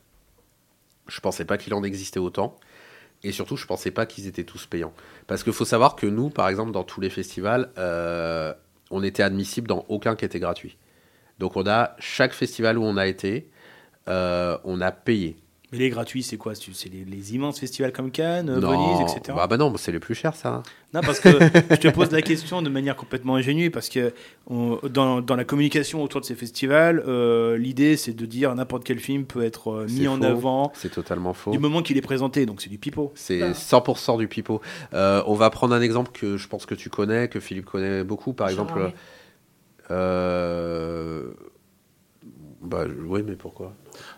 [1.08, 2.58] Je pensais pas qu'il en existait autant.
[3.24, 4.94] Et surtout, je pensais pas qu'ils étaient tous payants.
[5.26, 8.54] Parce qu'il faut savoir que nous, par exemple, dans tous les festivals, euh,
[8.92, 10.78] on était admissible dans aucun qui était gratuit.
[11.40, 13.50] Donc on a, chaque festival où on a été,
[14.08, 15.38] euh, on a payé.
[15.72, 16.54] Mais les gratuits, c'est quoi?
[16.56, 19.34] C'est les, immenses festivals comme Cannes, Venise, etc.
[19.36, 20.64] Bah, bah non, c'est les plus chers, ça.
[20.94, 21.30] Non, parce que
[21.72, 24.14] je te pose la question de manière complètement ingénue, parce que
[24.50, 29.00] dans, dans, la communication autour de ces festivals, euh, l'idée, c'est de dire n'importe quel
[29.00, 30.72] film peut être euh, mis en avant.
[30.74, 31.52] C'est totalement faux.
[31.52, 33.12] Du moment qu'il est présenté, donc c'est du pipeau.
[33.16, 34.62] C'est 100% du pipeau.
[34.94, 38.06] Euh, on va prendre un exemple que je pense que tu connais, que Philippe connaît
[38.06, 38.94] beaucoup, par exemple.
[39.92, 41.34] Euh...
[42.68, 43.74] Bah, oui, mais pourquoi?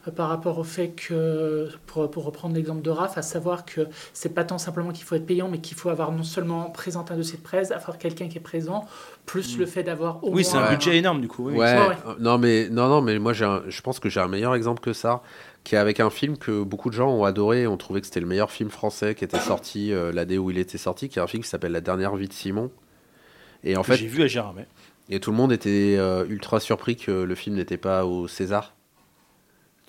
[0.08, 3.88] Euh, par rapport au fait que, pour, pour reprendre l'exemple de RAF, à savoir que
[4.14, 7.14] c'est pas tant simplement qu'il faut être payant, mais qu'il faut avoir non seulement présenté
[7.14, 8.86] un dossier de presse, avoir quelqu'un qui est présent,
[9.26, 9.68] plus le mm.
[9.68, 11.50] fait d'avoir au Oui, c'est un budget énorme du coup.
[11.50, 11.78] Ouais.
[11.78, 14.94] Euh, non, mais, non, non, mais moi je pense que j'ai un meilleur exemple que
[14.94, 15.22] ça,
[15.64, 18.20] qui est avec un film que beaucoup de gens ont adoré, ont trouvé que c'était
[18.20, 21.22] le meilleur film français qui était sorti euh, l'année où il était sorti, qui est
[21.22, 22.72] un film qui s'appelle La dernière vie de Simon.
[23.64, 24.56] Et en fait, j'ai vu à Gérard.
[25.10, 25.98] Et tout le monde était
[26.28, 28.76] ultra surpris que le film n'était pas au César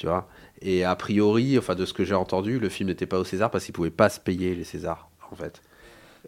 [0.01, 0.26] tu vois?
[0.63, 3.51] Et a priori, enfin de ce que j'ai entendu, le film n'était pas au César
[3.51, 5.61] parce qu'il pouvait pas se payer les Césars, en fait.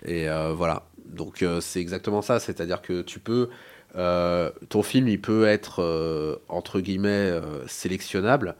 [0.04, 0.82] Et euh, voilà.
[1.06, 3.48] Donc euh, c'est exactement ça, c'est-à-dire que tu peux,
[3.96, 7.32] euh, ton film, il peut être entre guillemets
[7.66, 8.56] sélectionnable,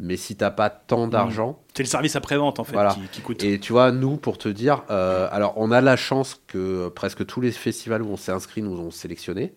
[0.00, 2.78] mais si t'as pas tant d'argent, c'est le service après-vente en fait
[3.12, 3.44] qui, coûte.
[3.44, 7.42] Et tu vois, nous, pour te dire, alors on a la chance que presque tous
[7.42, 9.52] les festivals où on s'est inscrit nous ont sélectionné.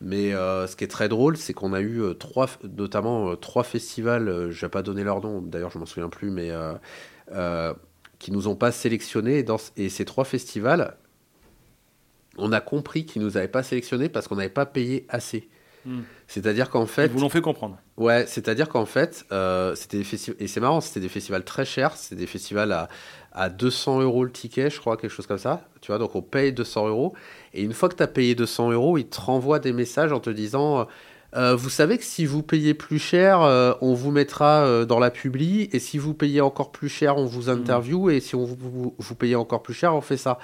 [0.00, 3.36] Mais euh, ce qui est très drôle, c'est qu'on a eu euh, trois, notamment euh,
[3.36, 6.50] trois festivals, je vais pas donner leur nom, d'ailleurs je m'en souviens plus, mais
[8.18, 9.38] qui nous ont pas sélectionnés.
[9.38, 10.96] Et, dans, et ces trois festivals,
[12.38, 15.48] on a compris qu'ils nous avaient pas sélectionnés parce qu'on n'avait pas payé assez.
[15.84, 16.00] Hmm.
[16.28, 17.78] C'est-à-dire qu'en fait, Ils vous l'ont fait comprendre.
[17.96, 21.64] Ouais, c'est-à-dire qu'en fait, euh, c'était des festivals, et c'est marrant, c'était des festivals très
[21.64, 22.88] chers, c'était des festivals à,
[23.34, 26.22] à 200 euros le ticket, je crois, quelque chose comme ça, tu vois, donc on
[26.22, 27.14] paye 200 euros,
[27.52, 30.20] et une fois que tu as payé 200 euros, ils te renvoient des messages en
[30.20, 30.84] te disant, euh,
[31.36, 35.00] euh, vous savez que si vous payez plus cher, euh, on vous mettra euh, dans
[35.00, 38.44] la publi, et si vous payez encore plus cher, on vous interview, et si on
[38.44, 40.38] vous, vous, vous payez encore plus cher, on fait ça.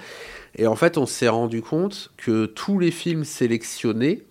[0.56, 4.24] Et en fait, on s'est rendu compte que tous les films sélectionnés,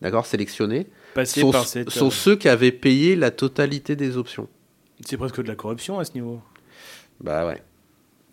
[0.00, 0.88] d'accord, sélectionnés,
[1.24, 1.90] sont, par cette.
[1.90, 4.48] sont ceux qui avaient payé la totalité des options.
[5.06, 6.40] C'est presque de la corruption à ce niveau.
[7.20, 7.62] Bah ouais.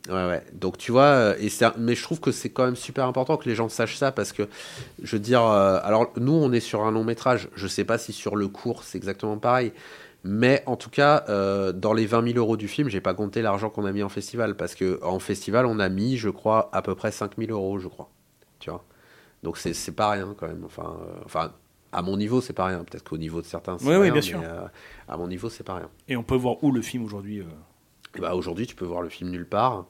[0.09, 0.43] Ouais, ouais.
[0.53, 3.49] Donc tu vois, euh, et mais je trouve que c'est quand même super important que
[3.49, 4.47] les gens sachent ça parce que,
[5.03, 7.97] je veux dire, euh, alors nous on est sur un long métrage, je sais pas
[7.97, 9.73] si sur le court c'est exactement pareil,
[10.23, 13.41] mais en tout cas, euh, dans les 20 000 euros du film, j'ai pas compté
[13.41, 16.69] l'argent qu'on a mis en festival parce que en festival on a mis, je crois,
[16.72, 18.09] à peu près 5 000 euros, je crois.
[18.59, 18.85] Tu vois?
[19.43, 20.64] Donc c'est c'est pas rien quand même.
[20.65, 21.51] Enfin, euh, enfin,
[21.91, 22.85] à mon niveau c'est pas rien.
[22.85, 24.41] Peut-être qu'au niveau de certains, c'est Oui, oui, rien, bien mais, sûr.
[24.41, 24.68] euh,
[25.09, 25.89] à mon niveau c'est pas rien.
[26.07, 27.43] Et on peut voir où le film aujourd'hui.
[28.22, 29.85] Ben, aujourd'hui, tu peux voir le film nulle part.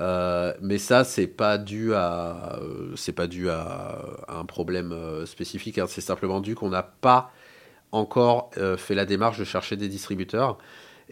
[0.00, 3.98] Euh, mais ça, c'est pas dû à, euh, c'est pas dû à,
[4.28, 5.78] un problème euh, spécifique.
[5.78, 5.86] hein.
[5.88, 7.32] C'est simplement dû qu'on n'a pas
[7.92, 10.58] encore fait la démarche de chercher des distributeurs.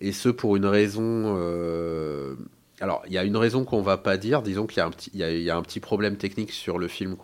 [0.00, 1.36] Et ce pour une raison.
[2.80, 4.42] alors, il y a une raison qu'on va pas dire.
[4.42, 4.78] Disons qu'il
[5.14, 7.16] y a un petit, problème technique sur le film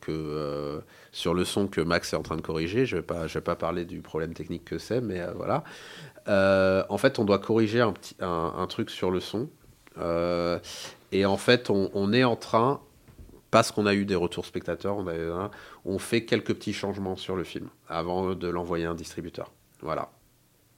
[0.00, 0.80] que,
[1.12, 2.86] sur le son que Max est en train de corriger.
[2.86, 5.64] Je vais pas, je vais pas parler du problème technique que c'est, mais voilà.
[6.28, 9.48] Euh, en fait, on doit corriger un, petit, un, un truc sur le son.
[9.98, 10.58] Euh,
[11.12, 12.80] et en fait, on, on est en train,
[13.50, 15.50] parce qu'on a eu des retours spectateurs, on, a,
[15.84, 19.52] on fait quelques petits changements sur le film avant de l'envoyer à un distributeur.
[19.82, 20.10] Voilà.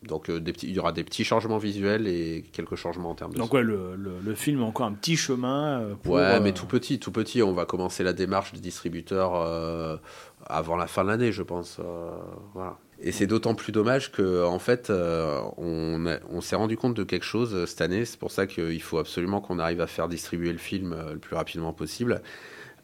[0.03, 3.15] Donc, euh, des petits, il y aura des petits changements visuels et quelques changements en
[3.15, 6.17] termes de Donc ouais, le, le, le film a encore un petit chemin pour.
[6.17, 7.43] Ouais, mais tout petit, tout petit.
[7.43, 9.99] On va commencer la démarche des distributeurs
[10.49, 11.79] avant la fin de l'année, je pense.
[11.81, 12.71] euh.
[13.01, 17.25] Et c'est d'autant plus dommage que, en fait, euh, on, s'est rendu compte de quelque
[17.25, 18.05] chose euh, cette année.
[18.05, 21.37] C'est pour ça qu'il faut absolument qu'on arrive à faire distribuer le film le plus
[21.37, 22.23] rapidement possible.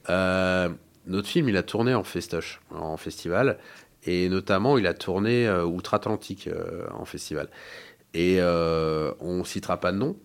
[0.09, 3.59] Notre film, il a tourné en festoche, en festival,
[4.05, 6.49] et notamment, il a tourné outre-Atlantique
[6.93, 7.49] en festival.
[8.15, 10.17] Et on citera pas de nom,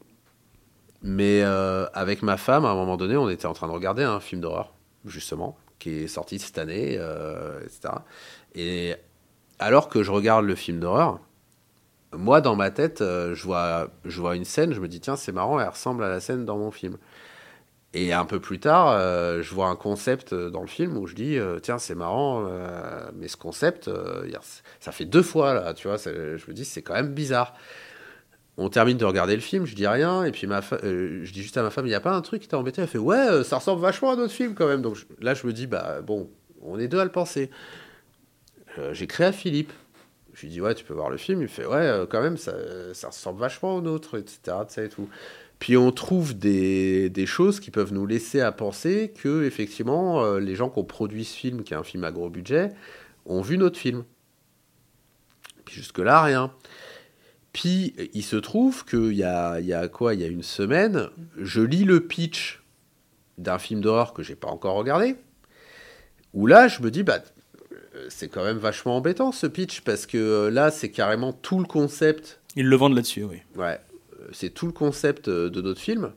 [1.02, 4.20] mais avec ma femme, à un moment donné, on était en train de regarder un
[4.20, 4.74] film d'horreur,
[5.06, 7.94] justement, qui est sorti cette année, euh, etc.
[8.56, 8.96] Et
[9.60, 11.20] alors que je regarde le film d'horreur,
[12.14, 15.16] moi, dans ma tête, euh, je, vois, je vois une scène, je me dis, tiens,
[15.16, 16.98] c'est marrant, elle ressemble à la scène dans mon film.
[17.94, 21.16] Et un peu plus tard, euh, je vois un concept dans le film où je
[21.16, 22.48] dis, tiens, c'est marrant,
[23.16, 23.90] mais ce concept,
[24.80, 27.54] ça fait deux fois, là, tu vois, je me dis, c'est quand même bizarre.
[28.60, 31.58] On termine de regarder le film, je dis rien, et puis euh, je dis juste
[31.58, 32.82] à ma femme, il n'y a pas un truc qui t'a embêté?
[32.82, 34.82] Elle fait, ouais, euh, ça ressemble vachement à notre film quand même.
[34.82, 36.28] Donc là, je me dis, bah bon,
[36.64, 37.52] on est deux à le penser.
[38.80, 39.72] Euh, créé à Philippe.
[40.34, 41.44] Je lui dis, ouais, tu peux voir le film.
[41.44, 42.54] Il fait, ouais, quand même, ça,
[43.06, 44.58] ressemble vachement au nôtre, etc.
[45.60, 50.56] Puis on trouve des, des choses qui peuvent nous laisser à penser que, effectivement, les
[50.56, 52.70] gens qui ont produit ce film, qui est un film à gros budget,
[53.26, 54.04] ont vu notre film.
[55.66, 56.52] Puis jusque-là, rien.
[57.58, 61.10] Puis il se trouve qu'il y a, y a quoi Il y a une semaine,
[61.40, 62.62] je lis le pitch
[63.40, 65.16] d'un film d'horreur que j'ai pas encore regardé.
[66.36, 67.18] Où là, je me dis, bah,
[68.10, 71.66] c'est quand même vachement embêtant ce pitch parce que euh, là, c'est carrément tout le
[71.66, 73.42] concept Ils le vendent là-dessus, oui.
[73.56, 73.80] Ouais,
[74.20, 76.12] euh, c'est tout le concept euh, de notre film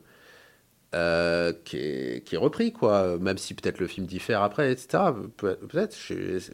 [0.93, 3.17] euh, qui, est, repris, quoi.
[3.19, 5.15] Même si peut-être le film diffère après, etc.
[5.37, 5.95] Peut- Peut-être,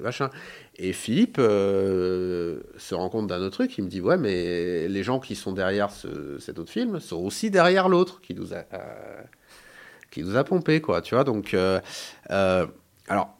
[0.02, 0.30] machin.
[0.78, 3.78] Et Philippe euh, se rend compte d'un autre truc.
[3.78, 7.18] Il me dit Ouais, mais les gens qui sont derrière ce- cet autre film sont
[7.18, 8.66] aussi derrière l'autre qui nous a.
[8.74, 9.22] euh,
[10.12, 11.24] qui nous a pompé, quoi, tu vois.
[11.24, 11.80] Donc, euh,
[13.08, 13.38] alors,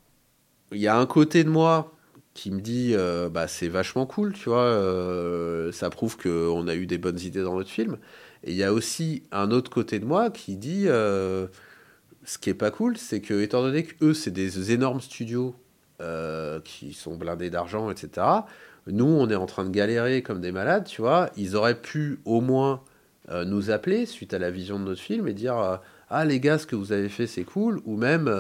[0.72, 1.94] il y a un côté de moi
[2.34, 2.96] qui me dit
[3.32, 7.56] bah c'est vachement cool tu vois ça prouve qu'on a eu des bonnes idées dans
[7.56, 7.98] notre film
[8.44, 11.48] et il y a aussi un autre côté de moi qui dit euh,
[12.24, 15.56] ce qui est pas cool c'est que étant donné que eux c'est des énormes studios
[16.02, 18.26] euh, qui sont blindés d'argent etc
[18.88, 21.30] nous on est en train de galérer comme des malades tu vois.
[21.36, 22.82] Ils auraient pu au moins
[23.30, 26.58] euh, nous appeler suite à la vision de notre film et dire ah les gars
[26.58, 28.32] ce que vous avez fait c'est cool ou même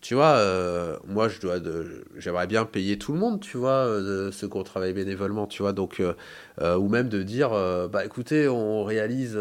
[0.00, 3.84] tu vois, euh, moi, je dois, de, j'aimerais bien payer tout le monde, tu vois,
[3.84, 7.50] euh, ceux qui ont travaillé bénévolement, tu vois, donc, euh, ou même de dire,
[7.92, 9.38] bah écoutez, on réalise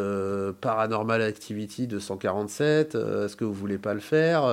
[0.59, 4.43] Paranormal Activity 247, euh, est-ce que vous voulez pas le faire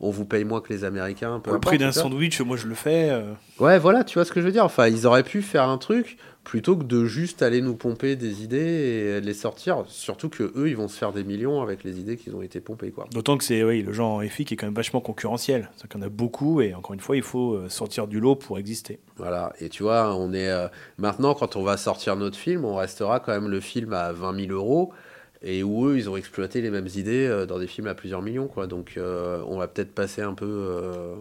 [0.00, 2.74] On vous paye moins que les Américains, peu importe, prix d'un sandwich, moi je le
[2.74, 3.10] fais.
[3.58, 4.64] Ouais, voilà, tu vois ce que je veux dire.
[4.64, 6.18] Enfin, ils auraient pu faire un truc
[6.48, 9.84] plutôt que de juste aller nous pomper des idées et les sortir.
[9.86, 12.58] Surtout que eux, ils vont se faire des millions avec les idées qui ont été
[12.60, 13.06] pompées, quoi.
[13.12, 15.68] D'autant que c'est oui, le genre FI qui est quand même vachement concurrentiel.
[15.76, 18.18] C'est qu'il y en a beaucoup et encore une fois, il faut euh, sortir du
[18.18, 18.98] lot pour exister.
[19.18, 19.52] Voilà.
[19.60, 23.20] Et tu vois, on est euh, maintenant quand on va sortir notre film, on restera
[23.20, 24.94] quand même le film à 20 000 euros
[25.42, 28.22] et où eux, ils ont exploité les mêmes idées euh, dans des films à plusieurs
[28.22, 28.66] millions, quoi.
[28.66, 31.14] Donc, euh, on va peut-être passer un peu,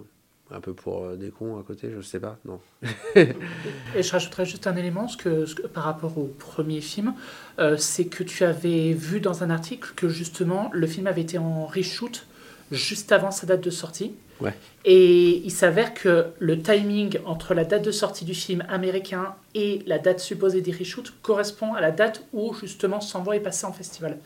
[0.52, 2.60] un peu pour euh, des cons à côté, je sais pas, non.
[3.16, 7.14] Et je rajouterais juste un élément ce que, ce que- par rapport au premier film,
[7.60, 11.38] euh, c'est que tu avais vu dans un article que justement le film avait été
[11.38, 12.26] en reshoot
[12.72, 14.14] juste avant sa date de sortie.
[14.40, 14.54] Ouais.
[14.86, 19.82] Et il s'avère que le timing entre la date de sortie du film américain et
[19.88, 23.74] la date supposée des reshoots correspond à la date où justement S'envoi est passé en
[23.74, 24.18] festival.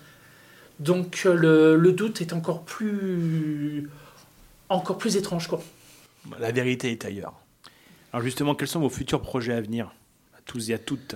[0.79, 3.89] Donc euh, le, le doute est encore plus,
[4.69, 5.61] encore plus étrange quoi.
[6.39, 7.33] La vérité est ailleurs.
[8.13, 9.93] Alors justement, quels sont vos futurs projets à venir
[10.37, 11.15] À tous et à toutes?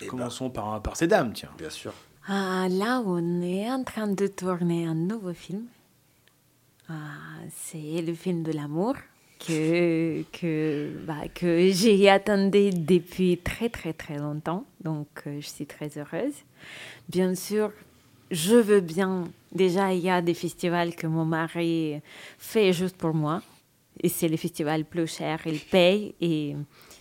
[0.00, 1.50] Eh ben, Commençons par, par ces dames, tiens.
[1.58, 1.92] bien sûr.
[2.26, 5.64] Ah, là, on est en train de tourner un nouveau film.
[6.88, 6.94] Ah,
[7.54, 8.94] c'est le film de l'amour
[9.44, 14.64] que, que, bah, que j'ai attendu depuis très très très longtemps.
[14.84, 16.34] Donc, euh, je suis très heureuse.
[17.08, 17.72] Bien sûr,
[18.32, 19.28] je veux bien.
[19.52, 22.00] Déjà, il y a des festivals que mon mari
[22.38, 23.42] fait juste pour moi.
[24.00, 26.14] Et c'est le festival plus cher, il paye.
[26.20, 26.56] Et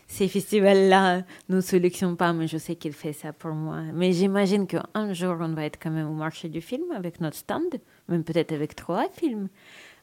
[0.07, 3.81] ces festivals-là ne sélectionnent pas, mais je sais qu'il fait ça pour moi.
[3.93, 7.37] Mais j'imagine qu'un jour, on va être quand même au marché du film avec notre
[7.37, 7.79] stand,
[8.09, 9.47] même peut-être avec trois films.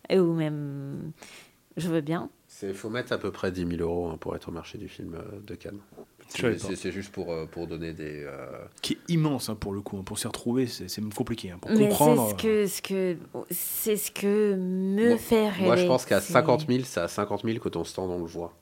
[0.09, 1.13] Et ou même,
[1.77, 2.31] je veux bien.
[2.63, 4.89] Il faut mettre à peu près 10 000 euros hein, pour être au marché du
[4.89, 5.81] film euh, de Cannes.
[6.29, 8.23] C'est c'est juste pour, euh, pour donner des.
[8.25, 8.47] euh,
[8.83, 9.97] Qui est immense hein, pour le coup.
[9.99, 10.03] hein.
[10.05, 11.51] Pour s'y retrouver, c'est c'est compliqué.
[11.51, 11.59] hein.
[11.61, 12.29] Pour Mais c'est comprendre.
[12.31, 13.17] ce que, ce que,
[13.51, 17.01] c'est ce que me Moi- fait Moi, je rêver, pense qu'à c'est- 50 000, c'est
[17.01, 18.55] à 50 000 que ton stand, on le voit.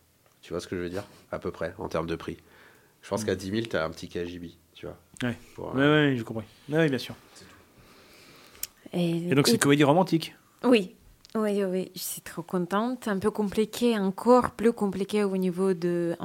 [0.42, 2.36] Tu vois ce que je veux dire À peu près, en termes de prix.
[3.02, 4.96] Je pense qu'à 10 000, tu as un petit KGB, tu vois.
[5.24, 5.36] Ouais.
[5.54, 6.44] Pour, Ouais, euh, ouais, je comprends.
[6.68, 7.14] Ouais, ouais, bien sûr.
[8.92, 10.34] Et, Et donc, c'est une comédie romantique.
[10.64, 10.94] Oui,
[11.36, 13.08] oui, oui, je suis trop contente.
[13.08, 16.16] Un peu compliqué, encore plus compliqué au niveau de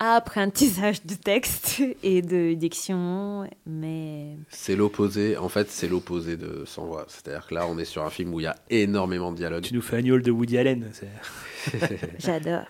[0.00, 6.86] apprentissage du texte et de diction, mais C'est l'opposé, en fait, c'est l'opposé de Sans
[6.86, 7.04] voix.
[7.08, 9.62] C'est-à-dire que là, on est sur un film où il y a énormément de dialogue.
[9.62, 10.90] Tu nous fais Agnol de Woody Allen.
[12.18, 12.64] j'adore.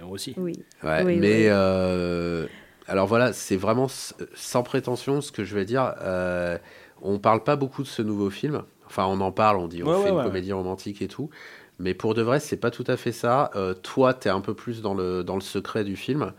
[0.00, 0.34] Moi aussi.
[0.36, 0.64] Oui.
[0.82, 1.46] Ouais, Oui, mais oui.
[1.48, 2.46] euh,
[2.88, 3.86] alors voilà, c'est vraiment
[4.34, 5.94] sans prétention ce que je vais dire.
[6.02, 6.58] Euh,
[7.00, 8.62] on parle pas beaucoup de ce nouveau film.
[8.92, 11.30] Enfin, on en parle, on dit on Ouais, fait ouais, une comédie romantique et tout.
[11.78, 13.50] Mais pour de vrai, c'est pas tout à fait ça.
[13.56, 16.32] Euh, toi, tu es un peu plus dans le, dans le secret du film.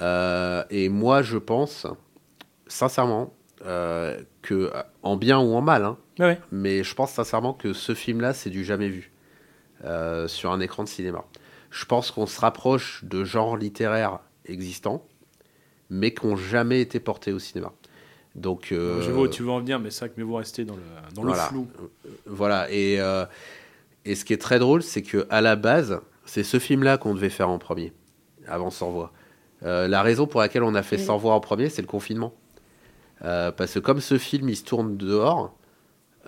[0.00, 1.88] Euh, et moi, je pense,
[2.68, 3.34] sincèrement,
[3.66, 4.70] euh, que,
[5.02, 8.50] en bien ou en mal, hein, Ouais, mais je pense sincèrement que ce film-là, c'est
[8.50, 9.12] du jamais vu
[10.26, 11.24] sur un écran de cinéma.
[11.70, 15.04] Je pense qu'on se rapproche de genres littéraires existants,
[15.90, 17.72] mais qui n'ont jamais été portés au cinéma.
[18.34, 20.36] Donc, euh, Je vois où tu veux en venir, mais c'est vrai que mieux vaut
[20.36, 20.82] rester dans le,
[21.14, 21.44] dans le Voilà.
[21.44, 21.66] flou.
[22.26, 22.70] voilà.
[22.70, 23.24] Et, euh,
[24.04, 27.14] et ce qui est très drôle, c'est que à la base, c'est ce film-là qu'on
[27.14, 27.92] devait faire en premier,
[28.46, 29.12] avant Sans Voix.
[29.64, 31.04] Euh, la raison pour laquelle on a fait Oui.
[31.04, 32.32] Sans Voix en premier, c'est le confinement.
[33.24, 35.56] Euh, parce que comme ce film, il se tourne dehors,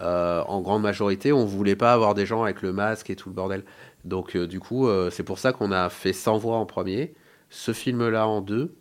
[0.00, 3.28] euh, en grande majorité, on voulait pas avoir des gens avec le masque et tout
[3.28, 3.62] le bordel.
[4.04, 7.14] Donc euh, du coup, euh, c'est pour ça qu'on a fait Sans Voix en premier,
[7.50, 8.74] ce film-là en deux,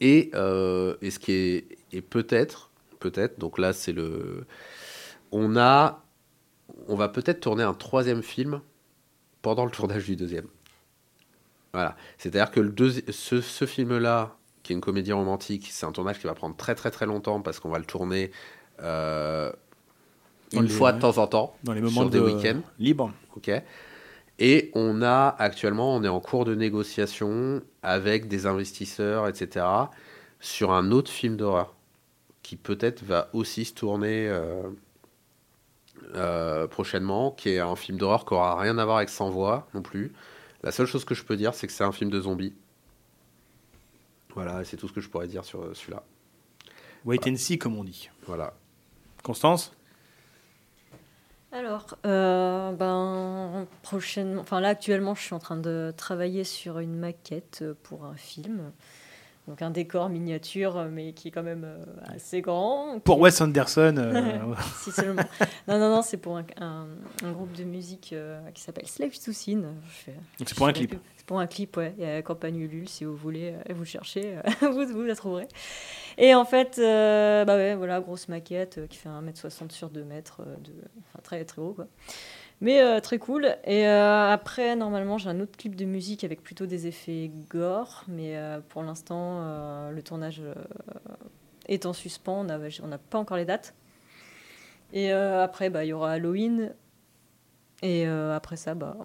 [0.00, 2.70] et, euh, et ce qui est et peut-être,
[3.00, 4.44] peut-être, donc là c'est le,
[5.32, 6.02] on a,
[6.88, 8.60] on va peut-être tourner un troisième film
[9.42, 10.46] pendant le tournage du deuxième.
[11.72, 15.92] Voilà, c'est-à-dire que le deuxi- ce, ce film-là, qui est une comédie romantique, c'est un
[15.92, 18.30] tournage qui va prendre très très très longtemps parce qu'on va le tourner
[18.82, 19.52] euh,
[20.52, 22.60] une les- fois de temps en temps Dans les moments sur des de week-ends.
[22.78, 23.12] libres.
[23.36, 23.50] Ok.
[24.38, 29.66] Et on a actuellement, on est en cours de négociation avec des investisseurs, etc.,
[30.40, 31.74] sur un autre film d'horreur
[32.42, 34.62] qui peut-être va aussi se tourner euh,
[36.14, 39.66] euh, prochainement, qui est un film d'horreur qui aura rien à voir avec Sans Voix
[39.74, 40.12] non plus.
[40.62, 42.54] La seule chose que je peux dire, c'est que c'est un film de zombies.
[44.34, 46.04] Voilà, c'est tout ce que je pourrais dire sur euh, celui-là.
[47.04, 48.10] Wait and see, comme on dit.
[48.26, 48.52] Voilà.
[49.22, 49.72] Constance?
[51.52, 56.96] Alors, euh, ben, prochainement, enfin là actuellement, je suis en train de travailler sur une
[56.96, 58.72] maquette pour un film.
[59.48, 61.78] Donc un décor miniature, mais qui est quand même euh,
[62.14, 62.98] assez grand.
[63.00, 63.94] Pour Wes Anderson.
[63.96, 64.38] euh,
[64.82, 65.22] Si seulement.
[65.68, 66.88] non, non, non, c'est pour un, un-
[67.24, 69.62] un groupe de musique euh, qui s'appelle Slaves to Sin.
[70.44, 70.96] C'est pour un clip.
[71.16, 71.94] C'est pour un clip, ouais.
[71.96, 74.42] Il y a la campagne Ulule, si vous voulez, euh, vous cherchez, euh,
[74.72, 75.46] vous, vous la trouverez.
[76.18, 80.02] Et en fait, euh, bah ouais, voilà, grosse maquette euh, qui fait 1m60 sur 2
[80.02, 81.86] mètres, euh, de, enfin très très gros, quoi.
[82.60, 83.56] Mais euh, très cool.
[83.64, 88.04] Et euh, après, normalement, j'ai un autre clip de musique avec plutôt des effets gore.
[88.08, 90.54] Mais euh, pour l'instant, euh, le tournage euh,
[91.68, 92.46] est en suspens.
[92.82, 93.74] On n'a pas encore les dates.
[94.92, 96.74] Et euh, après, bah, il y aura Halloween.
[97.82, 98.96] Et euh, après ça, bah,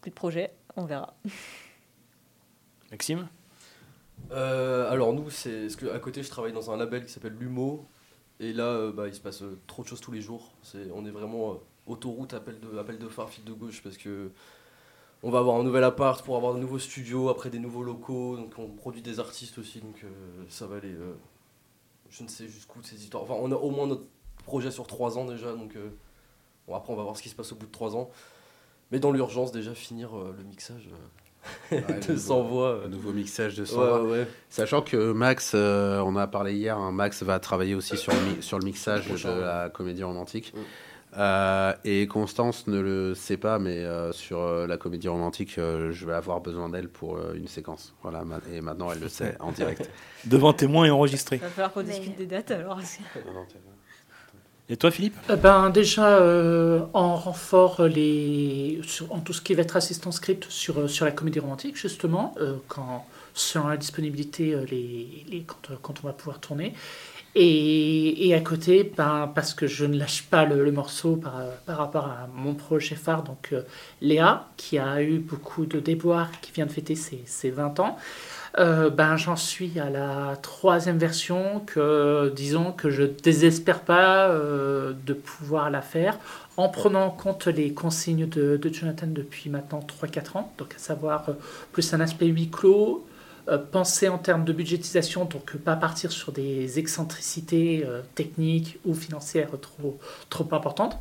[0.00, 0.52] plus de projet.
[0.76, 1.14] On verra.
[2.90, 3.28] Maxime?
[4.30, 7.86] Euh, alors nous, c'est que à côté, je travaille dans un label qui s'appelle Lumo,
[8.40, 10.52] et là, euh, bah, il se passe euh, trop de choses tous les jours.
[10.62, 11.54] C'est, on est vraiment euh,
[11.86, 14.30] autoroute, appel de, appel de phare, fil de gauche, parce que
[15.24, 18.36] on va avoir un nouvel appart pour avoir de nouveaux studios, après des nouveaux locaux,
[18.36, 20.08] donc on produit des artistes aussi, donc euh,
[20.48, 20.92] ça va aller.
[20.92, 21.14] euh,
[22.10, 23.22] je ne sais jusqu'où ces histoires.
[23.22, 24.04] Enfin, on a au moins notre
[24.44, 25.90] projet sur trois ans déjà, donc euh,
[26.66, 28.10] bon, après on va voir ce qui se passe au bout de trois ans.
[28.90, 30.88] Mais dans l'urgence, déjà finir le mixage
[31.72, 32.80] Ouais, de le 100 nouveau- voix.
[32.84, 33.76] Un nouveau mixage de Ouais, son.
[33.76, 34.02] voix.
[34.04, 34.26] ouais.
[34.50, 35.58] Sachant que Max, on
[36.02, 39.34] en a parlé hier, hein, Max va travailler aussi sur le, sur le mixage Prochain,
[39.36, 40.52] de la comédie romantique.
[41.18, 45.92] Euh, et Constance ne le sait pas, mais euh, sur euh, la comédie romantique, euh,
[45.92, 47.92] je vais avoir besoin d'elle pour euh, une séquence.
[48.02, 49.90] Voilà, ma- et maintenant elle le sait en direct.
[50.24, 51.36] Devant témoin et enregistré.
[51.36, 52.78] Il va falloir qu'on Mais- discute des dates alors.
[54.68, 55.16] Et toi, Philippe?
[55.42, 60.46] Ben, déjà, euh, en renfort, les, sur- en tout ce qui va être assistant script
[60.48, 65.42] sur, euh, sur la comédie romantique, justement, euh, quand, selon la disponibilité, euh, les, les-
[65.42, 66.72] quand, euh, quand on va pouvoir tourner.
[67.34, 72.28] Et, à côté, ben, parce que je ne lâche pas le, morceau par, rapport à
[72.34, 73.62] mon projet phare, donc euh,
[74.02, 77.96] Léa, qui a eu beaucoup de déboires, qui vient de fêter ses, ses 20 ans.
[78.58, 84.92] Euh, ben, j'en suis à la troisième version que, disons, que je désespère pas euh,
[85.06, 86.18] de pouvoir la faire
[86.58, 90.78] en prenant en compte les consignes de, de Jonathan depuis maintenant 3-4 ans, donc à
[90.78, 91.28] savoir
[91.72, 93.06] plus un aspect huis clos,
[93.48, 98.94] euh, penser en termes de budgétisation, donc pas partir sur des excentricités euh, techniques ou
[98.94, 99.98] financières trop,
[100.30, 100.96] trop importantes,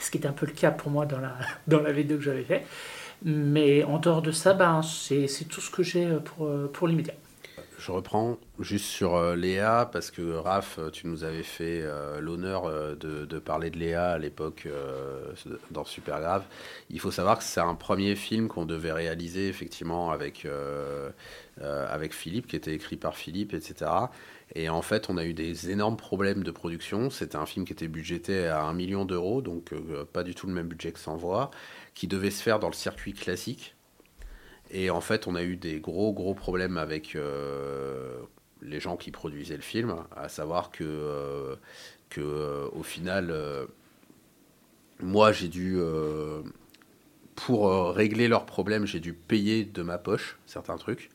[0.00, 1.36] ce qui était un peu le cas pour moi dans la,
[1.68, 2.66] dans la vidéo que j'avais fait.
[3.22, 7.14] Mais en dehors de ça, ben, c'est tout ce que j'ai euh, pour, pour l'immédiat.
[7.78, 11.82] Je reprends juste sur Léa, parce que Raph, tu nous avais fait
[12.20, 14.68] l'honneur de, de parler de Léa à l'époque
[15.70, 16.42] dans Super Grave.
[16.90, 20.46] Il faut savoir que c'est un premier film qu'on devait réaliser effectivement avec,
[21.60, 23.90] avec Philippe, qui était écrit par Philippe, etc.
[24.54, 27.10] Et en fait, on a eu des énormes problèmes de production.
[27.10, 30.46] C'était un film qui était budgété à un million d'euros, donc euh, pas du tout
[30.46, 31.50] le même budget que Sans
[31.94, 33.76] qui devait se faire dans le circuit classique.
[34.70, 38.18] Et en fait, on a eu des gros, gros problèmes avec euh,
[38.62, 41.56] les gens qui produisaient le film, à savoir que, euh,
[42.08, 43.66] que euh, au final, euh,
[45.00, 46.42] moi, j'ai dû, euh,
[47.36, 51.10] pour euh, régler leurs problèmes, j'ai dû payer de ma poche certains trucs.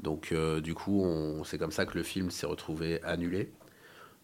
[0.00, 1.04] Donc, euh, du coup,
[1.44, 3.52] c'est comme ça que le film s'est retrouvé annulé.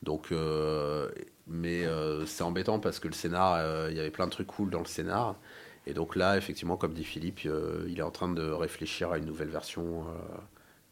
[0.02, 1.10] Donc, euh,
[1.46, 4.70] mais euh, c'est embêtant parce que le scénar, il y avait plein de trucs cool
[4.70, 5.36] dans le scénar.
[5.86, 9.26] Et donc là, effectivement, comme dit Philippe, il est en train de réfléchir à une
[9.26, 10.06] nouvelle version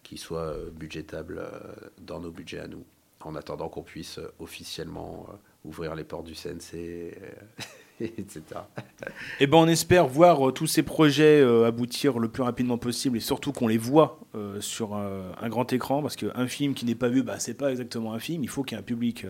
[0.02, 1.42] qui soit budgétable
[1.98, 2.84] dans nos budgets à nous,
[3.20, 5.26] en attendant qu'on puisse officiellement
[5.64, 7.16] ouvrir les portes du CNC,
[8.18, 8.42] etc.
[9.40, 13.16] Eh ben, on espère voir euh, tous ces projets euh, aboutir le plus rapidement possible
[13.16, 16.94] et surtout qu'on les voit euh, sur un grand écran parce qu'un film qui n'est
[16.94, 18.42] pas vu, bah, c'est pas exactement un film.
[18.42, 19.26] Il faut qu'il y ait un public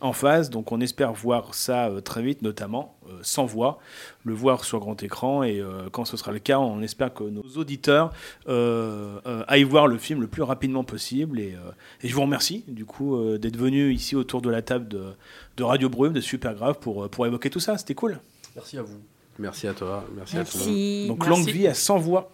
[0.00, 0.50] en face.
[0.50, 3.78] Donc, on espère voir ça très vite, notamment sans voix,
[4.24, 5.42] le voir sur grand écran.
[5.42, 5.62] Et
[5.92, 8.12] quand ce sera le cas, on espère que nos auditeurs
[8.46, 11.40] aillent voir le film le plus rapidement possible.
[11.40, 11.54] Et,
[12.02, 15.12] et je vous remercie du coup d'être venu ici autour de la table de,
[15.58, 17.76] de Radio Brume, de Super Grave, pour, euh, pour évoquer tout ça.
[17.76, 18.18] C'était cool.
[18.54, 18.98] Merci à vous.
[19.38, 21.08] Merci à toi, merci, à tout le monde.
[21.08, 21.30] Donc Merci.
[21.44, 22.30] longue vie à 100 voix.